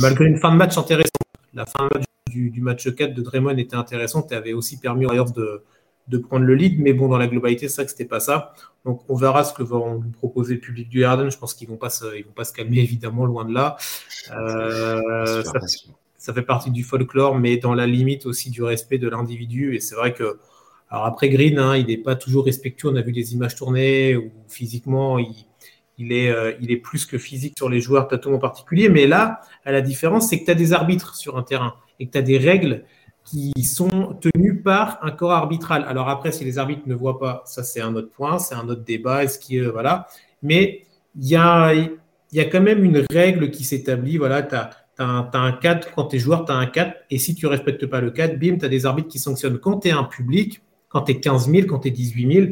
malgré 0.00 0.26
une 0.26 0.38
fin 0.38 0.50
de 0.50 0.56
match 0.56 0.76
intéressante. 0.78 1.10
La 1.52 1.66
fin 1.66 1.88
de 1.88 1.98
match 1.98 2.06
du, 2.30 2.50
du 2.50 2.60
match 2.60 2.94
4 2.94 3.14
de 3.14 3.22
Draymond 3.22 3.56
était 3.56 3.76
intéressante 3.76 4.32
et 4.32 4.34
avait 4.34 4.52
aussi 4.52 4.78
permis 4.78 5.04
aux 5.04 5.08
Warriors 5.08 5.32
de 5.32 5.64
de 6.10 6.18
prendre 6.18 6.44
le 6.44 6.54
lead, 6.54 6.80
mais 6.80 6.92
bon, 6.92 7.08
dans 7.08 7.18
la 7.18 7.28
globalité, 7.28 7.68
c'est 7.68 7.76
vrai 7.76 7.84
que 7.84 7.92
c'était 7.92 8.04
pas 8.04 8.20
ça. 8.20 8.52
Donc, 8.84 9.02
on 9.08 9.14
verra 9.14 9.44
ce 9.44 9.54
que 9.54 9.62
va 9.62 9.78
nous 9.78 10.10
proposer 10.10 10.54
le 10.54 10.60
public 10.60 10.88
du 10.88 11.04
Harden. 11.04 11.30
Je 11.30 11.38
pense 11.38 11.54
qu'ils 11.54 11.68
vont 11.68 11.76
pas 11.76 11.90
se, 11.90 12.16
ils 12.16 12.24
vont 12.24 12.32
pas 12.32 12.44
se 12.44 12.52
calmer, 12.52 12.80
évidemment, 12.80 13.24
loin 13.24 13.44
de 13.44 13.54
là. 13.54 13.76
Euh, 14.32 15.42
ça, 16.18 16.34
fait 16.34 16.42
partie 16.42 16.70
du 16.70 16.82
folklore, 16.82 17.36
mais 17.36 17.56
dans 17.56 17.74
la 17.74 17.86
limite 17.86 18.26
aussi 18.26 18.50
du 18.50 18.62
respect 18.62 18.98
de 18.98 19.08
l'individu. 19.08 19.76
Et 19.76 19.80
c'est 19.80 19.94
vrai 19.94 20.12
que, 20.12 20.38
alors 20.90 21.06
après 21.06 21.28
Green, 21.28 21.58
hein, 21.58 21.76
il 21.76 21.86
n'est 21.86 21.96
pas 21.96 22.16
toujours 22.16 22.44
respectueux. 22.44 22.88
On 22.88 22.96
a 22.96 23.02
vu 23.02 23.12
des 23.12 23.32
images 23.34 23.54
tournées 23.54 24.16
où 24.16 24.32
physiquement, 24.48 25.18
il, 25.18 26.12
est, 26.12 26.30
euh, 26.30 26.52
il 26.60 26.72
est 26.72 26.76
plus 26.76 27.06
que 27.06 27.18
physique 27.18 27.54
sur 27.56 27.68
les 27.68 27.80
joueurs 27.80 28.08
Tatum 28.08 28.34
en 28.34 28.38
particulier. 28.38 28.88
Mais 28.88 29.06
là, 29.06 29.42
à 29.64 29.70
la 29.70 29.80
différence, 29.80 30.28
c'est 30.28 30.40
que 30.40 30.44
tu 30.46 30.50
as 30.50 30.56
des 30.56 30.72
arbitres 30.72 31.14
sur 31.14 31.38
un 31.38 31.42
terrain 31.42 31.74
et 32.00 32.06
que 32.06 32.12
tu 32.12 32.18
as 32.18 32.22
des 32.22 32.38
règles 32.38 32.84
qui 33.30 33.62
sont 33.62 34.18
tenus 34.20 34.60
par 34.62 34.98
un 35.02 35.12
corps 35.12 35.30
arbitral. 35.32 35.84
Alors 35.86 36.08
après, 36.08 36.32
si 36.32 36.44
les 36.44 36.58
arbitres 36.58 36.82
ne 36.86 36.94
voient 36.94 37.18
pas, 37.18 37.42
ça 37.46 37.62
c'est 37.62 37.80
un 37.80 37.94
autre 37.94 38.10
point, 38.10 38.38
c'est 38.40 38.56
un 38.56 38.68
autre 38.68 38.82
débat. 38.82 39.22
Est-ce 39.22 39.38
qui, 39.38 39.60
voilà. 39.60 40.08
Mais 40.42 40.82
il 41.16 41.28
y 41.28 41.36
a, 41.36 41.72
y 42.32 42.40
a 42.40 42.44
quand 42.46 42.60
même 42.60 42.84
une 42.84 43.04
règle 43.12 43.50
qui 43.50 43.62
s'établit. 43.62 44.16
Voilà, 44.16 44.42
tu 44.42 44.56
as, 44.56 44.70
un, 44.98 45.52
cadre 45.52 45.86
quand 45.94 46.06
tu 46.06 46.16
es 46.16 46.18
joueur, 46.18 46.44
tu 46.44 46.52
as 46.52 46.56
un 46.56 46.66
cadre. 46.66 46.92
Et 47.10 47.18
si 47.18 47.34
tu 47.36 47.46
respectes 47.46 47.86
pas 47.86 48.00
le 48.00 48.10
cadre, 48.10 48.36
bim, 48.36 48.58
tu 48.58 48.64
as 48.64 48.68
des 48.68 48.84
arbitres 48.84 49.08
qui 49.08 49.20
sanctionnent. 49.20 49.58
Quand 49.58 49.80
tu 49.80 49.88
es 49.88 49.92
un 49.92 50.04
public, 50.04 50.60
quand 50.88 51.02
tu 51.02 51.12
es 51.12 51.20
15 51.20 51.50
000, 51.50 51.66
quand 51.68 51.80
tu 51.80 51.88
es 51.88 51.92
18 51.92 52.32
000, 52.32 52.46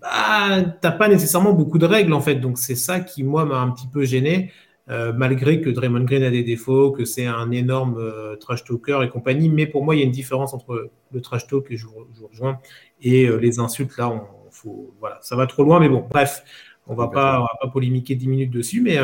bah, 0.00 0.62
tu 0.62 0.68
n'as 0.82 0.92
pas 0.92 1.08
nécessairement 1.08 1.52
beaucoup 1.52 1.78
de 1.78 1.86
règles 1.86 2.12
en 2.12 2.20
fait. 2.20 2.36
Donc 2.36 2.58
c'est 2.58 2.76
ça 2.76 3.00
qui, 3.00 3.24
moi, 3.24 3.44
m'a 3.44 3.58
un 3.58 3.70
petit 3.70 3.88
peu 3.88 4.04
gêné. 4.04 4.52
Euh, 4.90 5.14
malgré 5.14 5.62
que 5.62 5.70
Draymond 5.70 6.04
Green 6.04 6.22
a 6.22 6.30
des 6.30 6.42
défauts, 6.42 6.92
que 6.92 7.06
c'est 7.06 7.24
un 7.24 7.50
énorme 7.50 7.96
euh, 7.98 8.36
trash 8.36 8.64
talker 8.64 9.00
et 9.02 9.08
compagnie. 9.08 9.48
Mais 9.48 9.66
pour 9.66 9.84
moi, 9.84 9.94
il 9.94 10.00
y 10.00 10.02
a 10.02 10.04
une 10.04 10.12
différence 10.12 10.52
entre 10.52 10.90
le 11.12 11.20
trash 11.20 11.46
talk, 11.46 11.66
et 11.70 11.76
je 11.76 11.86
vous, 11.86 12.06
rejoins, 12.30 12.58
et 13.00 13.26
euh, 13.26 13.36
les 13.36 13.58
insultes. 13.58 13.96
Là, 13.96 14.10
on, 14.10 14.26
faut, 14.50 14.94
ça 15.22 15.36
va 15.36 15.46
trop 15.46 15.64
loin. 15.64 15.80
Mais 15.80 15.88
bon, 15.88 16.06
bref, 16.10 16.44
on 16.86 16.94
va 16.94 17.08
pas, 17.08 17.40
va 17.40 17.48
pas 17.60 17.68
polémiquer 17.68 18.14
10 18.14 18.28
minutes 18.28 18.50
dessus. 18.50 18.82
Mais, 18.82 18.98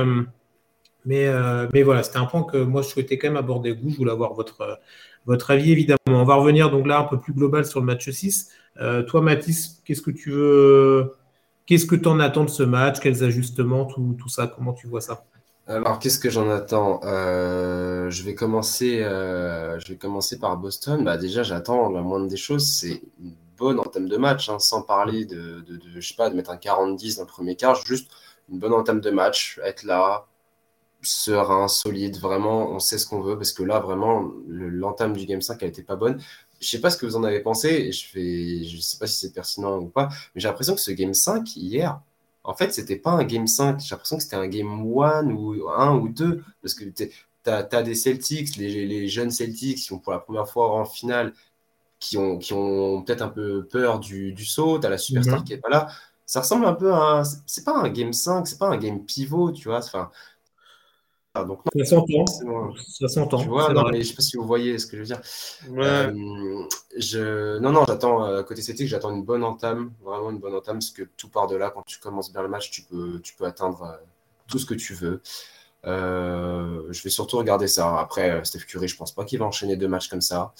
voilà, 1.83 2.03
c'était 2.03 2.19
un 2.19 2.27
point 2.27 2.43
que 2.43 2.59
moi, 2.59 2.83
je 2.83 2.89
souhaitais 2.89 3.17
quand 3.19 3.29
même 3.29 3.37
aborder 3.39 3.73
vous. 3.73 3.91
Je 3.91 3.97
voulais 3.97 4.13
avoir 4.13 4.35
votre, 4.35 5.51
avis, 5.51 5.73
évidemment. 5.73 5.99
On 6.09 6.25
va 6.25 6.35
revenir 6.35 6.71
donc 6.71 6.87
là 6.87 7.01
un 7.01 7.05
peu 7.05 7.19
plus 7.19 7.33
global 7.33 7.65
sur 7.65 7.81
le 7.81 7.87
match 7.87 8.11
6. 8.11 8.51
toi, 9.09 9.23
Mathis, 9.23 9.81
qu'est-ce 9.87 10.03
que 10.03 10.11
tu 10.11 10.31
veux. 10.31 11.15
Qu'est-ce 11.65 11.87
que 11.87 11.95
tu 11.95 12.09
en 12.09 12.21
attends 12.21 12.45
de 12.45 12.51
ce 12.51 12.65
match? 12.65 13.01
Quels 13.01 13.25
ajustements? 13.25 13.87
Tout 13.87 14.29
ça 14.29 14.47
Comment 14.47 14.75
tu 14.75 14.87
vois 14.87 15.01
ça? 15.01 15.25
Alors, 15.71 16.01
qu'est-ce 16.01 16.19
que 16.19 16.31
j'en 16.31 16.51
attends? 16.51 17.01
Euh, 17.05 18.11
je, 18.11 18.25
vais 18.25 18.35
commencer, 18.35 19.03
euh, 19.05 19.79
je 19.79 19.87
vais 19.93 19.97
commencer 19.97 20.39
par 20.41 20.57
Boston. 20.57 21.05
Bah, 21.05 21.17
déjà, 21.17 21.45
j'attends 21.45 21.91
la 21.91 22.03
moindre 22.03 22.27
des 22.27 22.37
choses, 22.37 22.67
c'est 22.67 23.01
une 23.21 23.37
bonne 23.57 23.79
entame 23.79 24.09
de 24.09 24.17
match, 24.17 24.49
hein, 24.49 24.59
sans 24.59 24.83
parler 24.83 25.27
de, 25.27 25.65
je 25.95 26.01
sais 26.01 26.17
pas, 26.17 26.29
de 26.29 26.35
mettre 26.35 26.51
un 26.51 26.57
40-10 26.57 27.17
dans 27.19 27.23
le 27.23 27.29
premier 27.29 27.55
quart, 27.55 27.77
juste 27.87 28.11
une 28.51 28.59
bonne 28.59 28.73
entame 28.73 29.01
de 29.01 29.11
match, 29.11 29.61
être 29.65 29.85
là, 29.85 30.27
serein, 31.03 31.69
solide, 31.69 32.19
vraiment, 32.19 32.71
on 32.73 32.81
sait 32.81 32.99
ce 32.99 33.07
qu'on 33.07 33.21
veut, 33.21 33.37
parce 33.37 33.53
que 33.53 33.63
là, 33.63 33.79
vraiment, 33.79 34.29
l'entame 34.49 35.17
du 35.17 35.25
Game 35.25 35.43
5 35.43 35.63
a 35.63 35.67
été 35.67 35.85
pas 35.85 35.97
bonne. 35.97 36.21
Je 36.61 36.69
sais 36.69 36.81
pas 36.81 36.91
ce 36.91 36.97
que 36.97 37.07
vous 37.07 37.15
en 37.17 37.23
avez 37.23 37.41
pensé, 37.41 37.93
je 37.93 38.67
je 38.69 38.81
sais 38.81 38.99
pas 38.99 39.07
si 39.07 39.21
c'est 39.21 39.33
pertinent 39.33 39.79
ou 39.79 39.87
pas, 39.87 40.09
mais 40.35 40.41
j'ai 40.41 40.49
l'impression 40.49 40.75
que 40.75 40.81
ce 40.81 40.91
Game 40.91 41.15
5, 41.15 41.57
hier, 41.57 42.01
en 42.45 42.55
fait, 42.55 42.73
c'était 42.73 42.97
pas 42.97 43.11
un 43.11 43.25
game 43.25 43.47
5. 43.47 43.81
J'ai 43.81 43.91
l'impression 43.91 44.17
que 44.17 44.23
c'était 44.23 44.37
un 44.37 44.49
game 44.49 44.69
1 44.69 45.27
ou 45.31 45.69
1 45.69 45.97
ou 45.97 46.09
2. 46.09 46.43
Parce 46.63 46.75
que 46.75 46.85
tu 46.85 47.11
as, 47.47 47.83
des 47.83 47.95
Celtics, 47.95 48.57
les, 48.57 49.09
jeunes 49.09 49.31
Celtics 49.31 49.79
qui 49.79 49.93
ont 49.93 49.99
pour 49.99 50.13
la 50.13 50.21
première 50.21 50.49
fois 50.49 50.73
en 50.73 50.85
finale, 50.85 51.35
qui 51.99 52.17
ont, 52.17 52.39
qui 52.39 52.53
ont 52.55 53.03
peut-être 53.03 53.23
un 53.23 53.29
peu 53.29 53.67
peur 53.67 54.01
du, 54.01 54.33
du 54.33 54.45
saut. 54.45 54.79
Tu 54.79 54.87
as 54.87 54.91
la 54.91 54.99
superstar 54.99 55.41
mhm. 55.41 55.45
qui 55.45 55.53
est 55.53 55.59
pas 55.59 55.69
là. 55.69 55.89
ça 56.27 56.41
ressemble 56.41 56.67
un 56.67 56.75
peu 56.75 56.93
à. 56.93 57.23
C'est 57.47 57.65
pas 57.65 57.77
un 57.77 57.89
game 57.91 58.13
5, 58.13 58.47
c'est 58.47 58.59
pas 58.59 58.69
un 58.69 58.79
game 58.79 59.05
pivot, 59.05 59.53
tu 59.53 59.69
vois. 59.69 59.79
Enfin, 59.79 60.11
donc, 61.35 61.61
ça 61.77 61.85
s'entend. 61.85 62.27
Ça 62.27 63.09
s'entend. 63.09 63.39
Tu 63.39 63.49
vois, 63.49 63.73
non, 63.73 63.89
mais 63.89 64.03
je 64.03 64.09
sais 64.09 64.15
pas 64.15 64.23
si 64.23 64.37
vous 64.37 64.45
voyez 64.45 64.79
ce 64.79 64.87
que 64.87 64.97
je 64.97 65.03
veux 65.03 65.07
dire. 65.07 65.21
Euh, 65.79 66.13
je... 66.97 67.59
Non, 67.61 67.71
non, 67.71 67.85
j'attends, 67.87 68.25
euh, 68.25 68.43
côté 68.43 68.63
Celtic, 68.63 68.89
j'attends 68.89 69.15
une 69.15 69.23
bonne 69.23 69.45
entame, 69.45 69.93
vraiment 70.03 70.31
une 70.31 70.39
bonne 70.39 70.55
entame, 70.55 70.79
parce 70.79 70.91
que 70.91 71.05
tout 71.17 71.29
part 71.29 71.47
de 71.47 71.55
là, 71.55 71.71
quand 71.71 71.83
tu 71.83 72.01
commences 72.01 72.33
bien 72.33 72.43
le 72.43 72.49
match, 72.49 72.71
tu 72.73 72.83
peux, 72.83 73.21
tu 73.21 73.35
peux 73.37 73.45
atteindre 73.45 73.83
euh, 73.85 74.05
tout 74.49 74.59
ce 74.59 74.67
que 74.67 74.75
tu 74.75 74.93
veux. 74.95 75.23
je 75.85 77.03
vais 77.03 77.11
surtout 77.11 77.39
regarder 77.39 77.69
ça. 77.69 78.01
Après, 78.01 78.45
Steph 78.45 78.65
Curry, 78.67 78.89
je 78.89 78.97
pense 78.97 79.13
pas 79.13 79.25
qu'il 79.25 79.39
va 79.39 79.47
enchaîner 79.47 79.77
deux 79.77 79.89
matchs 79.89 80.09
comme 80.09 80.21
ça. 80.21 80.53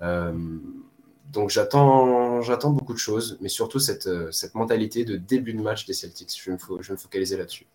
donc 0.00 1.50
j'attends, 1.50 2.40
j'attends 2.40 2.70
beaucoup 2.70 2.94
de 2.94 2.98
choses, 2.98 3.36
mais 3.42 3.50
surtout 3.50 3.78
cette, 3.78 4.08
cette 4.32 4.54
mentalité 4.54 5.04
de 5.04 5.16
début 5.16 5.52
de 5.52 5.60
match 5.60 5.84
des 5.84 5.92
Celtics. 5.92 6.34
Je 6.34 6.50
vais 6.50 6.56
me, 6.56 6.82
je 6.82 6.88
vais 6.88 6.94
me 6.94 6.98
focaliser 6.98 7.36
là-dessus. 7.36 7.66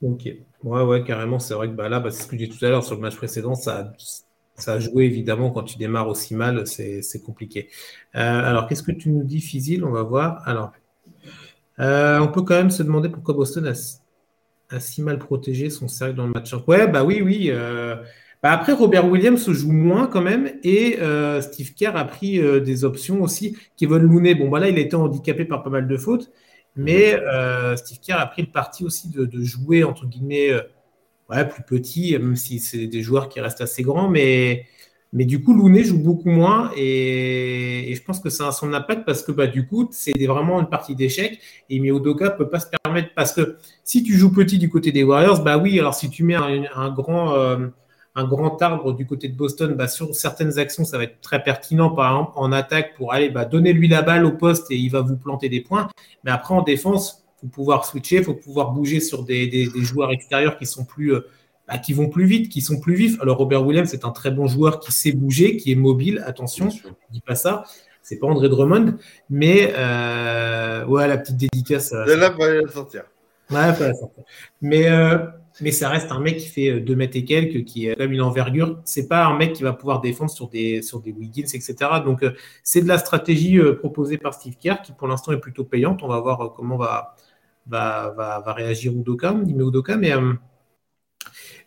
Ok. 0.00 0.28
Ouais, 0.62 0.82
ouais, 0.82 1.02
carrément. 1.04 1.38
C'est 1.38 1.54
vrai 1.54 1.68
que 1.68 1.72
bah, 1.72 1.88
là, 1.88 2.00
bah, 2.00 2.10
c'est 2.10 2.22
ce 2.22 2.28
que 2.28 2.36
je 2.36 2.44
disais 2.44 2.56
tout 2.56 2.64
à 2.64 2.68
l'heure 2.68 2.84
sur 2.84 2.94
le 2.94 3.00
match 3.00 3.16
précédent, 3.16 3.54
ça, 3.54 3.92
ça 4.54 4.74
a 4.74 4.78
joué 4.78 5.04
évidemment 5.04 5.50
quand 5.50 5.64
tu 5.64 5.78
démarres 5.78 6.08
aussi 6.08 6.34
mal, 6.34 6.66
c'est 6.66 7.22
compliqué. 7.24 7.68
Euh, 8.14 8.18
alors, 8.20 8.66
qu'est-ce 8.68 8.82
que 8.82 8.92
tu 8.92 9.10
nous 9.10 9.24
dis, 9.24 9.40
Fizil? 9.40 9.84
On 9.84 9.90
va 9.90 10.02
voir. 10.02 10.42
Alors, 10.46 10.72
euh, 11.80 12.18
on 12.20 12.28
peut 12.28 12.42
quand 12.42 12.56
même 12.56 12.70
se 12.70 12.82
demander 12.82 13.08
pourquoi 13.08 13.34
Boston 13.34 13.72
a, 14.70 14.80
si 14.80 15.02
mal 15.02 15.18
protégé 15.18 15.70
son 15.70 15.88
cercle 15.88 16.14
dans 16.14 16.26
le 16.26 16.32
match. 16.32 16.52
Ouais, 16.66 16.86
bah 16.86 17.02
oui, 17.04 17.20
oui. 17.22 17.50
Euh, 17.50 17.96
bah 18.42 18.52
après, 18.52 18.72
Robert 18.72 19.08
Williams 19.08 19.40
se 19.40 19.52
joue 19.52 19.72
moins 19.72 20.06
quand 20.06 20.22
même 20.22 20.50
et 20.62 20.98
Steve 21.40 21.74
Kerr 21.74 21.96
a 21.96 22.04
pris 22.04 22.38
des 22.62 22.84
options 22.84 23.22
aussi. 23.22 23.56
Kevin 23.76 23.98
Looney, 23.98 24.36
bon, 24.36 24.48
bah 24.48 24.60
là, 24.60 24.68
il 24.68 24.76
a 24.76 24.80
été 24.80 24.94
handicapé 24.94 25.44
par 25.44 25.64
pas 25.64 25.70
mal 25.70 25.88
de 25.88 25.96
fautes. 25.96 26.30
Mais 26.78 27.14
euh, 27.14 27.74
Steve 27.76 27.98
Kerr 27.98 28.20
a 28.20 28.26
pris 28.26 28.42
le 28.42 28.52
parti 28.52 28.84
aussi 28.84 29.10
de, 29.10 29.28
jouer, 29.42 29.82
entre 29.82 30.06
guillemets, 30.06 30.52
euh, 30.52 30.62
ouais, 31.28 31.46
plus 31.46 31.64
petit, 31.64 32.12
même 32.12 32.36
si 32.36 32.60
c'est 32.60 32.86
des 32.86 33.02
joueurs 33.02 33.28
qui 33.28 33.40
restent 33.40 33.60
assez 33.60 33.82
grands. 33.82 34.08
Mais, 34.08 34.64
mais 35.12 35.24
du 35.24 35.42
coup, 35.42 35.54
Looney 35.54 35.82
joue 35.82 35.98
beaucoup 35.98 36.30
moins. 36.30 36.70
Et, 36.76 37.92
je 37.92 38.02
pense 38.04 38.20
que 38.20 38.30
ça 38.30 38.46
a 38.46 38.52
son 38.52 38.72
impact 38.72 39.04
parce 39.04 39.24
que 39.24 39.32
bah, 39.32 39.48
du 39.48 39.66
coup, 39.66 39.88
c'est 39.90 40.24
vraiment 40.24 40.60
une 40.60 40.68
partie 40.68 40.94
d'échec. 40.94 41.40
Et 41.68 41.80
Miodoka 41.80 42.26
ne 42.26 42.30
peut 42.30 42.48
pas 42.48 42.60
se 42.60 42.68
permettre. 42.84 43.12
Parce 43.16 43.32
que 43.32 43.56
si 43.82 44.04
tu 44.04 44.14
joues 44.16 44.32
petit 44.32 44.58
du 44.58 44.70
côté 44.70 44.92
des 44.92 45.02
Warriors, 45.02 45.42
bah 45.42 45.58
oui, 45.58 45.80
alors 45.80 45.94
si 45.94 46.08
tu 46.10 46.22
mets 46.22 46.36
un, 46.36 46.90
grand. 46.90 47.34
Euh, 47.34 47.68
un 48.18 48.24
grand 48.24 48.60
arbre 48.62 48.92
du 48.94 49.06
côté 49.06 49.28
de 49.28 49.36
Boston, 49.36 49.74
bah, 49.74 49.86
sur 49.86 50.14
certaines 50.14 50.58
actions, 50.58 50.84
ça 50.84 50.98
va 50.98 51.04
être 51.04 51.20
très 51.20 51.42
pertinent, 51.42 51.90
par 51.90 52.10
exemple 52.10 52.32
en 52.34 52.50
attaque, 52.50 52.94
pour 52.96 53.12
aller 53.12 53.30
bah, 53.30 53.44
donner 53.44 53.72
lui 53.72 53.86
la 53.86 54.02
balle 54.02 54.26
au 54.26 54.32
poste 54.32 54.70
et 54.70 54.76
il 54.76 54.90
va 54.90 55.02
vous 55.02 55.16
planter 55.16 55.48
des 55.48 55.60
points. 55.60 55.88
Mais 56.24 56.32
après, 56.32 56.52
en 56.52 56.62
défense, 56.62 57.24
il 57.36 57.46
faut 57.46 57.46
pouvoir 57.46 57.84
switcher, 57.84 58.16
il 58.16 58.24
faut 58.24 58.34
pouvoir 58.34 58.72
bouger 58.72 58.98
sur 58.98 59.22
des, 59.22 59.70
joueurs 59.76 60.10
extérieurs 60.10 60.58
qui 60.58 60.66
sont 60.66 60.84
plus, 60.84 61.14
euh, 61.14 61.28
bah, 61.68 61.78
qui 61.78 61.92
vont 61.92 62.08
plus 62.08 62.24
vite, 62.24 62.48
qui 62.48 62.60
sont 62.60 62.80
plus 62.80 62.94
vifs. 62.94 63.20
Alors 63.20 63.38
Robert 63.38 63.64
Williams, 63.64 63.88
c'est 63.88 64.04
un 64.04 64.10
très 64.10 64.32
bon 64.32 64.48
joueur 64.48 64.80
qui 64.80 64.90
sait 64.90 65.12
bouger, 65.12 65.56
qui 65.56 65.70
est 65.70 65.76
mobile. 65.76 66.22
Attention, 66.26 66.70
je 66.70 66.88
ne 66.88 66.92
dis 67.12 67.20
pas 67.20 67.36
ça. 67.36 67.64
C'est 68.02 68.18
pas 68.18 68.26
André 68.26 68.48
Drummond, 68.48 68.94
mais 69.30 69.74
euh, 69.76 70.84
ouais, 70.86 71.06
la 71.06 71.18
petite 71.18 71.36
dédicace. 71.36 71.92
De 71.92 72.14
là, 72.14 72.30
va 72.30 72.72
sortir. 72.72 73.04
Ouais, 73.50 73.72
pas 73.74 73.88
la 73.88 73.94
sortir. 73.94 74.24
Mais 74.60 74.88
euh, 74.88 75.18
mais 75.60 75.70
ça 75.72 75.88
reste 75.88 76.12
un 76.12 76.20
mec 76.20 76.38
qui 76.38 76.48
fait 76.48 76.80
2 76.80 76.92
euh, 76.92 76.96
mètres 76.96 77.16
et 77.16 77.24
quelques, 77.24 77.64
qui 77.64 77.90
a 77.90 77.94
quand 77.94 78.02
même 78.02 78.12
une 78.12 78.22
envergure. 78.22 78.80
C'est 78.84 79.08
pas 79.08 79.26
un 79.26 79.36
mec 79.36 79.54
qui 79.54 79.62
va 79.62 79.72
pouvoir 79.72 80.00
défendre 80.00 80.30
sur 80.30 80.48
des, 80.48 80.82
sur 80.82 81.00
des 81.00 81.12
Wiggins, 81.12 81.42
etc. 81.42 81.74
Donc, 82.04 82.22
euh, 82.22 82.32
c'est 82.62 82.82
de 82.82 82.88
la 82.88 82.98
stratégie 82.98 83.58
euh, 83.58 83.74
proposée 83.74 84.18
par 84.18 84.34
Steve 84.34 84.56
Kerr 84.56 84.82
qui, 84.82 84.92
pour 84.92 85.08
l'instant, 85.08 85.32
est 85.32 85.40
plutôt 85.40 85.64
payante. 85.64 86.02
On 86.02 86.08
va 86.08 86.20
voir 86.20 86.52
comment 86.54 86.76
va, 86.76 87.14
va, 87.66 88.14
va, 88.16 88.52
réagir 88.52 88.92
Udoka, 88.92 89.34
Udoka, 89.46 89.96
mais. 89.96 90.12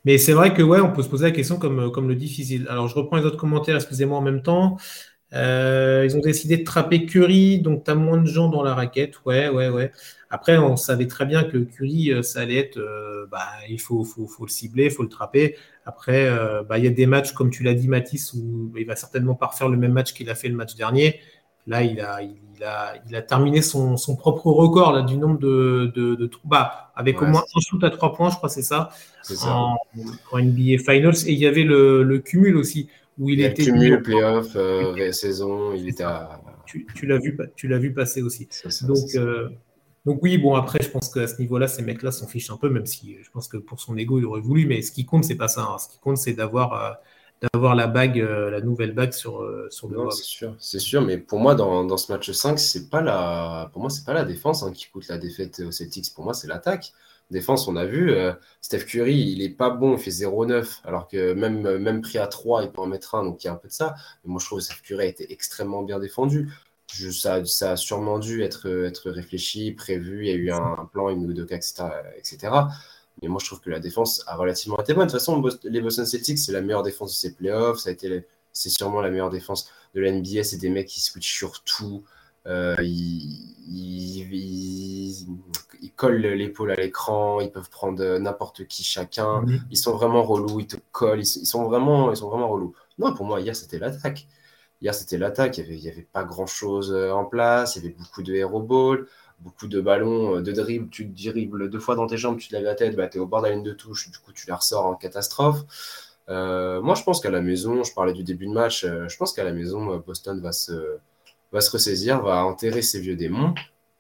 mais 0.06 0.18
c'est 0.18 0.34
vrai 0.34 0.54
que 0.54 0.62
ouais, 0.64 0.80
on 0.82 0.92
peut 0.92 1.04
se 1.04 1.10
poser 1.10 1.26
la 1.26 1.32
question 1.32 1.58
comme, 1.58 1.92
comme 1.92 2.08
le 2.08 2.16
difficile. 2.16 2.68
Alors 2.70 2.88
je 2.88 2.96
reprends 2.96 3.18
les 3.18 3.26
autres 3.26 3.38
commentaires, 3.38 3.76
excusez-moi 3.76 4.18
en 4.18 4.22
même 4.22 4.42
temps. 4.42 4.78
Ils 5.34 6.16
ont 6.18 6.22
décidé 6.22 6.58
de 6.58 6.64
trapper 6.64 7.06
Curry, 7.06 7.60
donc 7.60 7.84
tu 7.84 7.92
as 7.92 7.96
moins 7.96 8.18
de 8.18 8.28
gens 8.28 8.50
dans 8.50 8.64
la 8.64 8.74
raquette. 8.74 9.24
Ouais, 9.26 9.50
ouais, 9.50 9.70
ouais. 9.70 9.92
Après, 10.32 10.58
on 10.58 10.78
savait 10.78 11.08
très 11.08 11.26
bien 11.26 11.44
que 11.44 11.58
Curry, 11.58 12.12
euh, 12.12 12.24
ça 12.24 12.40
allait 12.40 12.56
être, 12.56 12.78
euh, 12.78 13.28
bah, 13.30 13.50
il 13.70 13.82
faut, 13.82 14.06
faut, 14.06 14.28
faut, 14.28 14.46
le 14.46 14.50
cibler, 14.50 14.86
il 14.86 14.92
faut 14.92 15.04
le 15.04 15.10
trapper. 15.10 15.58
Après, 15.86 16.26
euh, 16.26 16.64
bah, 16.64 16.78
il 16.78 16.86
y 16.86 16.88
a 16.88 16.92
des 16.92 17.06
matchs, 17.06 17.34
comme 17.34 17.50
tu 17.50 17.64
l'as 17.64 17.74
dit, 17.74 17.90
Mathis, 17.90 18.34
où 18.34 18.72
il 18.78 18.86
va 18.86 18.96
certainement 18.96 19.36
pas 19.36 19.48
refaire 19.48 19.68
le 19.68 19.76
même 19.76 19.92
match 19.92 20.14
qu'il 20.14 20.30
a 20.30 20.36
fait 20.36 20.48
le 20.48 20.56
match 20.56 20.76
dernier. 20.76 21.20
Là, 21.68 21.84
il 21.84 22.00
a, 22.00 22.22
il 22.22 22.64
a, 22.64 22.94
il 23.10 23.16
a 23.16 23.22
terminé 23.22 23.62
son, 23.62 23.98
son, 23.98 24.16
propre 24.16 24.48
record 24.48 24.94
là, 24.94 25.02
du 25.02 25.18
nombre 25.18 25.38
de, 25.38 25.92
de, 25.94 26.16
de 26.16 26.32
bah, 26.46 26.92
avec 26.96 27.22
au 27.22 27.26
moins 27.26 27.44
un 27.56 27.60
shoot 27.60 27.84
à 27.84 27.90
trois 27.90 28.14
points, 28.14 28.30
je 28.30 28.38
crois, 28.38 28.50
c'est 28.50 28.62
ça, 28.62 28.90
ça. 29.22 29.54
En, 29.54 29.78
en, 30.32 30.40
NBA 30.40 30.78
Finals. 30.80 31.28
Et 31.28 31.34
il 31.34 31.40
y 31.40 31.46
avait 31.46 31.64
le, 31.64 32.04
le 32.04 32.20
cumul 32.20 32.56
aussi, 32.56 32.90
où 33.18 33.30
il, 33.30 33.40
il 33.40 33.46
était. 33.46 33.72
Playoff, 34.02 34.56
euh, 34.56 35.12
saison, 35.12 35.74
il 35.74 35.90
était 35.90 36.04
à. 36.04 36.42
Tu, 36.66 36.86
tu 36.96 37.06
l'as 37.06 37.18
vu, 37.18 37.38
tu 37.56 37.68
l'as 37.68 37.80
vu 37.80 37.94
passer 37.94 38.22
aussi. 38.22 38.48
Ça, 38.50 38.86
Donc, 38.86 38.98
donc 40.06 40.20
oui, 40.24 40.38
bon 40.38 40.56
après, 40.56 40.80
je 40.82 40.90
pense 40.90 41.10
qu'à 41.10 41.28
ce 41.28 41.40
niveau-là, 41.40 41.68
ces 41.68 41.84
mecs-là 41.84 42.12
s'en 42.12 42.28
fichent 42.28 42.50
un 42.50 42.58
peu, 42.58 42.70
même 42.70 42.88
si 42.88 43.18
je 43.22 43.30
pense 43.30 43.48
que 43.48 43.58
pour 43.58 43.80
son 43.80 43.96
ego, 43.98 44.18
il 44.18 44.26
aurait 44.26 44.42
voulu. 44.42 44.66
Mais 44.66 44.82
ce 44.82 44.92
qui 44.92 45.06
compte, 45.06 45.24
c'est 45.26 45.36
pas 45.36 45.48
ça. 45.48 45.62
Hein. 45.62 45.78
Ce 45.78 45.90
qui 45.90 46.00
compte, 46.00 46.18
c'est 46.18 46.34
d'avoir 46.34 46.74
euh, 46.74 46.92
d'avoir 47.54 47.76
la 47.76 47.86
bague, 47.88 48.20
euh, 48.20 48.50
la 48.50 48.62
nouvelle 48.62 48.94
bague 48.94 49.12
sur 49.12 49.42
euh, 49.42 49.68
sur 49.70 49.90
le. 49.90 50.10
c'est 50.10 50.24
sûr, 50.24 50.56
c'est 50.58 50.80
sûr. 50.80 51.04
Mais 51.04 51.20
pour 51.20 51.40
moi, 51.40 51.54
dans, 51.54 51.84
dans 51.84 51.98
ce 51.98 52.12
match 52.12 52.32
5, 52.32 52.58
c'est 52.58 52.90
pas 52.90 53.02
la, 53.02 53.70
pour 53.74 53.82
moi, 53.82 53.92
c'est 53.92 54.06
pas 54.06 54.14
la 54.14 54.26
défense 54.26 54.64
hein, 54.64 54.72
qui 54.72 54.88
coûte 54.90 55.08
la 55.08 55.20
défaite 55.20 55.62
aux 55.68 55.72
Celtics. 55.72 56.14
Pour 56.16 56.24
moi, 56.24 56.34
c'est 56.34 56.48
l'attaque. 56.48 56.94
Défense, 57.32 57.68
on 57.68 57.76
a 57.76 57.86
vu, 57.86 58.14
Steph 58.62 58.86
Curry, 58.86 59.16
il 59.16 59.42
est 59.42 59.50
pas 59.50 59.70
bon, 59.70 59.94
il 59.94 60.00
fait 60.00 60.12
0-9, 60.12 60.82
alors 60.84 61.08
que 61.08 61.34
même, 61.34 61.78
même 61.78 62.02
pris 62.02 62.18
à 62.18 62.28
3, 62.28 62.64
il 62.64 62.72
peut 62.72 62.82
en 62.82 62.88
mettre 62.88 63.16
un, 63.16 63.24
donc 63.24 63.44
il 63.44 63.48
y 63.48 63.50
a 63.50 63.54
un 63.54 63.56
peu 63.56 63.68
de 63.68 63.74
ça. 63.74 63.96
Mais 64.24 64.32
moi, 64.32 64.40
je 64.40 64.46
trouve 64.46 64.60
que 64.60 64.66
Steph 64.66 64.82
Curry 64.84 65.06
a 65.06 65.08
été 65.08 65.32
extrêmement 65.32 65.82
bien 65.84 66.00
défendu 66.00 66.52
ça, 67.12 67.44
ça, 67.46 67.72
a 67.72 67.76
sûrement 67.76 68.20
dû 68.20 68.44
être, 68.44 68.68
être 68.86 69.10
réfléchi, 69.12 69.72
prévu. 69.72 70.26
Il 70.26 70.28
y 70.28 70.32
a 70.32 70.36
eu 70.36 70.52
un, 70.52 70.90
plan, 70.92 71.10
une 71.10 71.26
ou 71.26 71.34
deux 71.34 71.46
cas, 71.46 71.58
etc.. 72.18 72.52
Mais 73.22 73.28
moi, 73.28 73.40
je 73.42 73.46
trouve 73.46 73.62
que 73.62 73.70
la 73.70 73.80
défense 73.80 74.24
a 74.28 74.36
relativement 74.36 74.80
été 74.80 74.94
bonne. 74.94 75.08
De 75.08 75.12
toute 75.12 75.20
façon, 75.20 75.42
les 75.64 75.82
Boston 75.82 76.06
Celtics, 76.06 76.40
c'est 76.40 76.52
la 76.52 76.62
meilleure 76.62 76.84
défense 76.84 77.12
de 77.12 77.18
ces 77.18 77.36
playoffs. 77.36 77.80
C'est 78.54 78.70
sûrement 78.70 79.02
la 79.02 79.10
meilleure 79.10 79.30
défense 79.30 79.70
de 79.96 80.02
la 80.02 80.12
NBA. 80.12 80.44
C'est 80.44 80.58
des 80.58 80.70
mecs 80.70 80.88
qui 80.88 81.02
switchent 81.02 81.38
sur 81.38 81.64
tout. 81.64 82.04
Euh, 82.48 82.76
ils, 82.80 83.56
ils, 83.68 85.28
ils, 85.82 85.92
collent 85.96 86.16
l'épaule 86.16 86.72
à 86.72 86.76
l'écran, 86.76 87.40
ils 87.40 87.52
peuvent 87.52 87.70
prendre 87.70 88.18
n'importe 88.18 88.68
qui 88.68 88.84
chacun. 88.84 89.46
Ils 89.70 89.78
sont 89.78 89.96
vraiment 89.96 90.24
relous, 90.24 90.60
ils 90.60 90.68
te 90.68 90.78
collent, 90.92 91.20
ils, 91.20 91.26
sont 91.26 91.66
vraiment, 91.66 92.12
ils 92.12 92.18
sont 92.18 92.30
vraiment 92.30 92.50
relous. 92.50 92.74
Non, 92.98 93.14
pour 93.14 93.26
moi, 93.26 93.42
hier, 93.42 93.56
c'était 93.56 93.80
l'attaque. 93.80 94.28
Hier, 94.82 94.96
c'était 94.96 95.18
l'attaque. 95.18 95.58
Il 95.60 95.80
n'y 95.80 95.90
avait, 95.90 96.02
pas 96.12 96.24
grand-chose 96.24 96.92
euh, 96.92 97.12
en 97.12 97.26
place. 97.26 97.76
Il 97.76 97.84
y 97.84 97.86
avait 97.86 97.96
beaucoup 97.96 98.24
de 98.24 98.34
hero 98.34 98.62
ball, 98.62 99.08
beaucoup 99.40 99.68
de 99.68 99.80
ballons, 99.80 100.38
euh, 100.38 100.42
de 100.42 100.52
dribble. 100.52 100.90
Tu 100.90 101.12
te 101.12 101.30
dribbles 101.30 101.70
deux 101.70 101.80
fois 101.80 101.96
dans 101.96 102.08
tes 102.08 102.18
jambes, 102.18 102.38
tu 102.38 102.50
te 102.50 102.56
lèves 102.56 102.66
la 102.66 102.76
tête, 102.76 102.96
bah, 102.96 103.08
tu 103.08 103.18
es 103.18 103.22
au 103.22 103.28
bord 103.28 103.42
de 103.42 103.48
la 103.48 103.54
ligne 103.54 103.64
de 103.64 103.74
touche. 103.74 104.10
Du 104.10 104.18
coup, 104.18 104.32
tu 104.34 104.48
la 104.48 104.56
ressors 104.56 104.86
en 104.86 104.96
catastrophe. 104.96 105.62
Euh, 106.30 106.82
moi, 106.82 106.96
je 106.96 107.04
pense 107.04 107.22
qu'à 107.22 107.30
la 107.32 107.42
maison, 107.42 107.84
je 107.84 107.94
parlais 107.94 108.14
du 108.14 108.24
début 108.24 108.48
de 108.48 108.54
match, 108.54 108.86
je 108.86 109.18
pense 109.18 109.34
qu'à 109.34 109.44
la 109.44 109.52
maison, 109.54 109.98
Boston 109.98 110.40
va 110.40 110.52
se, 110.52 111.00
va 111.52 111.62
se 111.62 111.72
ressaisir, 111.72 112.22
va 112.22 112.46
enterrer 112.46 112.82
ses 112.82 113.00
vieux 113.00 113.16
démons. 113.16 113.54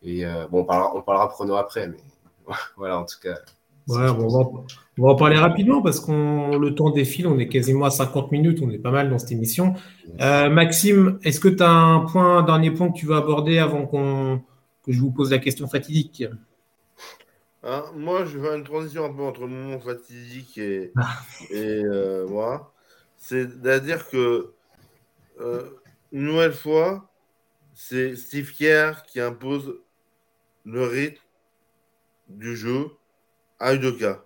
Et 0.04 0.26
bon, 0.50 0.62
on 0.62 0.64
parlera, 0.64 0.96
on 0.96 1.02
parlera 1.02 1.30
prono 1.30 1.56
après, 1.56 1.88
mais 1.88 1.98
voilà, 2.78 3.00
en 3.00 3.06
tout 3.06 3.20
cas. 3.22 3.36
Ouais, 3.88 4.10
on, 4.10 4.28
va, 4.28 4.40
on, 4.98 5.04
va, 5.04 5.10
en 5.10 5.16
parler 5.16 5.38
rapidement 5.38 5.82
parce 5.82 6.00
qu'on 6.00 6.58
le 6.58 6.76
temps 6.76 6.92
défile, 6.92 7.28
on 7.28 7.40
est 7.40 7.48
quasiment 7.48 7.86
à 7.86 7.90
50 7.90 8.32
minutes, 8.32 8.60
on 8.62 8.70
est 8.70 8.78
pas 8.78 8.92
mal 8.92 9.10
dans 9.10 9.18
cette 9.18 9.32
émission. 9.32 9.74
Euh, 10.22 10.50
Maxime, 10.50 11.20
est-ce 11.24 11.40
que 11.40 11.48
tu 11.48 11.64
as 11.64 11.70
un 11.70 12.02
point, 12.02 12.44
dernier 12.44 12.72
point 12.72 12.92
que 12.92 12.98
tu 12.98 13.08
veux 13.08 13.16
aborder 13.16 13.58
avant 13.58 13.88
qu'on 13.88 14.42
que 14.86 14.92
je 14.92 15.00
vous 15.00 15.12
pose 15.12 15.32
la 15.32 15.40
question 15.40 15.68
fatidique? 15.68 16.24
Hein, 17.64 17.84
Moi, 17.96 18.26
je 18.26 18.38
vais 18.38 18.48
faire 18.48 18.58
une 18.58 18.64
transition 18.64 19.06
un 19.06 19.14
peu 19.14 19.24
entre 19.24 19.42
le 19.42 19.48
moment 19.48 19.80
fatidique 19.80 20.58
et, 20.58 20.92
ah. 20.98 21.20
et 21.50 21.84
euh, 21.84 22.28
moi. 22.28 22.74
C'est-à-dire 23.18 24.10
que, 24.10 24.54
euh, 25.40 25.64
une 26.12 26.24
nouvelle 26.26 26.54
fois, 26.54 27.11
c'est 27.74 28.16
Steve 28.16 28.54
Kerr 28.54 29.04
qui 29.08 29.20
impose 29.20 29.80
le 30.66 30.84
rythme 30.84 31.22
du 32.28 32.56
jeu 32.56 32.92
à 33.60 33.74
Udoka. 33.74 34.24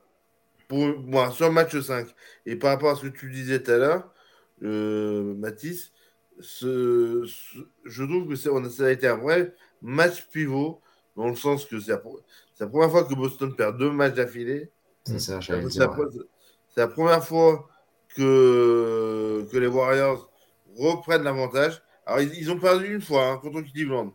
Pour 0.68 1.00
moi, 1.00 1.32
sur 1.32 1.48
le 1.48 1.54
match 1.54 1.80
5, 1.80 2.08
et 2.46 2.56
par 2.56 2.72
rapport 2.72 2.92
à 2.92 2.96
ce 2.96 3.04
que 3.08 3.18
tu 3.18 3.30
disais 3.30 3.62
tout 3.62 3.72
à 3.72 3.78
l'heure, 3.78 4.14
euh, 4.64 5.36
Mathis, 5.36 5.92
je 6.40 8.04
trouve 8.04 8.28
que 8.28 8.36
ça 8.36 8.86
a 8.86 8.92
été 8.92 9.08
un 9.08 9.18
vrai 9.18 9.54
match 9.82 10.28
pivot, 10.32 10.82
dans 11.16 11.30
le 11.30 11.36
sens 11.36 11.66
que 11.66 11.80
c'est 11.80 11.92
la, 11.92 12.68
première 12.68 12.92
fois 12.92 13.04
que 13.06 13.14
Boston 13.14 13.56
perd 13.56 13.78
deux 13.78 13.92
matchs 13.92 14.16
d'affilée. 14.16 14.72
C'est 15.06 15.20
ça, 15.20 15.40
C'est 15.42 15.80
la 16.78 16.88
première 16.88 17.24
fois 17.24 17.70
que, 18.16 19.48
que 19.52 19.58
les 19.58 19.68
Warriors 19.68 20.30
reprennent 20.76 21.24
l'avantage. 21.24 21.82
Alors, 22.06 22.22
ils, 22.22 22.52
ont 22.52 22.60
perdu 22.60 22.94
une 22.94 23.02
fois 23.02 23.28
hein, 23.28 23.38
contre 23.38 23.62
Cleveland. 23.62 24.14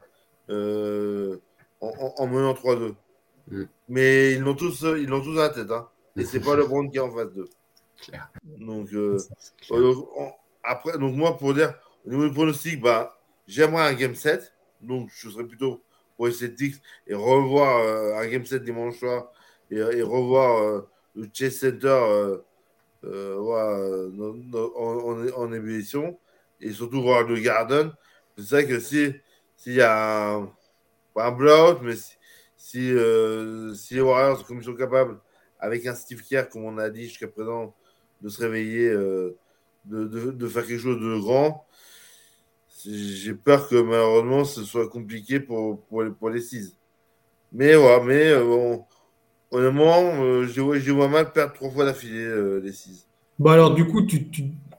Euh, 0.49 1.39
en, 1.81 2.27
menant 2.27 2.53
3-2. 2.53 2.95
Mm. 3.51 3.65
Mais 3.89 4.33
ils 4.33 4.41
l'ont 4.41 4.55
tous, 4.55 4.83
ils 4.83 5.07
l'ont 5.07 5.23
tous 5.23 5.39
à 5.39 5.49
la 5.49 5.49
tête. 5.51 5.71
Hein. 5.71 5.89
Et 6.17 6.25
c'est 6.25 6.41
pas 6.41 6.55
le 6.57 6.63
LeBron 6.65 6.89
qui 6.89 6.99
est 6.99 7.01
en 7.01 7.11
phase 7.11 7.33
2. 7.35 7.49
Donc, 8.45 8.93
euh, 8.93 9.19
après, 10.63 10.99
donc 10.99 11.15
moi, 11.15 11.37
pour 11.37 11.55
dire, 11.55 11.75
au 12.07 12.11
niveau 12.11 12.29
du 12.29 12.35
pronostic, 12.35 12.81
bah, 12.81 13.19
j'aimerais 13.47 13.89
un 13.89 13.95
game 13.95 14.15
7. 14.15 14.53
Donc, 14.81 15.11
je 15.15 15.29
serais 15.29 15.45
plutôt 15.45 15.83
pour 16.17 16.27
les 16.27 16.33
Celtics 16.33 16.77
et 17.07 17.15
revoir 17.15 17.81
euh, 17.81 18.15
un 18.15 18.27
game 18.27 18.45
7 18.45 18.65
dimanche 18.65 18.99
soir 18.99 19.31
et, 19.71 19.77
et 19.77 20.03
revoir 20.03 20.63
euh, 20.63 20.89
le 21.15 21.29
Chase 21.33 21.57
Center 21.57 22.39
en, 23.03 24.13
en, 25.37 25.53
ébullition 25.53 26.19
et 26.61 26.73
surtout 26.73 27.03
voir 27.03 27.25
le 27.25 27.39
Garden. 27.39 27.93
C'est 28.37 28.51
vrai 28.51 28.67
que 28.67 28.81
si 28.81 29.13
s'il 29.57 29.75
y 29.75 29.81
a 29.83 30.35
un, 30.35 30.51
pas 31.15 31.27
un 31.27 31.33
blowout, 31.33 31.81
mais 31.83 31.97
si, 31.97 32.17
si, 32.57 32.95
si 33.75 33.95
les 33.95 34.01
Warriors, 34.01 34.47
comme 34.47 34.59
ils 34.59 34.65
sont 34.65 34.75
capables, 34.75 35.19
avec 35.59 35.87
un 35.87 35.95
Steve 35.95 36.23
Kerr, 36.23 36.49
comme 36.49 36.65
on 36.65 36.79
a 36.79 36.89
dit 36.89 37.05
jusqu'à 37.05 37.29
présent, 37.29 37.75
de 38.23 38.29
se 38.29 38.41
réveiller, 38.41 38.89
euh, 38.89 39.37
de, 39.85 40.07
de, 40.07 40.49
faire 40.49 40.67
quelque 40.67 40.81
chose 40.81 41.01
de 41.01 41.19
grand. 41.19 41.67
J'ai 42.85 43.35
peur 43.35 43.69
que 43.69 43.77
malheureusement 43.77 44.45
ce 44.45 44.65
soit 44.65 44.89
compliqué 44.89 45.41
pour, 45.41 45.83
pour, 45.83 46.03
les, 46.03 46.11
pour 46.11 46.31
les 46.31 46.41
six. 46.41 46.77
Mais 47.53 47.77
ouais, 47.77 48.01
mais 48.05 48.31
euh, 48.31 48.45
bon, 48.45 48.85
honnêtement, 49.51 50.23
euh, 50.23 50.47
je, 50.47 50.93
vois 50.93 51.09
mal 51.09 51.33
perdre 51.33 51.53
trois 51.55 51.71
fois 51.71 51.85
d'affilée 51.85 52.61
les 52.63 52.73
six. 52.73 53.07
Bon 53.39 53.51
alors 53.51 53.75
du 53.75 53.87
coup, 53.87 54.03
tu, 54.03 54.27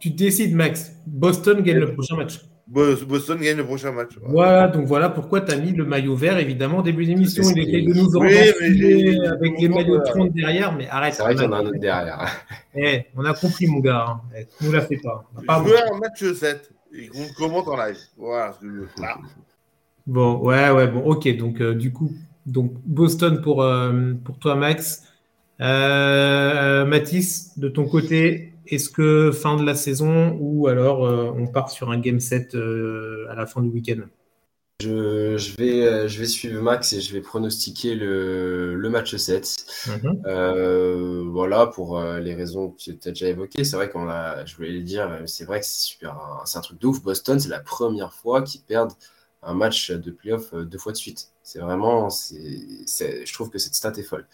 tu 0.01 0.09
décides 0.09 0.53
Max. 0.55 0.91
Boston 1.05 1.61
gagne 1.61 1.77
le 1.77 1.93
prochain 1.93 2.17
match. 2.17 2.41
Boston 2.67 3.37
gagne 3.39 3.57
le 3.57 3.65
prochain 3.65 3.91
match. 3.91 4.11
Voilà, 4.23 4.67
donc 4.67 4.85
voilà 4.85 5.09
pourquoi 5.09 5.41
tu 5.41 5.53
as 5.53 5.57
mis 5.57 5.71
le 5.71 5.85
maillot 5.85 6.15
vert, 6.15 6.37
évidemment, 6.39 6.79
au 6.79 6.81
début 6.81 7.05
d'émission. 7.05 7.43
Il 7.55 7.59
était 7.59 7.81
de 7.81 7.93
nous 7.93 8.17
oui, 8.17 9.19
avec 9.25 9.59
les 9.59 9.69
maillots 9.69 9.99
de 9.99 10.03
30 10.03 10.33
derrière, 10.33 10.73
mais 10.75 10.87
arrête. 10.89 11.13
C'est 11.13 11.23
vrai 11.23 11.35
qu'il 11.35 11.43
y 11.43 11.47
en 11.47 11.51
a 11.51 11.57
un 11.57 11.65
autre 11.65 11.79
derrière. 11.79 12.45
Eh, 12.73 13.03
on 13.15 13.25
a 13.25 13.33
compris, 13.33 13.67
mon 13.67 13.79
gars. 13.79 14.05
Hein. 14.07 14.21
Eh, 14.35 14.47
ne 14.61 14.67
nous 14.67 14.73
la 14.73 14.81
fais 14.81 14.97
pas. 14.97 15.29
pas 15.45 15.63
je 15.65 15.93
un 15.93 15.99
match 15.99 16.23
7 16.23 16.71
et 16.97 17.09
on 17.13 17.33
commente 17.33 17.67
en 17.67 17.77
live. 17.77 17.97
Voilà. 18.17 18.57
Bon, 20.07 20.37
ouais, 20.37 20.71
ouais, 20.71 20.87
bon, 20.87 21.01
ok. 21.01 21.37
Donc, 21.37 21.61
euh, 21.61 21.75
du 21.75 21.91
coup, 21.91 22.11
donc 22.45 22.71
Boston 22.85 23.41
pour, 23.41 23.61
euh, 23.61 24.13
pour 24.23 24.39
toi, 24.39 24.55
Max. 24.55 25.03
Euh, 25.59 26.85
Mathis, 26.85 27.59
de 27.59 27.67
ton 27.67 27.85
côté, 27.85 28.50
est-ce 28.72 28.89
que 28.89 29.32
fin 29.32 29.57
de 29.57 29.63
la 29.63 29.76
saison 29.76 30.38
ou 30.39 30.67
alors 30.67 31.05
euh, 31.05 31.32
on 31.36 31.47
part 31.47 31.69
sur 31.69 31.91
un 31.91 31.99
game 31.99 32.19
set 32.19 32.55
euh, 32.55 33.28
à 33.30 33.36
la 33.36 33.45
fin 33.45 33.61
du 33.61 33.69
week-end? 33.69 34.01
Je, 34.82 35.55
vais, 35.57 35.86
euh, 35.86 36.07
je 36.07 36.17
vais 36.17 36.26
suivre 36.26 36.59
Max 36.61 36.93
et 36.93 37.01
je 37.01 37.13
vais 37.13 37.22
pronostiquer 37.22 37.93
le, 37.93 38.80
match 38.89 39.15
7. 39.15 39.55
Mhm. 39.88 41.30
voilà, 41.30 41.67
pour 41.67 42.01
les 42.01 42.34
que 42.36 42.91
tu 42.91 43.07
as 43.07 43.11
déjà 43.11 43.28
évoquées. 43.28 43.63
C'est 43.63 43.76
vrai 43.76 43.89
qu'on 43.89 44.09
a, 44.09 44.43
je 44.45 44.55
voulais 44.55 44.72
le 44.72 44.82
dire, 44.82 45.22
c'est 45.28 45.45
vrai 45.45 45.59
que 45.59 45.65
c'est 45.65 45.86
super, 45.86 46.41
c'est 46.45 46.57
un 46.57 46.61
truc 46.61 46.80
de 46.80 46.88
ouf. 46.88 47.03
Boston, 47.03 47.39
c'est 47.39 47.49
la 47.49 47.59
première 47.59 48.13
fois 48.13 48.41
qu'ils 48.41 48.61
perdent 48.61 48.93
un 49.43 49.53
match 49.53 49.91
de 49.91 50.11
playoff 50.11 50.53
deux 50.53 50.78
fois 50.78 50.93
de 50.93 50.97
suite. 50.97 51.32
C'est 51.43 51.59
vraiment, 51.59 52.09
c'est, 52.09 53.26
je 53.26 53.34
trouve 53.34 53.49
que 53.49 53.59
cette 53.59 53.76
stat 53.76 53.93
est 53.97 54.03
folle. 54.03 54.28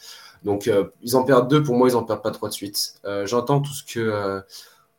Donc, 0.44 0.68
euh, 0.68 0.86
ils 1.02 1.16
en 1.16 1.24
perdent 1.24 1.50
deux. 1.50 1.64
Pour 1.64 1.76
moi, 1.76 1.90
ils 1.90 1.96
en 1.96 2.04
perdent 2.04 2.24
pas 2.24 2.32
trois 2.32 2.50
de 2.50 2.54
suite. 2.54 2.96
Euh, 3.06 3.26
j'entends 3.26 3.62
tout 3.62 3.74
ce 3.74 3.84
que 3.84 4.00
euh, 4.00 4.42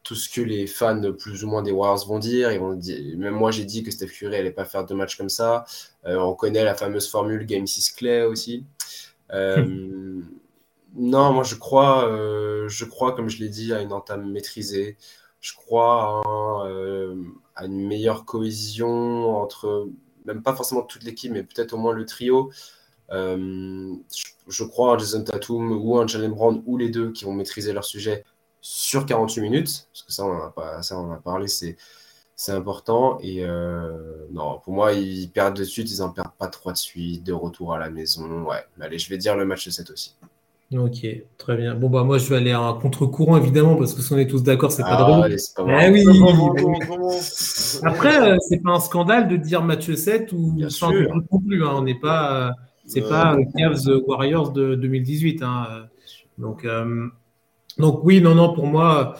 tout 0.02 0.14
ce 0.14 0.28
que 0.28 0.40
les 0.40 0.66
fans 0.66 1.12
plus 1.12 1.44
ou 1.44 1.48
moins 1.48 1.62
des 1.62 1.72
Warriors 1.72 2.06
vont 2.06 2.18
dire. 2.18 2.52
Ils 2.52 2.60
vont 2.60 2.74
dire 2.74 2.98
même 3.18 3.34
moi, 3.34 3.50
j'ai 3.50 3.64
dit 3.64 3.82
que 3.82 3.90
Steph 3.90 4.08
Curry 4.08 4.32
n'allait 4.32 4.50
pas 4.50 4.64
faire 4.64 4.84
deux 4.84 4.94
matchs 4.94 5.16
comme 5.16 5.28
ça. 5.28 5.64
on 6.04 6.34
connaît 6.34 6.64
la 6.64 6.74
fameuse 6.74 7.08
formule 7.10 7.44
Game 7.46 7.66
6 7.66 7.92
Clay 7.92 8.24
aussi. 8.24 8.64
non, 9.30 11.32
moi, 11.32 11.44
je 11.44 11.54
crois, 11.56 12.08
je 12.68 12.84
crois, 12.84 13.14
comme 13.14 13.28
je 13.28 13.38
l'ai 13.38 13.48
dit, 13.50 13.72
à 13.74 13.80
une 13.82 13.92
entame 13.92 14.30
maîtrisée. 14.30 14.96
Je 15.40 15.54
crois 15.54 16.22
à, 17.56 17.64
une 17.64 17.86
meilleure 17.86 18.24
cohésion 18.24 19.36
entre, 19.36 19.88
même 20.24 20.42
pas 20.42 20.54
forcément 20.54 20.82
toute 20.82 21.04
l'équipe, 21.04 21.32
mais 21.32 21.42
peut-être 21.42 21.74
au 21.74 21.78
moins 21.78 21.92
le 21.92 22.06
trio. 22.06 22.50
Euh, 23.10 23.94
je, 24.48 24.64
crois 24.64 24.94
un 24.94 24.98
Jason 24.98 25.24
Tatum 25.24 25.72
ou 25.72 25.96
un 25.98 26.06
Jalen 26.06 26.32
Brown 26.32 26.62
ou 26.66 26.76
les 26.76 26.90
deux 26.90 27.10
qui 27.12 27.24
vont 27.24 27.32
maîtriser 27.32 27.72
leur 27.72 27.84
sujet 27.84 28.24
sur 28.60 29.06
48 29.06 29.40
minutes, 29.40 29.88
parce 29.92 30.02
que 30.02 30.12
ça, 30.12 30.24
on 30.24 30.32
en 30.32 30.46
a, 30.46 30.50
pas, 30.50 30.82
ça, 30.82 30.98
on 30.98 31.10
a 31.12 31.16
parlé, 31.16 31.48
c'est, 31.48 31.76
c'est 32.36 32.52
important. 32.52 33.18
Et 33.22 33.44
euh, 33.44 34.26
non, 34.32 34.60
pour 34.62 34.72
moi, 34.72 34.92
ils 34.92 35.30
perdent 35.30 35.56
de 35.56 35.64
suite, 35.64 35.90
ils 35.90 36.02
en 36.02 36.10
perdent 36.10 36.34
pas 36.38 36.48
trois 36.48 36.72
de 36.72 36.78
suite, 36.78 37.24
de 37.24 37.32
retour 37.32 37.72
à 37.72 37.78
la 37.78 37.88
maison. 37.88 38.44
Ouais, 38.44 38.64
allez, 38.80 38.98
je 38.98 39.08
vais 39.08 39.18
dire 39.18 39.36
le 39.36 39.44
match 39.44 39.64
de 39.64 39.70
7 39.70 39.90
aussi. 39.90 40.14
Ok, 40.76 41.06
très 41.38 41.56
bien. 41.56 41.74
Bon, 41.74 41.88
bah, 41.88 42.04
moi, 42.04 42.18
je 42.18 42.28
vais 42.28 42.36
aller 42.36 42.52
à 42.52 42.76
contre-courant, 42.80 43.38
évidemment, 43.38 43.76
parce 43.76 43.94
que 43.94 44.02
si 44.02 44.12
on 44.12 44.18
est 44.18 44.26
tous 44.26 44.42
d'accord, 44.42 44.70
c'est 44.70 44.82
pas 44.82 44.98
ah, 44.98 45.02
drôle. 45.02 45.36
Eh 45.80 45.90
oui. 45.90 46.04
Après, 47.84 48.20
euh, 48.20 48.36
c'est 48.46 48.62
pas 48.62 48.72
un 48.72 48.80
scandale 48.80 49.28
de 49.28 49.36
dire 49.36 49.62
match 49.62 49.90
7 49.90 50.30
ou 50.32 50.68
sans 50.68 50.92
non 50.92 51.38
plus. 51.46 51.64
Hein. 51.64 51.72
On 51.76 51.82
n'est 51.82 51.98
pas. 51.98 52.52
C'est 52.88 53.02
pas 53.02 53.36
Cavs 53.56 53.86
Warriors 54.06 54.50
de 54.50 54.74
2018. 54.74 55.42
Hein. 55.42 55.88
Donc, 56.38 56.64
euh, 56.64 57.06
donc 57.78 58.00
oui, 58.02 58.20
non, 58.20 58.34
non, 58.34 58.54
pour 58.54 58.66
moi, 58.66 59.14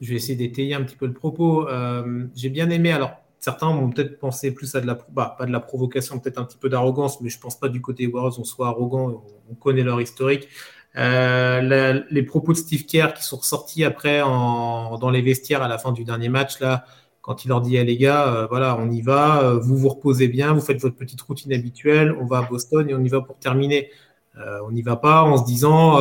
je 0.00 0.10
vais 0.10 0.16
essayer 0.16 0.36
d'étayer 0.36 0.74
un 0.74 0.82
petit 0.82 0.96
peu 0.96 1.06
le 1.06 1.12
propos. 1.12 1.68
Euh, 1.68 2.26
j'ai 2.36 2.50
bien 2.50 2.70
aimé. 2.70 2.92
Alors, 2.92 3.16
certains 3.40 3.68
vont 3.72 3.90
peut-être 3.90 4.18
penser 4.20 4.52
plus 4.52 4.74
à 4.76 4.80
de 4.80 4.86
la, 4.86 4.96
bah, 5.10 5.34
pas 5.36 5.44
de 5.44 5.50
la 5.50 5.60
provocation, 5.60 6.20
peut-être 6.20 6.38
un 6.38 6.44
petit 6.44 6.58
peu 6.58 6.68
d'arrogance, 6.68 7.20
mais 7.20 7.30
je 7.30 7.40
pense 7.40 7.58
pas 7.58 7.68
du 7.68 7.80
côté 7.80 8.06
Warriors 8.06 8.38
on 8.38 8.44
soit 8.44 8.68
arrogant. 8.68 9.24
On, 9.50 9.54
connaît 9.56 9.82
leur 9.82 10.00
historique. 10.00 10.48
Euh, 10.96 12.00
les 12.08 12.22
propos 12.22 12.52
de 12.52 12.58
Steve 12.58 12.86
Kerr 12.86 13.14
qui 13.14 13.24
sont 13.24 13.36
ressortis 13.36 13.84
après 13.84 14.22
en, 14.22 14.96
dans 14.98 15.10
les 15.10 15.22
vestiaires 15.22 15.62
à 15.62 15.68
la 15.68 15.78
fin 15.78 15.90
du 15.90 16.04
dernier 16.04 16.28
match 16.28 16.60
là 16.60 16.84
quand 17.22 17.44
il 17.44 17.48
leur 17.48 17.60
dit, 17.60 17.82
les 17.82 17.96
gars, 17.96 18.32
euh, 18.34 18.46
voilà, 18.46 18.76
on 18.78 18.90
y 18.90 19.02
va, 19.02 19.42
euh, 19.42 19.58
vous 19.58 19.76
vous 19.76 19.88
reposez 19.88 20.28
bien, 20.28 20.52
vous 20.54 20.60
faites 20.60 20.80
votre 20.80 20.96
petite 20.96 21.20
routine 21.20 21.52
habituelle, 21.52 22.16
on 22.18 22.26
va 22.26 22.38
à 22.38 22.42
Boston 22.42 22.88
et 22.88 22.94
on 22.94 23.02
y 23.02 23.08
va 23.08 23.20
pour 23.20 23.38
terminer. 23.38 23.90
Euh, 24.38 24.60
on 24.66 24.72
n'y 24.72 24.82
va 24.82 24.96
pas 24.96 25.22
en 25.22 25.36
se 25.36 25.44
disant, 25.44 25.98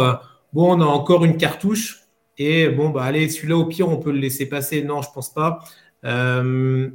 bon, 0.53 0.77
on 0.77 0.81
a 0.81 0.85
encore 0.85 1.25
une 1.25 1.37
cartouche 1.37 2.03
et 2.37 2.69
bon, 2.69 2.89
bah 2.89 3.03
allez, 3.03 3.27
celui-là, 3.29 3.57
au 3.57 3.65
pire, 3.65 3.89
on 3.89 3.97
peut 3.97 4.11
le 4.11 4.19
laisser 4.19 4.47
passer. 4.47 4.83
Non, 4.83 5.01
je 5.01 5.09
pense 5.13 5.33
pas. 5.33 5.59
je 6.03 6.89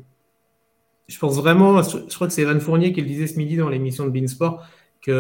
pense 1.20 1.37
vraiment, 1.37 1.83
je 1.83 2.14
crois 2.14 2.27
que 2.27 2.33
c'est 2.33 2.43
Evan 2.43 2.61
Fournier 2.61 2.93
qui 2.93 3.03
le 3.03 3.07
disait 3.07 3.27
ce 3.27 3.37
midi 3.37 3.57
dans 3.57 3.68
l'émission 3.68 4.07
de 4.07 4.11
Beansport, 4.11 4.62
qu'ils 5.03 5.12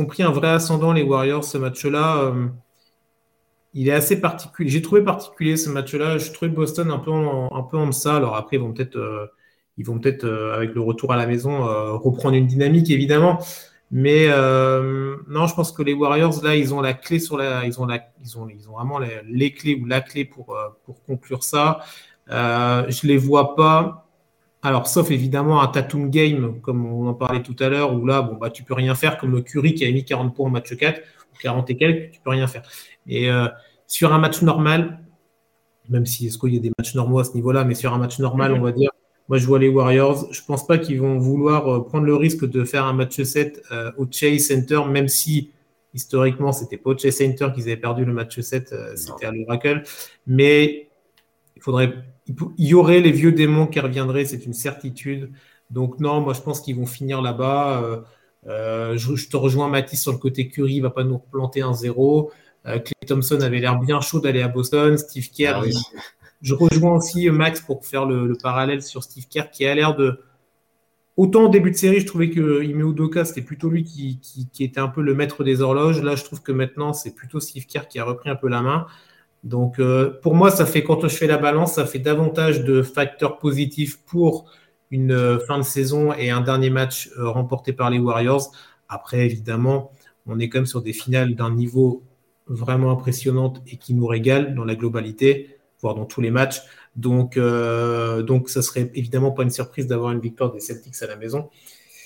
ont 0.00 0.06
pris 0.06 0.24
un 0.24 0.30
vrai 0.32 0.48
ascendant, 0.48 0.92
les 0.92 1.02
Warriors, 1.02 1.44
ce 1.44 1.58
match-là 1.58 2.32
il 3.74 3.88
est 3.88 3.92
assez 3.92 4.20
particulier. 4.20 4.70
J'ai 4.70 4.82
trouvé 4.82 5.02
particulier 5.02 5.56
ce 5.56 5.68
match-là. 5.68 6.18
Je 6.18 6.32
trouvais 6.32 6.50
Boston 6.50 6.90
un 6.90 6.98
peu 6.98 7.10
en, 7.10 7.54
un 7.54 7.62
peu 7.62 7.76
en 7.76 7.88
deçà. 7.88 8.16
Alors 8.16 8.36
après, 8.36 8.56
ils 8.56 8.60
vont 8.60 8.72
peut-être, 8.72 8.96
euh, 8.96 9.26
ils 9.76 9.84
vont 9.84 9.98
peut-être 9.98 10.24
euh, 10.24 10.54
avec 10.54 10.74
le 10.74 10.80
retour 10.80 11.12
à 11.12 11.16
la 11.16 11.26
maison 11.26 11.66
euh, 11.66 11.92
reprendre 11.92 12.36
une 12.36 12.46
dynamique 12.46 12.90
évidemment. 12.90 13.38
Mais 13.90 14.26
non, 14.28 15.46
je 15.46 15.54
pense 15.54 15.70
que 15.72 15.82
les 15.82 15.92
Warriors 15.92 16.42
là, 16.42 16.56
ils 16.56 16.74
ont 16.74 16.80
la 16.80 16.94
clé 16.94 17.18
sur 17.20 17.36
la, 17.36 17.64
ils 17.66 17.80
ont 17.80 17.86
la, 17.86 18.00
ils 18.22 18.38
ont, 18.38 18.48
ils 18.48 18.68
ont 18.68 18.72
vraiment 18.72 18.98
les, 18.98 19.52
clés 19.52 19.78
ou 19.80 19.86
la 19.86 20.00
clé 20.00 20.24
pour 20.24 20.56
pour 20.84 21.04
conclure 21.04 21.44
ça. 21.44 21.80
je 22.28 23.06
les 23.06 23.16
vois 23.16 23.54
pas. 23.54 24.03
Alors, 24.64 24.86
sauf 24.86 25.10
évidemment 25.10 25.60
un 25.60 25.66
Tatum 25.66 26.08
game, 26.08 26.58
comme 26.62 26.86
on 26.86 27.06
en 27.06 27.12
parlait 27.12 27.42
tout 27.42 27.54
à 27.60 27.68
l'heure, 27.68 27.92
où 27.92 28.06
là, 28.06 28.22
bon, 28.22 28.36
bah, 28.36 28.48
tu 28.48 28.62
peux 28.62 28.72
rien 28.72 28.94
faire, 28.94 29.18
comme 29.18 29.44
Curry 29.44 29.74
qui 29.74 29.84
a 29.84 29.92
mis 29.92 30.06
40 30.06 30.34
points 30.34 30.46
au 30.46 30.50
match 30.50 30.74
4, 30.74 31.02
40 31.42 31.68
et 31.68 31.76
quelques, 31.76 32.12
tu 32.12 32.20
peux 32.22 32.30
rien 32.30 32.46
faire. 32.46 32.62
Et 33.06 33.30
euh, 33.30 33.46
sur 33.86 34.14
un 34.14 34.18
match 34.18 34.40
normal, 34.40 35.00
même 35.90 36.06
si 36.06 36.28
est-ce 36.28 36.38
qu'il 36.38 36.54
y 36.54 36.56
a 36.56 36.60
des 36.60 36.72
matchs 36.78 36.94
normaux 36.94 37.18
à 37.18 37.24
ce 37.24 37.34
niveau-là, 37.34 37.64
mais 37.64 37.74
sur 37.74 37.92
un 37.92 37.98
match 37.98 38.18
normal, 38.20 38.54
on 38.54 38.62
va 38.62 38.72
dire, 38.72 38.88
moi 39.28 39.36
je 39.36 39.46
vois 39.46 39.58
les 39.58 39.68
Warriors. 39.68 40.32
Je 40.32 40.40
pense 40.46 40.66
pas 40.66 40.78
qu'ils 40.78 40.98
vont 40.98 41.18
vouloir 41.18 41.68
euh, 41.68 41.84
prendre 41.84 42.06
le 42.06 42.16
risque 42.16 42.48
de 42.48 42.64
faire 42.64 42.86
un 42.86 42.94
match 42.94 43.20
7 43.20 43.64
euh, 43.70 43.92
au 43.98 44.06
Chase 44.10 44.46
Center, 44.46 44.80
même 44.88 45.08
si 45.08 45.50
historiquement 45.92 46.52
c'était 46.52 46.78
pas 46.78 46.88
au 46.88 46.96
Chase 46.96 47.16
Center 47.16 47.48
qu'ils 47.54 47.64
avaient 47.64 47.76
perdu 47.76 48.06
le 48.06 48.14
match 48.14 48.40
7, 48.40 48.74
c'était 48.96 49.26
à 49.26 49.30
l'Oracle. 49.30 49.82
Mais 50.26 50.88
il 51.54 51.62
faudrait, 51.62 51.92
il 52.26 52.66
y 52.66 52.74
aurait 52.74 53.00
les 53.00 53.12
vieux 53.12 53.32
démons 53.32 53.66
qui 53.66 53.80
reviendraient, 53.80 54.24
c'est 54.24 54.46
une 54.46 54.54
certitude. 54.54 55.30
Donc 55.70 56.00
non, 56.00 56.20
moi 56.20 56.34
je 56.34 56.40
pense 56.40 56.60
qu'ils 56.60 56.76
vont 56.76 56.86
finir 56.86 57.22
là-bas. 57.22 58.04
je, 58.46 59.28
te 59.28 59.36
rejoins 59.36 59.68
Mathis 59.68 60.00
sur 60.02 60.12
le 60.12 60.18
côté 60.18 60.48
Curry, 60.48 60.74
il 60.74 60.80
va 60.80 60.90
pas 60.90 61.04
nous 61.04 61.18
replanter 61.18 61.62
un 61.62 61.74
zéro. 61.74 62.30
Euh, 62.66 62.78
Clay 62.78 63.06
Thompson 63.06 63.40
avait 63.40 63.58
l'air 63.58 63.78
bien 63.78 64.00
chaud 64.00 64.20
d'aller 64.20 64.42
à 64.42 64.48
Boston. 64.48 64.96
Steve 64.96 65.30
Kerr, 65.30 65.62
ah 65.62 65.68
je 66.40 66.54
rejoins 66.54 66.96
aussi 66.96 67.28
Max 67.30 67.60
pour 67.60 67.84
faire 67.84 68.06
le, 68.06 68.34
parallèle 68.40 68.82
sur 68.82 69.02
Steve 69.02 69.26
Kerr 69.28 69.50
qui 69.50 69.66
a 69.66 69.74
l'air 69.74 69.96
de. 69.96 70.20
Autant 71.16 71.44
au 71.44 71.48
début 71.48 71.70
de 71.70 71.76
série, 71.76 72.00
je 72.00 72.06
trouvais 72.06 72.28
que 72.28 72.64
Ime 72.64 72.90
Udoka, 72.90 73.24
c'était 73.24 73.42
plutôt 73.42 73.68
lui 73.68 73.84
qui, 73.84 74.18
était 74.58 74.80
un 74.80 74.88
peu 74.88 75.00
le 75.00 75.14
maître 75.14 75.44
des 75.44 75.60
horloges. 75.60 76.02
Là, 76.02 76.16
je 76.16 76.24
trouve 76.24 76.42
que 76.42 76.50
maintenant, 76.50 76.92
c'est 76.92 77.14
plutôt 77.14 77.38
Steve 77.38 77.66
Kerr 77.66 77.86
qui 77.88 78.00
a 78.00 78.04
repris 78.04 78.30
un 78.30 78.34
peu 78.34 78.48
la 78.48 78.62
main. 78.62 78.86
Donc, 79.44 79.78
euh, 79.78 80.18
pour 80.22 80.34
moi, 80.34 80.50
ça 80.50 80.66
fait, 80.66 80.82
quand 80.82 81.06
je 81.06 81.14
fais 81.14 81.26
la 81.26 81.38
balance, 81.38 81.74
ça 81.74 81.86
fait 81.86 82.00
davantage 82.00 82.64
de 82.64 82.82
facteurs 82.82 83.38
positifs 83.38 84.02
pour 84.04 84.50
une 84.90 85.38
fin 85.46 85.58
de 85.58 85.64
saison 85.64 86.12
et 86.12 86.30
un 86.30 86.40
dernier 86.40 86.70
match 86.70 87.10
remporté 87.16 87.72
par 87.72 87.90
les 87.90 87.98
Warriors. 87.98 88.52
Après, 88.88 89.26
évidemment, 89.26 89.92
on 90.26 90.38
est 90.38 90.48
quand 90.48 90.58
même 90.58 90.66
sur 90.66 90.82
des 90.82 90.92
finales 90.92 91.34
d'un 91.34 91.52
niveau 91.52 92.02
vraiment 92.46 92.90
impressionnant 92.90 93.54
et 93.66 93.76
qui 93.76 93.94
nous 93.94 94.06
régale 94.06 94.54
dans 94.54 94.64
la 94.64 94.74
globalité, 94.74 95.58
voire 95.80 95.94
dans 95.94 96.04
tous 96.04 96.20
les 96.20 96.30
matchs. 96.30 96.62
Donc, 96.96 97.36
euh, 97.36 98.22
donc 98.22 98.48
ça 98.48 98.62
serait 98.62 98.90
évidemment 98.94 99.32
pas 99.32 99.42
une 99.42 99.50
surprise 99.50 99.86
d'avoir 99.86 100.12
une 100.12 100.20
victoire 100.20 100.52
des 100.52 100.60
Celtics 100.60 101.02
à 101.02 101.06
la 101.06 101.16
maison. 101.16 101.50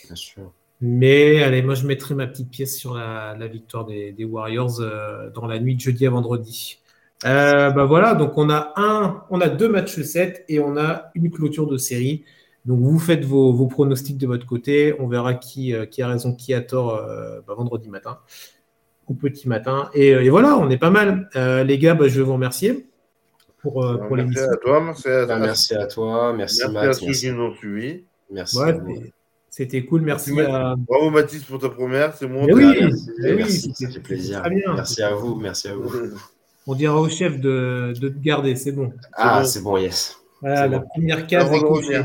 Bien 0.07 0.17
sûr. 0.17 0.53
Mais 0.81 1.43
allez, 1.43 1.61
moi 1.63 1.75
je 1.75 1.87
mettrai 1.87 2.15
ma 2.15 2.27
petite 2.27 2.51
pièce 2.51 2.79
sur 2.79 2.95
la, 2.95 3.35
victoire 3.49 3.85
des, 3.85 4.25
Warriors 4.25 4.81
euh, 4.81 5.29
dans 5.31 5.47
la 5.47 5.59
nuit 5.59 5.75
de 5.75 5.81
jeudi 5.81 6.07
à 6.07 6.11
vendredi. 6.11 6.78
Euh, 7.25 7.71
bah 7.71 7.85
voilà, 7.85 8.15
donc 8.15 8.39
on 8.39 8.49
a 8.49 8.73
un, 8.77 9.25
on 9.31 9.41
a 9.41 9.49
deux 9.49 9.69
matchs 9.69 10.01
7 10.01 10.45
et 10.49 10.61
on 10.61 10.77
a 10.77 11.11
une 11.15 11.31
clôture 11.31 11.67
de 11.67 11.77
série. 11.77 12.25
Donc 12.65 12.81
vous 12.81 12.99
faites 12.99 13.25
vos, 13.25 13.67
pronostics 13.67 14.19
de 14.19 14.27
votre 14.27 14.47
côté. 14.47 14.95
On 15.01 15.09
verra 15.09 15.35
qui, 15.35 15.75
qui 15.91 16.03
a 16.03 16.09
raison, 16.09 16.35
qui 16.35 16.55
a 16.55 16.61
tort 16.61 17.01
bah, 17.47 17.55
vendredi 17.55 17.89
matin 17.89 18.19
ou 19.09 19.15
petit 19.15 19.49
matin. 19.49 19.91
Et, 19.95 20.29
voilà, 20.29 20.57
on 20.59 20.69
est 20.71 20.79
pas 20.79 20.91
mal. 20.91 21.29
les 21.35 21.79
gars, 21.79 21.95
bah, 21.95 22.09
je 22.09 22.19
vais 22.21 22.25
vous 22.25 22.35
remercier 22.35 22.89
pour, 23.59 23.85
euh, 23.85 23.97
pour 23.99 24.17
l'émission. 24.17 24.43
Merci 24.43 24.55
à 24.55 24.57
toi, 24.57 24.81
merci 24.85 25.09
à, 25.11 25.27
bah, 25.27 25.39
merci 25.39 25.75
à 25.75 25.87
toi, 25.87 26.33
merci, 26.33 26.63
merci 26.71 26.89
à 26.89 26.93
ceux 26.93 27.13
qui 27.13 27.33
nous 27.33 27.43
ont 27.43 27.55
suivis. 27.55 28.05
Merci. 28.31 28.59
C'était 29.51 29.85
cool, 29.85 30.03
merci, 30.03 30.39
à. 30.41 30.75
Bravo 30.77 31.11
Mathis 31.11 31.43
pour 31.43 31.59
ta 31.59 31.69
première, 31.69 32.15
c'est 32.15 32.29
mon. 32.29 32.45
oui, 32.45 32.81
merci, 33.21 33.73
ça 33.75 33.91
fait 33.91 34.01
plaisir. 34.01 34.43
Merci 34.75 35.03
à 35.03 35.15
vous, 35.15 35.35
merci 35.37 35.69
à 35.69 35.75
vous. 35.75 35.91
On 36.71 36.75
dira 36.75 37.01
au 37.01 37.09
chef 37.09 37.41
de, 37.41 37.95
de 37.99 38.11
te 38.11 38.19
garder, 38.19 38.55
c'est 38.55 38.73
bon. 38.73 38.93
Ah, 39.15 39.43
c'est 39.43 39.63
bon. 39.63 39.79
yes. 39.79 40.19
Voilà, 40.43 40.67
la 40.67 40.81
première 40.81 41.27
case 41.27 41.51
est 41.51 42.05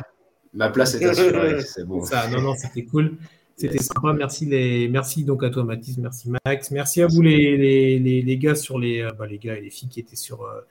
Ma 0.54 0.70
place 0.70 0.96
est 0.96 1.04
assurée, 1.04 1.62
c'est 1.66 1.86
bon. 1.86 2.06
Ça, 2.06 2.30
non, 2.30 2.42
non, 2.42 2.54
c'était 2.56 2.86
cool. 2.86 3.18
C'était 3.58 3.84
sympa. 3.84 4.14
Merci, 4.14 4.46
les... 4.46 4.88
merci 4.88 5.26
donc 5.26 5.44
à 5.44 5.50
toi, 5.50 5.66
Mathis. 5.66 5.98
Merci, 5.98 6.32
Max. 6.46 6.72
Merci 6.72 7.02
à 7.02 7.08
vous, 7.08 7.22
les, 7.22 7.58
les, 7.58 8.00
les, 8.00 8.22
les 8.22 8.38
gars, 8.38 8.56
sur 8.56 8.80
les, 8.80 9.02
euh, 9.02 9.12
bah, 9.20 9.28
les 9.28 9.38
gars 9.38 9.58
et 9.58 9.62
les 9.62 9.70
filles 9.70 9.90
qui 9.90 10.00
étaient 10.00 10.16
sur, 10.16 10.44
euh, 10.44 10.62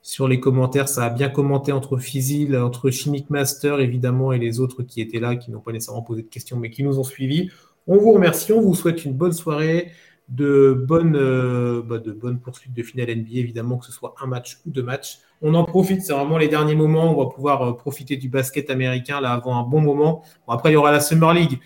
sur 0.00 0.28
les 0.28 0.38
commentaires. 0.38 0.88
Ça 0.88 1.06
a 1.06 1.10
bien 1.10 1.28
commenté 1.28 1.72
entre 1.72 1.98
Fizil, 1.98 2.56
entre 2.56 2.90
Chimic 2.90 3.30
Master 3.30 3.80
évidemment 3.80 4.32
et 4.32 4.38
les 4.38 4.60
autres 4.60 4.84
qui 4.84 5.00
étaient 5.00 5.18
là, 5.18 5.34
qui 5.34 5.50
n'ont 5.50 5.60
pas 5.60 5.72
nécessairement 5.72 6.02
posé 6.02 6.22
de 6.22 6.28
questions, 6.28 6.56
mais 6.56 6.70
qui 6.70 6.84
nous 6.84 7.00
ont 7.00 7.04
suivis. 7.04 7.50
On 7.88 7.96
vous 7.96 8.12
remercie, 8.12 8.52
on 8.52 8.60
vous 8.60 8.76
souhaite 8.76 9.04
une 9.04 9.14
bonne 9.14 9.32
soirée, 9.32 9.90
de 10.30 10.72
bonnes, 10.72 11.16
euh, 11.16 11.82
bah, 11.84 11.98
de 11.98 12.12
bonnes 12.12 12.38
poursuites 12.38 12.72
de 12.72 12.82
finale 12.82 13.10
NBA, 13.10 13.38
évidemment, 13.38 13.78
que 13.78 13.86
ce 13.86 13.92
soit 13.92 14.14
un 14.22 14.26
match 14.26 14.58
ou 14.64 14.70
deux 14.70 14.82
matchs. 14.82 15.18
On 15.42 15.54
en 15.54 15.64
profite, 15.64 16.02
c'est 16.02 16.12
vraiment 16.12 16.38
les 16.38 16.48
derniers 16.48 16.76
moments. 16.76 17.12
On 17.12 17.24
va 17.24 17.30
pouvoir 17.30 17.62
euh, 17.62 17.76
profiter 17.76 18.16
du 18.16 18.28
basket 18.28 18.70
américain 18.70 19.20
là 19.20 19.32
avant 19.32 19.58
un 19.58 19.62
bon 19.62 19.80
moment. 19.80 20.22
après, 20.46 20.70
il 20.70 20.74
y 20.74 20.76
aura 20.76 20.92
la 20.92 21.00
Summer 21.00 21.34
League. 21.34 21.58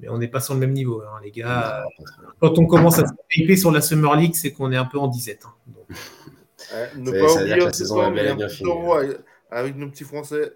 Mais 0.00 0.08
on 0.08 0.18
n'est 0.18 0.28
pas 0.28 0.40
sur 0.40 0.54
le 0.54 0.60
même 0.60 0.72
niveau, 0.72 1.02
hein, 1.02 1.20
les 1.22 1.30
gars. 1.30 1.84
Quand 2.40 2.58
on 2.58 2.66
commence 2.66 2.98
à 2.98 3.06
se 3.06 3.56
sur 3.56 3.70
la 3.70 3.80
Summer 3.80 4.14
League, 4.16 4.34
c'est 4.34 4.52
qu'on 4.52 4.70
est 4.72 4.76
un 4.76 4.84
peu 4.84 4.98
en 4.98 5.06
disette. 5.06 5.44
Hein. 5.46 5.78
ne 6.98 7.10
pas 7.10 7.32
oublier 7.32 7.58
que 7.58 7.64
la 7.64 7.72
saison 7.72 8.02
est 8.02 8.22
bien, 8.22 8.34
bien 8.34 8.48
finie. 8.48 8.70
Avec 9.50 9.76
nos 9.76 9.88
petits 9.88 10.04
Français. 10.04 10.52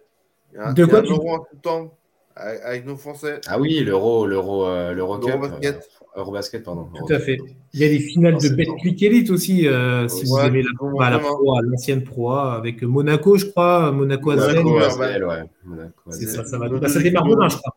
de 0.74 0.84
quoi 0.84 1.02
tu... 1.02 1.12
euro 1.12 1.34
en 1.34 1.38
tout 1.38 1.56
temps 1.62 1.98
avec 2.38 2.86
nos 2.86 2.96
Français. 2.96 3.40
Ah 3.46 3.58
oui, 3.58 3.80
l'euro, 3.80 4.26
l'euro, 4.26 4.66
euh, 4.66 4.92
l'euro 4.92 5.18
Eurobasket. 6.18 6.62
Pardon. 6.62 6.88
Tout 6.94 7.12
à 7.12 7.18
fait. 7.18 7.38
Il 7.72 7.80
y 7.80 7.84
a 7.84 7.88
des 7.88 8.00
finales 8.00 8.36
de 8.36 8.48
Betclic 8.48 9.02
Elite 9.02 9.30
aussi, 9.30 9.66
euh, 9.66 10.08
si 10.08 10.26
vous 10.26 10.38
aimez 10.38 10.62
la, 10.62 11.10
la 11.10 11.18
Pro, 11.18 11.60
l'ancienne 11.62 12.02
Pro 12.02 12.30
avec 12.32 12.82
Monaco, 12.82 13.36
je 13.36 13.46
crois, 13.46 13.92
Monaco 13.92 14.30
Azel. 14.30 14.62
Monaco 14.62 15.02
Azel, 15.02 15.24
ouais. 15.24 15.42
Monaco 15.64 16.02
C'est 16.10 16.26
ça, 16.26 16.44
ça 16.44 16.58
va. 16.58 16.68
Bah, 16.68 16.88
ça 16.88 17.00
démarre 17.00 17.26
demain, 17.26 17.48
je 17.48 17.56
crois. 17.56 17.74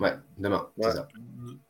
Ouais, 0.00 0.12
demain. 0.38 0.66
Ouais. 0.76 0.90
Ça. 0.90 1.08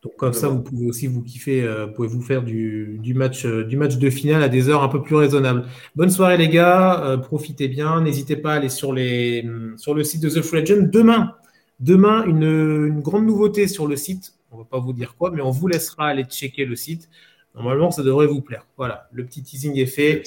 Donc 0.07 0.15
comme 0.17 0.33
ça, 0.33 0.49
vous 0.49 0.61
pouvez 0.61 0.87
aussi 0.87 1.09
vous 1.09 1.23
kiffer, 1.23 1.65
euh, 1.65 1.89
pouvez 1.89 2.07
vous 2.07 2.23
faire 2.23 2.43
du, 2.43 3.01
match, 3.17 3.45
euh, 3.45 3.65
du 3.65 3.77
match 3.77 3.97
de 3.97 4.09
finale 4.09 4.41
à 4.41 4.49
des 4.49 4.69
heures 4.69 4.85
un 4.85 4.89
peu 4.89 5.03
plus 5.03 5.17
raisonnables. 5.17 5.65
Bonne 5.97 6.11
soirée 6.11 6.37
les 6.37 6.49
gars, 6.49 7.03
euh, 7.05 7.17
profitez 7.17 7.67
bien, 7.67 8.01
n'hésitez 8.03 8.37
pas 8.37 8.53
à 8.53 8.57
aller 8.57 8.69
sur, 8.69 8.93
les, 8.93 9.45
sur 9.77 9.95
le 9.95 10.05
site 10.05 10.23
de 10.23 10.29
The 10.29 10.43
Free 10.43 10.61
Agent. 10.61 10.83
Demain, 10.93 11.33
demain 11.81 12.25
une, 12.25 13.01
grande 13.01 13.27
nouveauté 13.27 13.67
sur 13.67 13.89
le 13.89 13.97
site, 13.97 14.35
on 14.57 14.61
ne 14.61 14.65
va 14.65 14.69
pas 14.69 14.79
vous 14.79 14.93
dire 14.93 15.17
quoi, 15.17 15.31
mais 15.31 15.43
on 15.43 15.51
vous 15.51 15.69
laissera 15.69 16.09
aller 16.09 16.25
checker 16.25 16.65
le 16.65 16.77
site. 16.77 17.09
Normalement, 17.55 17.91
ça 17.91 18.03
devrait 18.03 18.27
vous 18.27 18.41
plaire. 18.41 18.67
Voilà, 18.77 19.09
le 19.13 19.25
petit 19.25 19.43
teasing 19.43 19.79
est 19.79 19.87
fait. 19.87 20.23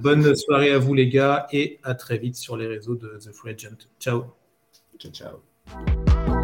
bonne 0.00 0.34
soirée 0.34 0.70
à 0.70 0.78
vous 0.78 0.94
les 0.94 1.08
gars 1.08 1.46
et 1.52 1.78
à 1.82 1.94
très 1.94 2.18
vite 2.18 2.36
sur 2.36 2.56
les 2.56 2.66
réseaux 2.66 2.96
de 2.96 3.18
The 3.18 3.32
Free 3.32 3.52
Agent. 3.52 3.88
Ciao. 4.00 4.24
Ciao, 4.98 5.12
ciao. 5.12 6.35